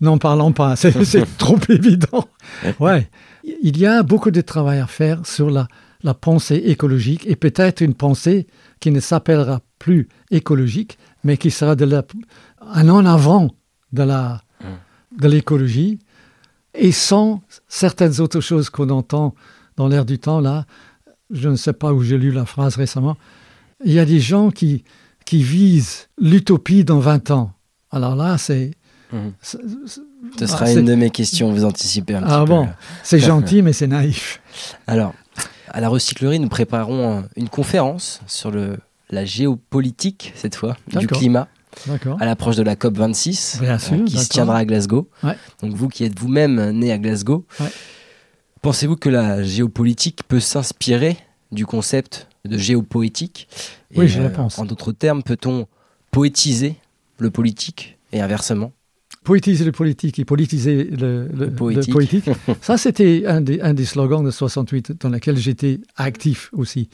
n'en 0.00 0.18
parlons 0.18 0.52
pas. 0.52 0.76
C'est 0.76 1.04
c'est 1.04 1.38
trop 1.38 1.58
évident. 1.68 2.28
Ouais. 2.80 3.08
Il 3.44 3.76
y 3.78 3.86
a 3.86 4.02
beaucoup 4.04 4.30
de 4.30 4.40
travail 4.40 4.78
à 4.78 4.86
faire 4.86 5.26
sur 5.26 5.50
la, 5.50 5.66
la 6.04 6.14
pensée 6.14 6.56
écologique 6.66 7.26
et 7.26 7.34
peut-être 7.34 7.80
une 7.80 7.94
pensée 7.94 8.46
qui 8.78 8.92
ne 8.92 9.00
s'appellera 9.00 9.60
plus 9.80 10.08
écologique, 10.30 10.96
mais 11.24 11.36
qui 11.36 11.50
sera 11.50 11.74
de 11.74 11.84
la, 11.84 12.04
un 12.74 12.88
en 12.88 13.04
avant 13.04 13.50
de 13.92 14.02
la 14.02 14.42
de 15.18 15.28
l'écologie 15.28 15.98
et 16.74 16.92
sans 16.92 17.42
certaines 17.68 18.20
autres 18.20 18.40
choses 18.40 18.70
qu'on 18.70 18.88
entend 18.90 19.34
dans 19.76 19.88
l'air 19.88 20.04
du 20.04 20.18
temps 20.18 20.40
là. 20.40 20.64
Je 21.30 21.48
ne 21.48 21.56
sais 21.56 21.72
pas 21.72 21.92
où 21.92 22.02
j'ai 22.02 22.18
lu 22.18 22.30
la 22.30 22.44
phrase 22.44 22.76
récemment. 22.76 23.16
Il 23.84 23.92
y 23.92 23.98
a 23.98 24.04
des 24.04 24.20
gens 24.20 24.50
qui, 24.50 24.84
qui 25.24 25.42
visent 25.42 26.08
l'utopie 26.18 26.84
dans 26.84 26.98
20 27.00 27.30
ans. 27.30 27.52
Alors 27.90 28.16
là, 28.16 28.38
c'est. 28.38 28.72
C'est- 29.42 29.58
Ce 30.38 30.44
ah, 30.44 30.46
sera 30.46 30.70
une 30.72 30.86
de 30.86 30.94
mes 30.94 31.10
questions, 31.10 31.52
vous 31.52 31.64
anticipez 31.66 32.14
un 32.14 32.22
Ah 32.24 32.38
petit 32.40 32.46
peu. 32.46 32.52
bon. 32.54 32.68
C'est 33.02 33.18
gentil, 33.18 33.60
mais 33.60 33.74
c'est 33.74 33.86
naïf. 33.88 34.40
Alors, 34.86 35.12
à 35.68 35.80
la 35.80 35.88
recyclerie, 35.90 36.38
nous 36.38 36.48
préparons 36.48 37.18
euh, 37.18 37.20
une 37.36 37.48
conférence 37.50 38.20
sur 38.26 38.50
le, 38.50 38.78
la 39.10 39.24
géopolitique, 39.26 40.32
cette 40.34 40.54
fois, 40.54 40.76
du 40.86 41.06
climat, 41.08 41.48
à 42.20 42.24
l'approche 42.24 42.56
de 42.56 42.62
la 42.62 42.74
COP26, 42.76 43.60
Bien 43.60 43.78
sûr, 43.78 44.02
qui 44.06 44.16
se 44.18 44.28
tiendra 44.30 44.58
à 44.58 44.64
Glasgow. 44.64 45.10
Ouais. 45.22 45.36
Donc 45.60 45.74
vous 45.74 45.88
qui 45.88 46.04
êtes 46.04 46.18
vous-même 46.18 46.70
né 46.70 46.90
à 46.92 46.96
Glasgow, 46.98 47.44
Ouais. 47.60 47.70
pensez-vous 48.62 48.96
que 48.96 49.10
la 49.10 49.42
géopolitique 49.42 50.22
peut 50.28 50.40
s'inspirer 50.40 51.18
du 51.50 51.66
concept 51.66 52.28
de 52.48 52.58
géopoétique 52.58 53.48
Oui, 53.94 54.06
Et, 54.06 54.08
je 54.08 54.20
le 54.22 54.32
pense. 54.32 54.58
En 54.58 54.64
d'autres 54.64 54.92
termes, 54.92 55.22
peut-on 55.22 55.66
poétiser 56.10 56.76
le 57.18 57.30
politique 57.30 57.98
et 58.12 58.20
inversement? 58.20 58.72
Poétiser 59.24 59.64
le 59.64 59.70
politique 59.72 60.18
et 60.18 60.24
politiser 60.24 60.84
le, 60.84 61.28
le- 61.28 61.46
Le 61.46 61.50
poétique. 61.54 61.86
le 61.88 61.92
poétique. 61.92 62.30
Ça, 62.60 62.76
c'était 62.76 63.24
un 63.26 63.40
des, 63.40 63.60
un 63.60 63.74
des 63.74 63.84
slogans 63.84 64.24
de 64.24 64.30
68 64.32 64.92
dans 65.00 65.08
lequel 65.10 65.36
j'étais 65.36 65.80
actif 65.96 66.50
aussi. 66.52 66.88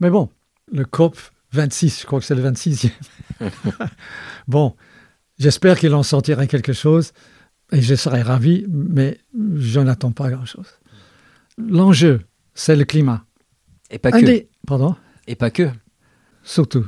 Mais 0.00 0.08
bon, 0.08 0.30
le 0.72 0.84
COP 0.86 1.18
26, 1.52 2.00
je 2.00 2.06
crois 2.06 2.20
que 2.20 2.24
c'est 2.24 2.34
le 2.34 2.42
26e. 2.42 2.90
bon, 4.48 4.74
j'espère 5.38 5.78
qu'il 5.78 5.94
en 5.94 6.02
sortira 6.02 6.46
quelque 6.46 6.72
chose 6.72 7.12
et 7.72 7.82
je 7.82 7.94
serai 7.94 8.22
ravi, 8.22 8.64
mais 8.68 9.18
je 9.56 9.80
n'attends 9.80 10.12
pas 10.12 10.30
grand-chose. 10.30 10.68
L'enjeu, 11.58 12.22
c'est 12.54 12.76
le 12.76 12.84
climat. 12.84 13.24
Et 13.90 13.98
pas 13.98 14.10
que. 14.12 14.24
des- 14.24 14.48
Pardon? 14.66 14.96
Et 15.26 15.34
pas 15.36 15.50
que. 15.50 15.68
Surtout. 16.42 16.86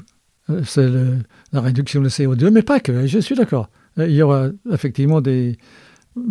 Euh, 0.50 0.62
C'est 0.64 0.88
le- 0.88 1.18
la 1.52 1.60
réduction 1.60 2.00
de 2.02 2.08
CO2, 2.08 2.50
mais 2.50 2.62
pas 2.62 2.80
que, 2.80 3.06
je 3.06 3.18
suis 3.18 3.34
d'accord. 3.34 3.68
Euh, 3.98 4.08
Il 4.08 4.14
y 4.14 4.22
aura 4.22 4.48
effectivement 4.70 5.20
des, 5.20 5.58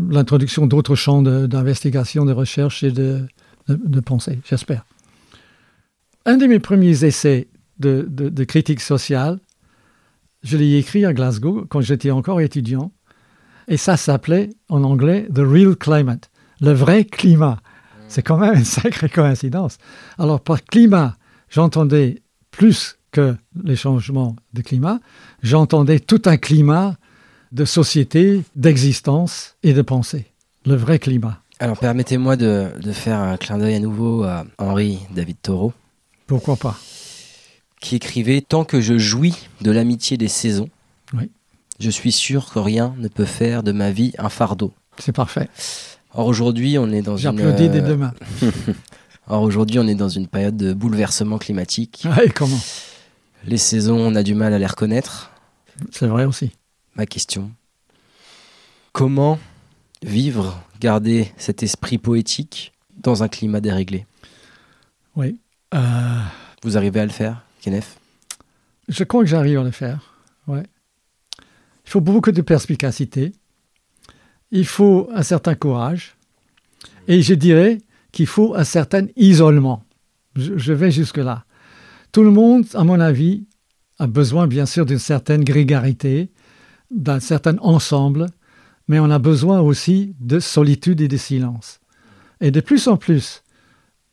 l'introduction 0.10 0.66
d'autres 0.68 0.96
champs 0.96 1.22
de- 1.22 1.46
d'investigation, 1.46 2.26
de, 2.26 2.32
recherche 2.34 2.84
et 2.84 2.92
de, 2.92 3.22
de, 3.68 3.76
de 3.84 4.00
pensée, 4.00 4.40
j'espère. 4.48 4.86
Un 6.26 6.38
de 6.38 6.46
mes 6.46 6.60
premiers 6.60 7.04
essais 7.06 7.48
de, 7.80 8.06
de- 8.10 8.30
de 8.30 8.44
critique 8.44 8.82
sociale, 8.82 9.40
je 10.44 10.58
l'ai 10.58 10.78
écrit 10.78 11.06
à 11.06 11.14
Glasgow 11.14 11.66
quand 11.70 11.82
j'étais 11.82 12.12
encore 12.12 12.42
étudiant, 12.42 12.92
et 13.68 13.78
ça 13.78 13.98
s'appelait 13.98 14.50
en 14.70 14.84
anglais 14.84 15.28
The 15.34 15.40
Real 15.40 15.76
Climate, 15.76 16.30
le 16.62 16.72
vrai 16.72 17.06
climat. 17.06 17.60
C'est 18.08 18.22
quand 18.22 18.38
même 18.38 18.56
une 18.56 18.66
sacrée 18.66 19.10
coïncidence. 19.10 19.78
Alors 20.18 20.42
par 20.42 20.64
climat, 20.64 21.16
j'entendais 21.50 22.22
plus 22.52 22.98
que 23.12 23.36
les 23.64 23.76
changements 23.76 24.36
de 24.54 24.62
climat, 24.62 25.00
j'entendais 25.44 26.00
tout 26.00 26.22
un 26.26 26.38
climat 26.38 26.96
de 27.52 27.66
société, 27.66 28.44
d'existence 28.56 29.56
et 29.64 29.74
de 29.74 29.82
pensée. 29.82 30.26
Le 30.66 30.76
vrai 30.76 31.00
climat. 31.00 31.42
Alors 31.60 31.78
permettez-moi 31.78 32.36
de, 32.36 32.68
de 32.82 32.92
faire 32.92 33.20
un 33.20 33.38
clin 33.38 33.58
d'œil 33.58 33.76
à 33.76 33.80
nouveau 33.80 34.24
à 34.24 34.46
Henri 34.58 35.00
David 35.12 35.38
Thoreau. 35.42 35.74
Pourquoi 36.28 36.56
pas? 36.58 36.78
Qui 37.80 37.96
écrivait 37.96 38.42
Tant 38.42 38.66
que 38.66 38.82
je 38.82 38.98
jouis 38.98 39.36
de 39.62 39.72
l'amitié 39.72 40.18
des 40.18 40.28
saisons, 40.28 40.70
Oui. 41.14 41.32
je 41.80 41.90
suis 41.90 42.12
sûr 42.12 42.52
que 42.52 42.60
rien 42.60 42.94
ne 42.98 43.08
peut 43.08 43.26
faire 43.26 43.64
de 43.64 43.72
ma 43.72 43.92
vie 43.92 44.14
un 44.18 44.30
fardeau. 44.30 44.74
C'est 45.00 45.14
parfait. 45.16 45.48
Or 46.18 46.28
aujourd'hui, 46.28 46.78
on 46.78 46.92
est 46.92 47.02
dans 47.02 47.16
une 47.16 47.24
J'applaudis 47.24 47.70
des 47.70 47.80
euh, 47.80 47.88
deux 47.88 47.96
mains. 47.96 48.14
Or 49.28 49.44
aujourd'hui, 49.44 49.80
on 49.80 49.88
est 49.88 49.96
dans 49.96 50.10
une 50.10 50.28
période 50.28 50.58
de 50.58 50.74
bouleversement 50.74 51.38
climatique. 51.38 52.06
Ah, 52.12 52.24
et 52.24 52.30
comment? 52.30 52.60
Les 53.46 53.58
saisons, 53.58 53.98
on 54.00 54.16
a 54.16 54.24
du 54.24 54.34
mal 54.36 54.54
à 54.54 54.60
les 54.60 54.66
reconnaître. 54.66 55.32
C'est 55.92 56.08
vrai 56.08 56.26
aussi. 56.26 56.52
Ma 56.96 57.06
question 57.06 57.52
comment 58.98 59.38
vivre, 60.02 60.60
garder 60.80 61.32
cet 61.38 61.62
esprit 61.62 62.00
poétique 62.00 62.74
dans 62.98 63.22
un 63.22 63.28
climat 63.28 63.62
déréglé? 63.62 64.08
Oui. 65.16 65.38
Euh, 65.76 66.20
Vous 66.64 66.78
arrivez 66.78 67.02
à 67.02 67.06
le 67.06 67.12
faire, 67.12 67.44
Kenneth? 67.62 68.00
Je 68.88 69.04
crois 69.04 69.22
que 69.22 69.30
j'arrive 69.30 69.60
à 69.60 69.64
le 69.64 69.70
faire. 69.70 70.16
Ouais. 70.48 70.64
Il 71.86 71.92
faut 71.92 72.02
beaucoup 72.02 72.32
de 72.32 72.42
perspicacité. 72.42 73.34
Il 74.52 74.66
faut 74.66 75.10
un 75.14 75.24
certain 75.24 75.56
courage. 75.56 76.16
Et 77.08 77.22
je 77.22 77.34
dirais 77.34 77.80
qu'il 78.12 78.28
faut 78.28 78.56
un 78.56 78.64
certain 78.64 79.08
isolement. 79.16 79.84
Je, 80.36 80.74
vais 80.74 80.92
jusque-là. 80.92 81.46
Tout 82.12 82.24
le 82.24 82.32
monde, 82.32 82.66
à 82.74 82.84
mon 82.84 83.00
avis, 83.00 83.46
a 84.00 84.08
besoin 84.08 84.48
bien 84.48 84.66
sûr 84.66 84.86
d'une 84.86 85.00
certaine 85.00 85.44
grégarité, 85.44 86.32
d'un 86.92 87.20
certain 87.20 87.58
ensemble, 87.60 88.28
mais 88.88 89.00
on 89.00 89.10
a 89.10 89.20
besoin 89.20 89.60
aussi 89.60 90.16
de 90.20 90.40
solitude 90.40 91.02
et 91.02 91.08
de 91.08 91.18
silence. 91.18 91.80
Et 92.40 92.52
de 92.52 92.62
plus 92.62 92.88
en 92.88 92.98
plus, 92.98 93.44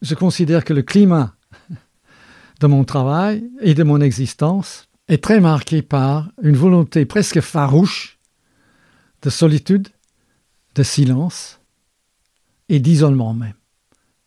je 0.03 0.15
considère 0.15 0.65
que 0.65 0.73
le 0.73 0.83
climat 0.83 1.35
de 2.61 2.67
mon 2.67 2.85
travail 2.85 3.45
et 3.61 3.75
de 3.75 3.83
mon 3.83 4.01
existence 4.01 4.89
est 5.09 5.23
très 5.23 5.41
marqué 5.41 5.83
par 5.83 6.31
une 6.43 6.57
volonté 6.57 7.05
presque 7.05 7.41
farouche 7.41 8.19
de 9.23 9.31
solitude, 9.31 9.89
de 10.75 10.83
silence 10.83 11.61
et 12.69 12.81
d'isolement 12.81 13.35
même. 13.35 13.55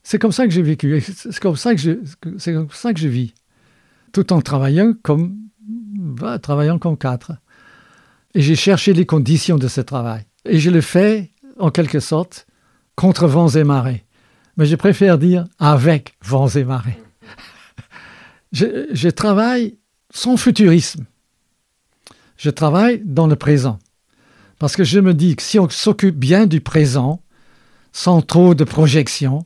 C'est 0.04 0.20
comme 0.20 0.32
ça 0.32 0.46
que 0.48 0.54
j'ai 0.54 0.62
vécu, 0.62 1.02
c'est 1.02 1.38
comme 1.40 1.58
ça 1.58 1.76
que 1.76 1.82
je, 1.82 1.92
c'est 2.38 2.54
comme 2.54 2.70
ça 2.72 2.94
que 2.94 3.00
je 3.00 3.10
vis, 3.10 3.34
tout 4.14 4.32
en 4.32 4.42
travaillant 4.42 4.94
comme, 5.04 5.38
bah, 5.60 6.40
travaillant 6.40 6.80
comme 6.80 6.98
quatre. 6.98 7.34
Et 8.34 8.42
j'ai 8.42 8.56
cherché 8.56 8.94
les 8.94 9.06
conditions 9.06 9.58
de 9.58 9.68
ce 9.68 9.82
travail. 9.82 10.24
Et 10.46 10.60
je 10.60 10.70
le 10.70 10.82
fais, 10.82 11.32
en 11.60 11.72
quelque 11.72 12.00
sorte, 12.00 12.48
contre 12.96 13.28
vents 13.28 13.50
et 13.50 13.64
marées. 13.64 14.06
Mais 14.56 14.66
je 14.66 14.76
préfère 14.76 15.18
dire 15.18 15.46
avec 15.60 16.16
vents 16.24 16.48
et 16.48 16.64
marées. 16.64 17.00
Je 18.52 19.10
travaille 19.10 19.78
sans 20.10 20.38
futurisme. 20.38 21.06
Je 22.38 22.50
travaille 22.50 23.02
dans 23.04 23.28
le 23.28 23.36
présent. 23.36 23.78
Parce 24.60 24.76
que 24.76 24.84
je 24.84 25.00
me 25.00 25.14
dis 25.14 25.36
que 25.36 25.44
si 25.44 25.60
on 25.60 25.70
s'occupe 25.70 26.18
bien 26.18 26.48
du 26.48 26.62
présent, 26.62 27.22
sans 27.92 28.22
trop 28.22 28.56
de 28.56 28.64
projections, 28.64 29.46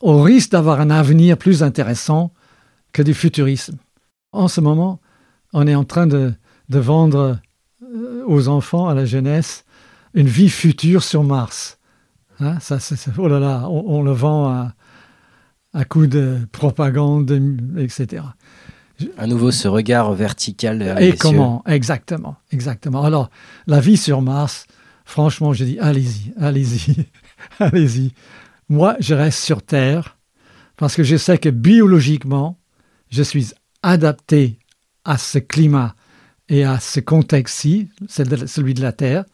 on 0.00 0.22
risque 0.22 0.50
d'avoir 0.50 0.80
un 0.80 0.90
avenir 0.90 1.38
plus 1.38 1.62
intéressant 1.62 2.32
que 2.92 3.02
du 3.02 3.14
futurisme. 3.14 3.78
En 4.32 4.48
ce 4.48 4.60
moment, 4.60 5.00
on 5.52 5.66
est 5.66 5.74
en 5.74 5.84
train 5.84 6.06
de, 6.06 6.34
vendre 6.68 7.38
euh, 7.82 8.22
aux 8.26 8.48
enfants, 8.48 8.88
à 8.88 8.94
la 8.94 9.06
jeunesse, 9.06 9.64
une 10.14 10.28
vie 10.28 10.50
future 10.50 11.02
sur 11.02 11.24
Mars. 11.24 11.78
Hein, 12.40 12.58
ça, 12.60 12.78
oh 13.16 13.28
là 13.28 13.38
là, 13.38 13.66
on, 13.68 14.02
le 14.02 14.12
vend 14.12 14.48
à, 14.48 14.74
à 15.72 15.84
coup 15.84 16.06
de 16.06 16.38
propagande, 16.52 17.30
etc. 17.78 18.22
À 19.18 19.26
nouveau, 19.26 19.50
ce 19.50 19.68
regard 19.68 20.12
vertical 20.12 20.78
vers 20.82 20.98
Et 20.98 21.06
les 21.06 21.10
cieux. 21.10 21.18
comment 21.18 21.62
Exactement, 21.66 22.36
exactement. 22.50 23.04
Alors, 23.04 23.30
la 23.66 23.80
vie 23.80 23.96
sur 23.96 24.22
Mars, 24.22 24.66
franchement, 25.04 25.52
je 25.52 25.64
dis, 25.64 25.78
allez-y, 25.78 26.32
allez-y, 26.40 27.06
allez-y. 27.58 28.12
Moi, 28.68 28.96
je 29.00 29.14
reste 29.14 29.38
sur 29.40 29.62
Terre 29.62 30.16
parce 30.76 30.96
que 30.96 31.02
je 31.02 31.16
sais 31.16 31.38
que 31.38 31.48
biologiquement, 31.48 32.58
je 33.10 33.22
suis 33.22 33.52
adapté 33.82 34.58
à 35.04 35.18
ce 35.18 35.38
climat 35.38 35.94
et 36.48 36.64
à 36.64 36.80
ce 36.80 37.00
contexte-ci, 37.00 37.88
celui 38.08 38.74
de 38.74 38.82
la 38.82 38.92
Terre. 38.92 39.24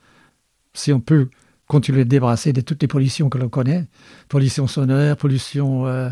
Si 0.74 0.92
on 0.92 1.00
peut 1.00 1.28
continuer 1.66 2.04
de 2.04 2.10
débarrasser 2.10 2.52
de 2.52 2.60
toutes 2.60 2.82
les 2.82 2.88
pollutions 2.88 3.28
que 3.28 3.38
l'on 3.38 3.48
connaît, 3.48 3.86
pollution 4.28 4.66
sonore, 4.66 5.16
pollution 5.16 5.86
euh, 5.86 6.10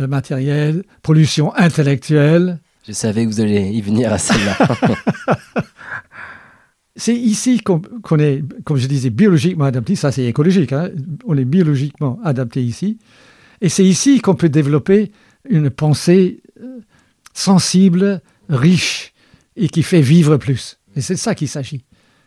euh, 0.00 0.06
matérielle, 0.06 0.84
pollution 1.02 1.54
intellectuelle, 1.54 2.58
Je 2.86 2.92
savais 2.92 3.24
que 3.24 3.30
vous 3.30 3.40
allez 3.40 3.60
y 3.70 3.80
venir 3.80 4.12
à 4.12 4.18
celle-là. 4.18 4.56
C'est 6.96 7.14
ici 7.16 7.60
qu'on 7.60 7.80
est, 8.20 8.44
comme 8.64 8.76
je 8.76 8.86
disais, 8.86 9.10
biologiquement 9.10 9.64
adapté. 9.64 9.96
Ça, 9.96 10.12
c'est 10.12 10.26
écologique. 10.26 10.72
hein. 10.72 10.90
On 11.26 11.36
est 11.36 11.44
biologiquement 11.44 12.20
adapté 12.22 12.62
ici. 12.62 12.98
Et 13.60 13.68
c'est 13.68 13.84
ici 13.84 14.20
qu'on 14.20 14.36
peut 14.36 14.48
développer 14.48 15.10
une 15.48 15.70
pensée 15.70 16.40
euh, 16.62 16.78
sensible, 17.32 18.22
riche 18.48 19.12
et 19.56 19.68
qui 19.68 19.82
fait 19.82 20.02
vivre 20.02 20.36
plus. 20.36 20.78
Et 20.94 21.00
c'est 21.00 21.16
ça 21.16 21.34
qu'il 21.34 21.48
s'agit. 21.48 21.84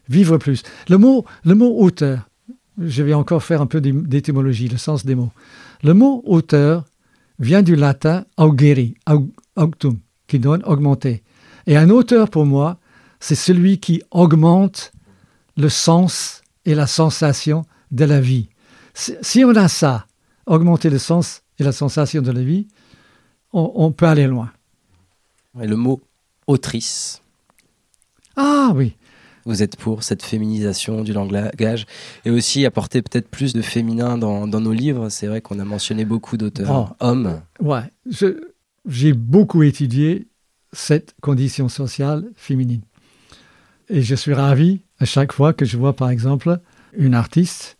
Vivre 0.10 0.38
plus. 0.38 0.64
Le 0.90 0.98
mot, 0.98 1.24
le 1.46 1.56
mot 1.56 1.74
auteur, 1.80 2.30
je 2.78 3.04
vais 3.04 3.14
encore 3.14 3.44
faire 3.44 3.62
un 3.62 3.68
peu 3.68 3.80
d'é- 3.80 3.94
d'étymologie, 3.94 4.68
le 4.68 4.78
sens 4.78 5.06
des 5.06 5.16
mots. 5.16 5.32
Le 5.84 5.94
mot 5.94 6.22
auteur 6.26 6.84
vient 7.40 7.62
du 7.64 7.76
latin 7.78 8.26
augere, 8.36 8.94
aug- 9.08 9.30
augtum, 9.56 9.98
qui 10.28 10.40
donne 10.40 10.64
augmenter. 10.66 11.24
Et 11.66 11.76
un 11.78 11.90
auteur, 11.90 12.30
pour 12.30 12.46
moi, 12.46 12.78
c'est 13.20 13.36
celui 13.36 13.80
qui 13.80 14.02
augmente 14.12 14.92
le 15.58 15.70
sens 15.70 16.42
et 16.66 16.76
la 16.76 16.88
sensation 16.88 17.66
de 17.92 18.06
la 18.06 18.20
vie. 18.22 18.50
Si 18.94 19.44
on 19.46 19.56
a 19.56 19.68
ça, 19.68 20.06
augmenter 20.46 20.90
le 20.90 20.98
sens 21.00 21.42
et 21.60 21.64
la 21.64 21.72
sensation 21.72 22.22
de 22.22 22.32
la 22.32 22.42
vie, 22.42 22.68
on, 23.54 23.72
on 23.76 23.92
peut 23.92 24.06
aller 24.08 24.28
loin. 24.28 24.52
Et 25.62 25.68
le 25.68 25.76
mot 25.76 26.02
autrice, 26.46 27.22
Ah 28.36 28.72
oui, 28.76 28.96
vous 29.46 29.64
êtes 29.64 29.78
pour 29.78 30.04
cette 30.04 30.22
féminisation 30.24 31.04
du 31.04 31.14
langage 31.14 31.86
et 32.26 32.30
aussi 32.30 32.66
apporter 32.66 33.02
peut-être 33.02 33.30
plus 33.30 33.54
de 33.54 33.62
féminin 33.62 34.18
dans, 34.18 34.48
dans 34.48 34.60
nos 34.62 34.74
livres. 34.74 35.10
C'est 35.10 35.28
vrai 35.28 35.42
qu'on 35.42 35.60
a 35.60 35.66
mentionné 35.66 36.06
beaucoup 36.06 36.38
d'auteurs 36.38 36.96
hommes. 37.00 37.42
ouais. 37.62 37.82
Je- 38.10 38.40
J'ai 38.88 39.14
beaucoup 39.14 39.64
étudié 39.64 40.28
cette 40.72 41.16
condition 41.22 41.70
sociale 41.70 42.26
féminine. 42.36 42.82
Et 43.90 44.02
je 44.02 44.16
suis 44.16 44.34
ravi 44.34 44.82
à 45.00 45.06
chaque 45.06 45.32
fois 45.32 45.54
que 45.54 45.66
je 45.66 45.78
vois, 45.78 45.94
par 45.94 46.10
exemple, 46.10 46.60
une 46.94 47.14
artiste, 47.14 47.78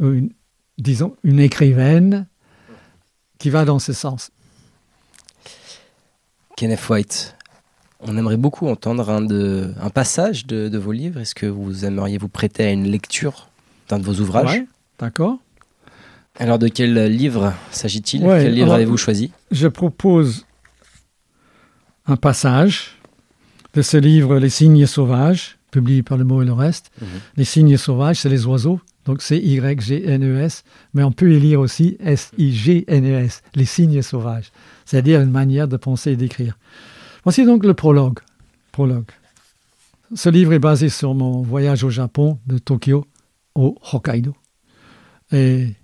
ou 0.00 0.08
une, 0.08 0.30
disons, 0.78 1.16
une 1.22 1.40
écrivaine 1.40 2.26
qui 3.38 3.50
va 3.50 3.64
dans 3.64 3.78
ce 3.78 3.92
sens. 3.92 4.30
Kenneth 6.56 6.88
White, 6.88 7.36
on 8.00 8.16
aimerait 8.16 8.36
beaucoup 8.36 8.68
entendre 8.68 9.10
un, 9.10 9.20
de, 9.20 9.72
un 9.80 9.90
passage 9.90 10.46
de, 10.46 10.68
de 10.68 10.78
vos 10.78 10.92
livres. 10.92 11.20
Est-ce 11.20 11.34
que 11.34 11.46
vous 11.46 11.84
aimeriez 11.84 12.18
vous 12.18 12.28
prêter 12.28 12.64
à 12.64 12.72
une 12.72 12.88
lecture 12.88 13.48
d'un 13.88 13.98
de 13.98 14.04
vos 14.04 14.20
ouvrages? 14.20 14.58
Ouais, 14.58 14.66
D'accord 14.98 15.38
Alors, 16.38 16.58
de 16.58 16.68
quel 16.68 16.94
livre 17.06 17.52
s'agit-il? 17.70 18.22
Ouais, 18.24 18.44
Quel 18.44 18.54
livre 18.54 18.72
avez-vous 18.72 18.96
choisi? 18.96 19.32
je 19.50 19.66
propose 19.66 20.46
un 22.06 22.16
passage 22.16 22.96
de 23.74 23.82
ce 23.82 23.96
livre 23.96 24.38
Les 24.38 24.48
signes 24.50 24.86
sauvages, 24.86 25.58
publié 25.70 26.02
par 26.02 26.16
Le 26.16 26.24
Mot 26.24 26.42
et 26.42 26.44
le 26.46 26.52
Reste. 26.52 26.90
Mhm. 27.00 27.08
Les 27.36 27.44
signes 27.44 27.76
sauvages, 27.76 28.20
c'est 28.20 28.28
les 28.28 28.46
oiseaux, 28.46 28.80
donc 29.04 29.20
c'est 29.20 29.38
Y-G-N-E-S, 29.38 30.64
mais 30.94 31.02
on 31.02 31.12
peut 31.12 31.32
y 31.32 31.40
lire 31.40 31.60
aussi 31.60 31.96
S-I-G-N-E-S, 32.00 33.42
les 33.54 33.64
signes 33.64 34.02
sauvages, 34.02 34.52
c'est-à-dire 34.84 35.20
une 35.20 35.30
manière 35.30 35.66
de 35.68 35.76
penser 35.76 36.12
et 36.12 36.16
d'écrire. 36.16 36.56
Voici 37.24 37.44
donc 37.44 37.64
le 37.64 37.74
prologue. 37.74 38.20
prologue. 38.72 39.10
Ce 40.14 40.28
livre 40.30 40.52
est 40.54 40.58
basé 40.58 40.88
sur 40.88 41.14
mon 41.14 41.42
voyage 41.42 41.84
au 41.84 41.90
Japon, 41.90 42.38
de 42.46 42.58
Tokyo 42.58 43.04
au 43.54 43.76
Hokkaido, 43.92 44.34
et 45.32 45.74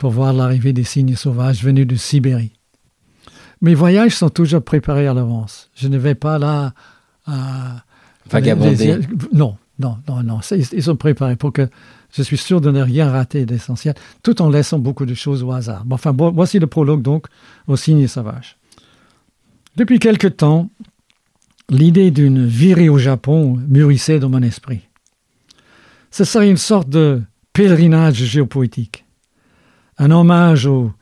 pour 0.00 0.12
voir 0.12 0.32
l'arrivée 0.32 0.72
des 0.72 0.82
signes 0.82 1.14
sauvages 1.14 1.62
venus 1.62 1.86
de 1.86 1.94
Sibérie. 1.94 2.52
Mes 3.60 3.74
voyages 3.74 4.16
sont 4.16 4.30
toujours 4.30 4.62
préparés 4.62 5.06
à 5.06 5.12
l'avance. 5.12 5.68
Je 5.74 5.88
ne 5.88 5.98
vais 5.98 6.14
pas 6.14 6.38
là 6.38 6.72
à... 7.26 7.84
Vagabonder. 8.30 8.96
les- 8.96 9.06
non, 9.34 9.58
non, 9.78 9.98
non, 10.08 10.22
non. 10.22 10.40
Ils 10.72 10.82
sont 10.82 10.96
préparés 10.96 11.36
pour 11.36 11.52
que 11.52 11.68
je 12.16 12.22
suis 12.22 12.38
sûr 12.38 12.62
de 12.62 12.70
ne 12.70 12.80
rien 12.80 13.10
rater 13.10 13.44
d'essentiel, 13.44 13.94
tout 14.22 14.40
en 14.40 14.48
laissant 14.48 14.78
beaucoup 14.78 15.04
de 15.04 15.12
choses 15.12 15.42
au 15.42 15.52
hasard. 15.52 15.84
Enfin, 15.90 16.12
voici 16.16 16.58
le 16.58 16.66
prologue 16.66 17.02
donc 17.02 17.26
aux 17.68 17.76
signes 17.76 18.08
sauvages. 18.08 18.56
Depuis 19.76 19.98
quelque 19.98 20.28
temps, 20.28 20.70
l'idée 21.68 22.10
d'une 22.10 22.46
virée 22.46 22.88
au 22.88 22.96
Japon 22.96 23.58
mûrissait 23.68 24.18
dans 24.18 24.30
mon 24.30 24.40
esprit. 24.42 24.80
Ce 26.10 26.24
serait 26.24 26.48
une 26.48 26.56
sorte 26.56 26.88
de 26.88 27.20
pèlerinage 27.52 28.14
géopoétique, 28.24 29.04
un 30.00 30.10
hommage 30.10 30.64
aux 30.64 30.92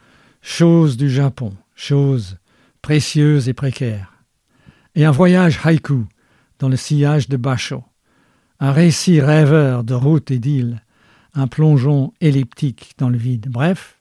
choses 0.43 0.97
du 0.97 1.09
Japon, 1.09 1.55
choses 1.77 2.37
précieuses 2.83 3.49
et 3.49 3.53
précaires, 3.53 4.13
et 4.97 5.05
un 5.05 5.13
voyage 5.13 5.61
haïku 5.63 6.05
dans 6.59 6.69
le 6.69 6.77
sillage 6.77 7.29
de 7.29 7.37
Bachot, 7.37 7.85
un 8.59 8.73
récit 8.73 9.21
rêveur 9.21 9.85
de 9.85 9.95
route 9.95 10.33
et 10.33 10.41
d'île, 10.41 10.83
un 11.35 11.47
plongeon 11.47 12.13
elliptique 12.21 12.95
dans 12.99 13.09
le 13.09 13.17
vide. 13.17 13.47
Bref, 13.49 14.01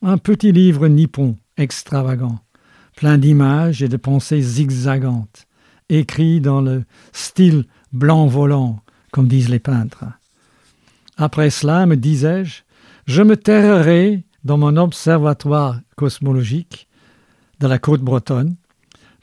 un 0.00 0.16
petit 0.16 0.52
livre 0.52 0.86
nippon 0.86 1.36
extravagant, 1.56 2.38
plein 2.94 3.18
d'images 3.18 3.82
et 3.82 3.88
de 3.88 3.96
pensées 3.96 4.42
zigzagantes, 4.42 5.48
écrit 5.88 6.40
dans 6.40 6.60
le 6.60 6.84
style 7.12 7.64
blanc 7.92 8.28
volant, 8.28 8.80
comme 9.10 9.26
disent 9.26 9.48
les 9.48 9.58
peintres. 9.58 10.04
Après 11.16 11.50
cela, 11.50 11.84
me 11.86 11.96
disais-je, 11.96 12.62
je 13.10 13.22
me 13.22 13.36
terrerai 13.36 14.24
dans 14.44 14.56
mon 14.56 14.76
observatoire 14.76 15.80
cosmologique 15.96 16.86
de 17.58 17.66
la 17.66 17.80
côte 17.80 18.02
bretonne 18.02 18.54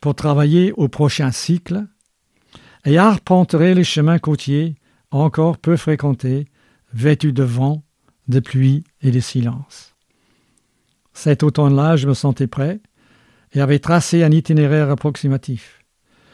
pour 0.02 0.14
travailler 0.14 0.74
au 0.74 0.90
prochain 0.90 1.32
cycle 1.32 1.86
et 2.84 2.98
arpenterai 2.98 3.76
les 3.76 3.86
chemins 3.86 4.20
côtiers 4.20 4.76
encore 5.10 5.58
peu 5.58 5.78
fréquentés, 5.78 6.50
vêtus 6.94 7.32
de 7.32 7.44
vent, 7.44 7.82
de 8.28 8.42
pluie 8.42 8.84
et 9.02 9.12
de 9.12 9.22
silence. 9.22 9.96
Cet 11.14 11.42
automne-là, 11.42 11.96
je 11.96 12.10
me 12.10 12.14
sentais 12.14 12.48
prêt 12.48 12.82
et 13.54 13.62
avais 13.62 13.80
tracé 13.80 14.22
un 14.22 14.32
itinéraire 14.32 14.92
approximatif. 14.92 15.82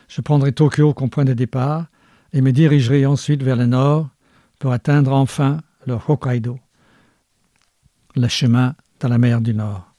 Je 0.07 0.21
prendrai 0.21 0.53
Tokyo 0.53 0.95
comme 0.95 1.11
point 1.11 1.23
de 1.23 1.33
départ 1.33 1.85
et 2.33 2.41
me 2.41 2.51
dirigerai 2.51 3.05
ensuite 3.05 3.43
vers 3.43 3.57
le 3.57 3.67
nord 3.67 4.09
pour 4.57 4.71
atteindre 4.71 5.13
enfin 5.13 5.59
le 5.85 5.99
Hokkaido, 6.07 6.57
le 8.15 8.27
chemin 8.27 8.75
dans 8.99 9.07
la 9.07 9.17
mer 9.17 9.41
du 9.41 9.53
Nord. 9.53 9.93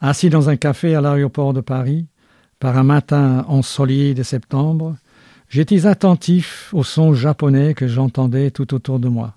Assis 0.00 0.30
dans 0.30 0.48
un 0.48 0.56
café 0.56 0.94
à 0.94 1.00
l'aéroport 1.00 1.52
de 1.52 1.60
Paris, 1.60 2.06
par 2.58 2.76
un 2.78 2.84
matin 2.84 3.44
ensoleillé 3.48 4.14
de 4.14 4.22
septembre, 4.22 4.96
j'étais 5.48 5.86
attentif 5.86 6.70
aux 6.72 6.84
sons 6.84 7.14
japonais 7.14 7.74
que 7.74 7.86
j'entendais 7.86 8.50
tout 8.50 8.74
autour 8.74 8.98
de 8.98 9.08
moi. 9.08 9.34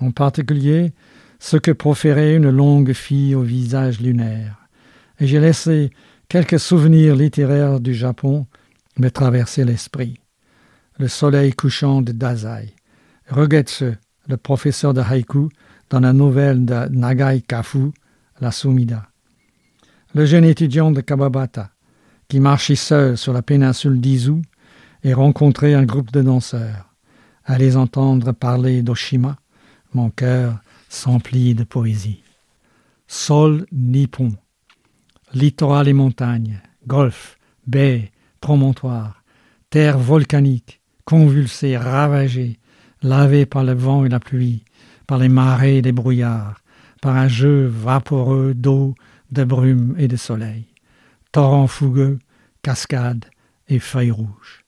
En 0.00 0.10
particulier, 0.10 0.92
ce 1.38 1.56
que 1.56 1.70
proférait 1.70 2.36
une 2.36 2.50
longue 2.50 2.92
fille 2.92 3.34
au 3.34 3.42
visage 3.42 4.00
lunaire. 4.00 4.56
Et 5.20 5.26
j'ai 5.26 5.40
laissé 5.40 5.90
quelques 6.28 6.60
souvenirs 6.60 7.16
littéraires 7.16 7.80
du 7.80 7.94
Japon 7.94 8.46
me 8.98 9.10
traverser 9.10 9.64
l'esprit. 9.64 10.20
Le 10.98 11.08
soleil 11.08 11.52
couchant 11.52 12.00
de 12.00 12.12
Dazai, 12.12 12.74
Rogetsu, 13.30 13.92
le 14.28 14.36
professeur 14.36 14.94
de 14.94 15.00
haïku, 15.00 15.48
dans 15.90 16.00
la 16.00 16.12
nouvelle 16.12 16.64
de 16.64 16.88
Nagai 16.90 17.42
Kafu, 17.42 17.92
La 18.40 18.50
Sumida. 18.50 19.06
Le 20.14 20.26
jeune 20.26 20.44
étudiant 20.44 20.90
de 20.90 21.00
Kababata, 21.00 21.70
qui 22.28 22.40
marchait 22.40 22.76
seul 22.76 23.16
sur 23.16 23.32
la 23.32 23.42
péninsule 23.42 24.00
d'Izu 24.00 24.42
et 25.04 25.14
rencontrait 25.14 25.74
un 25.74 25.84
groupe 25.84 26.10
de 26.10 26.22
danseurs. 26.22 26.94
À 27.44 27.58
les 27.58 27.76
entendre 27.76 28.32
parler 28.32 28.82
d'Oshima, 28.82 29.36
mon 29.94 30.10
cœur 30.10 30.58
s'emplit 30.88 31.54
de 31.54 31.64
poésie. 31.64 32.22
Sol 33.06 33.66
nippon, 33.70 34.32
littoral 35.32 35.86
et 35.86 35.92
montagne, 35.92 36.60
golfe, 36.88 37.38
baie, 37.66 38.10
promontoire, 38.40 39.22
terre 39.70 39.98
volcanique, 39.98 40.80
convulsée, 41.04 41.76
ravagée, 41.76 42.58
lavée 43.02 43.46
par 43.46 43.62
le 43.62 43.74
vent 43.74 44.04
et 44.04 44.08
la 44.08 44.18
pluie, 44.18 44.64
par 45.06 45.18
les 45.18 45.28
marées 45.28 45.78
et 45.78 45.82
les 45.82 45.92
brouillards, 45.92 46.60
par 47.00 47.16
un 47.16 47.28
jeu 47.28 47.66
vaporeux 47.66 48.54
d'eau, 48.54 48.94
de 49.30 49.44
brume 49.44 49.94
et 49.98 50.08
de 50.08 50.16
soleil, 50.16 50.66
torrents 51.32 51.66
fougueux, 51.66 52.18
cascades 52.62 53.26
et 53.68 53.78
feuilles 53.78 54.10
rouges. 54.10 54.64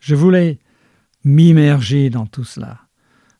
Je 0.00 0.14
voulais 0.14 0.58
m'immerger 1.24 2.10
dans 2.10 2.26
tout 2.26 2.44
cela, 2.44 2.80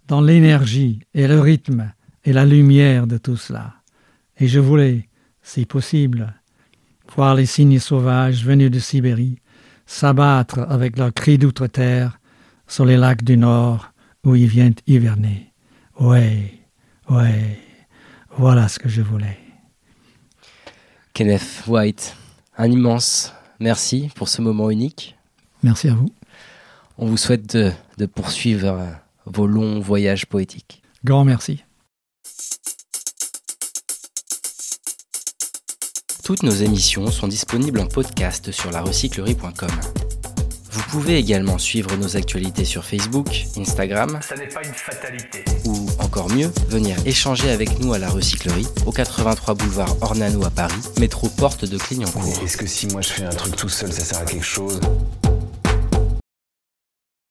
dans 0.08 0.20
l'énergie 0.20 1.00
et 1.14 1.26
le 1.26 1.40
rythme 1.40 1.92
et 2.24 2.32
la 2.32 2.44
lumière 2.44 3.06
de 3.06 3.18
tout 3.18 3.36
cela. 3.36 3.74
Et 4.38 4.48
je 4.48 4.60
voulais, 4.60 5.08
si 5.42 5.64
possible, 5.64 6.34
voir 7.14 7.34
les 7.34 7.46
cygnes 7.46 7.78
sauvages 7.78 8.44
venus 8.44 8.70
de 8.70 8.78
Sibérie 8.78 9.38
s'abattre 9.86 10.66
avec 10.68 10.98
leurs 10.98 11.14
cris 11.14 11.38
d'outre-terre 11.38 12.18
sur 12.66 12.84
les 12.84 12.96
lacs 12.96 13.22
du 13.22 13.36
Nord 13.36 13.92
où 14.24 14.34
ils 14.34 14.48
viennent 14.48 14.74
hiverner. 14.86 15.52
Ouais, 15.98 16.52
ouais, 17.08 17.58
voilà 18.36 18.68
ce 18.68 18.78
que 18.78 18.88
je 18.88 19.00
voulais. 19.02 19.38
Kenneth 21.14 21.62
White, 21.66 22.14
un 22.58 22.70
immense 22.70 23.32
merci 23.60 24.10
pour 24.14 24.28
ce 24.28 24.42
moment 24.42 24.70
unique. 24.70 25.16
Merci 25.62 25.88
à 25.88 25.94
vous. 25.94 26.10
On 26.98 27.06
vous 27.06 27.16
souhaite 27.16 27.54
de, 27.56 27.72
de 27.98 28.06
poursuivre 28.06 28.78
vos 29.24 29.46
longs 29.46 29.80
voyages 29.80 30.26
poétiques. 30.26 30.82
Grand 31.04 31.24
merci. 31.24 31.62
Toutes 36.24 36.42
nos 36.42 36.50
émissions 36.50 37.06
sont 37.10 37.28
disponibles 37.28 37.80
en 37.80 37.86
podcast 37.86 38.50
sur 38.50 38.70
larecyclerie.com. 38.72 39.70
Vous 40.72 40.82
pouvez 40.90 41.16
également 41.18 41.56
suivre 41.56 41.96
nos 41.96 42.16
actualités 42.16 42.64
sur 42.64 42.84
Facebook, 42.84 43.28
Instagram. 43.56 44.18
Ça 44.22 44.34
n'est 44.36 44.48
pas 44.48 44.62
une 44.66 44.74
fatalité. 44.74 45.44
Ou 45.64 45.85
encore 46.16 46.34
mieux, 46.34 46.50
venir 46.70 46.96
échanger 47.04 47.50
avec 47.50 47.78
nous 47.78 47.92
à 47.92 47.98
la 47.98 48.08
recyclerie, 48.08 48.66
au 48.86 48.90
83 48.90 49.52
boulevard 49.54 49.96
Ornano 50.00 50.46
à 50.46 50.50
Paris, 50.50 50.72
métro 50.98 51.28
porte 51.28 51.66
de 51.66 51.76
Clignancourt. 51.76 52.22
Est-ce 52.42 52.56
que 52.56 52.66
si 52.66 52.86
moi 52.86 53.02
je 53.02 53.08
fais 53.08 53.24
un 53.24 53.30
truc 53.30 53.54
tout 53.54 53.68
seul, 53.68 53.92
ça 53.92 54.00
sert 54.00 54.18
à 54.20 54.24
quelque 54.24 54.42
chose? 54.42 54.80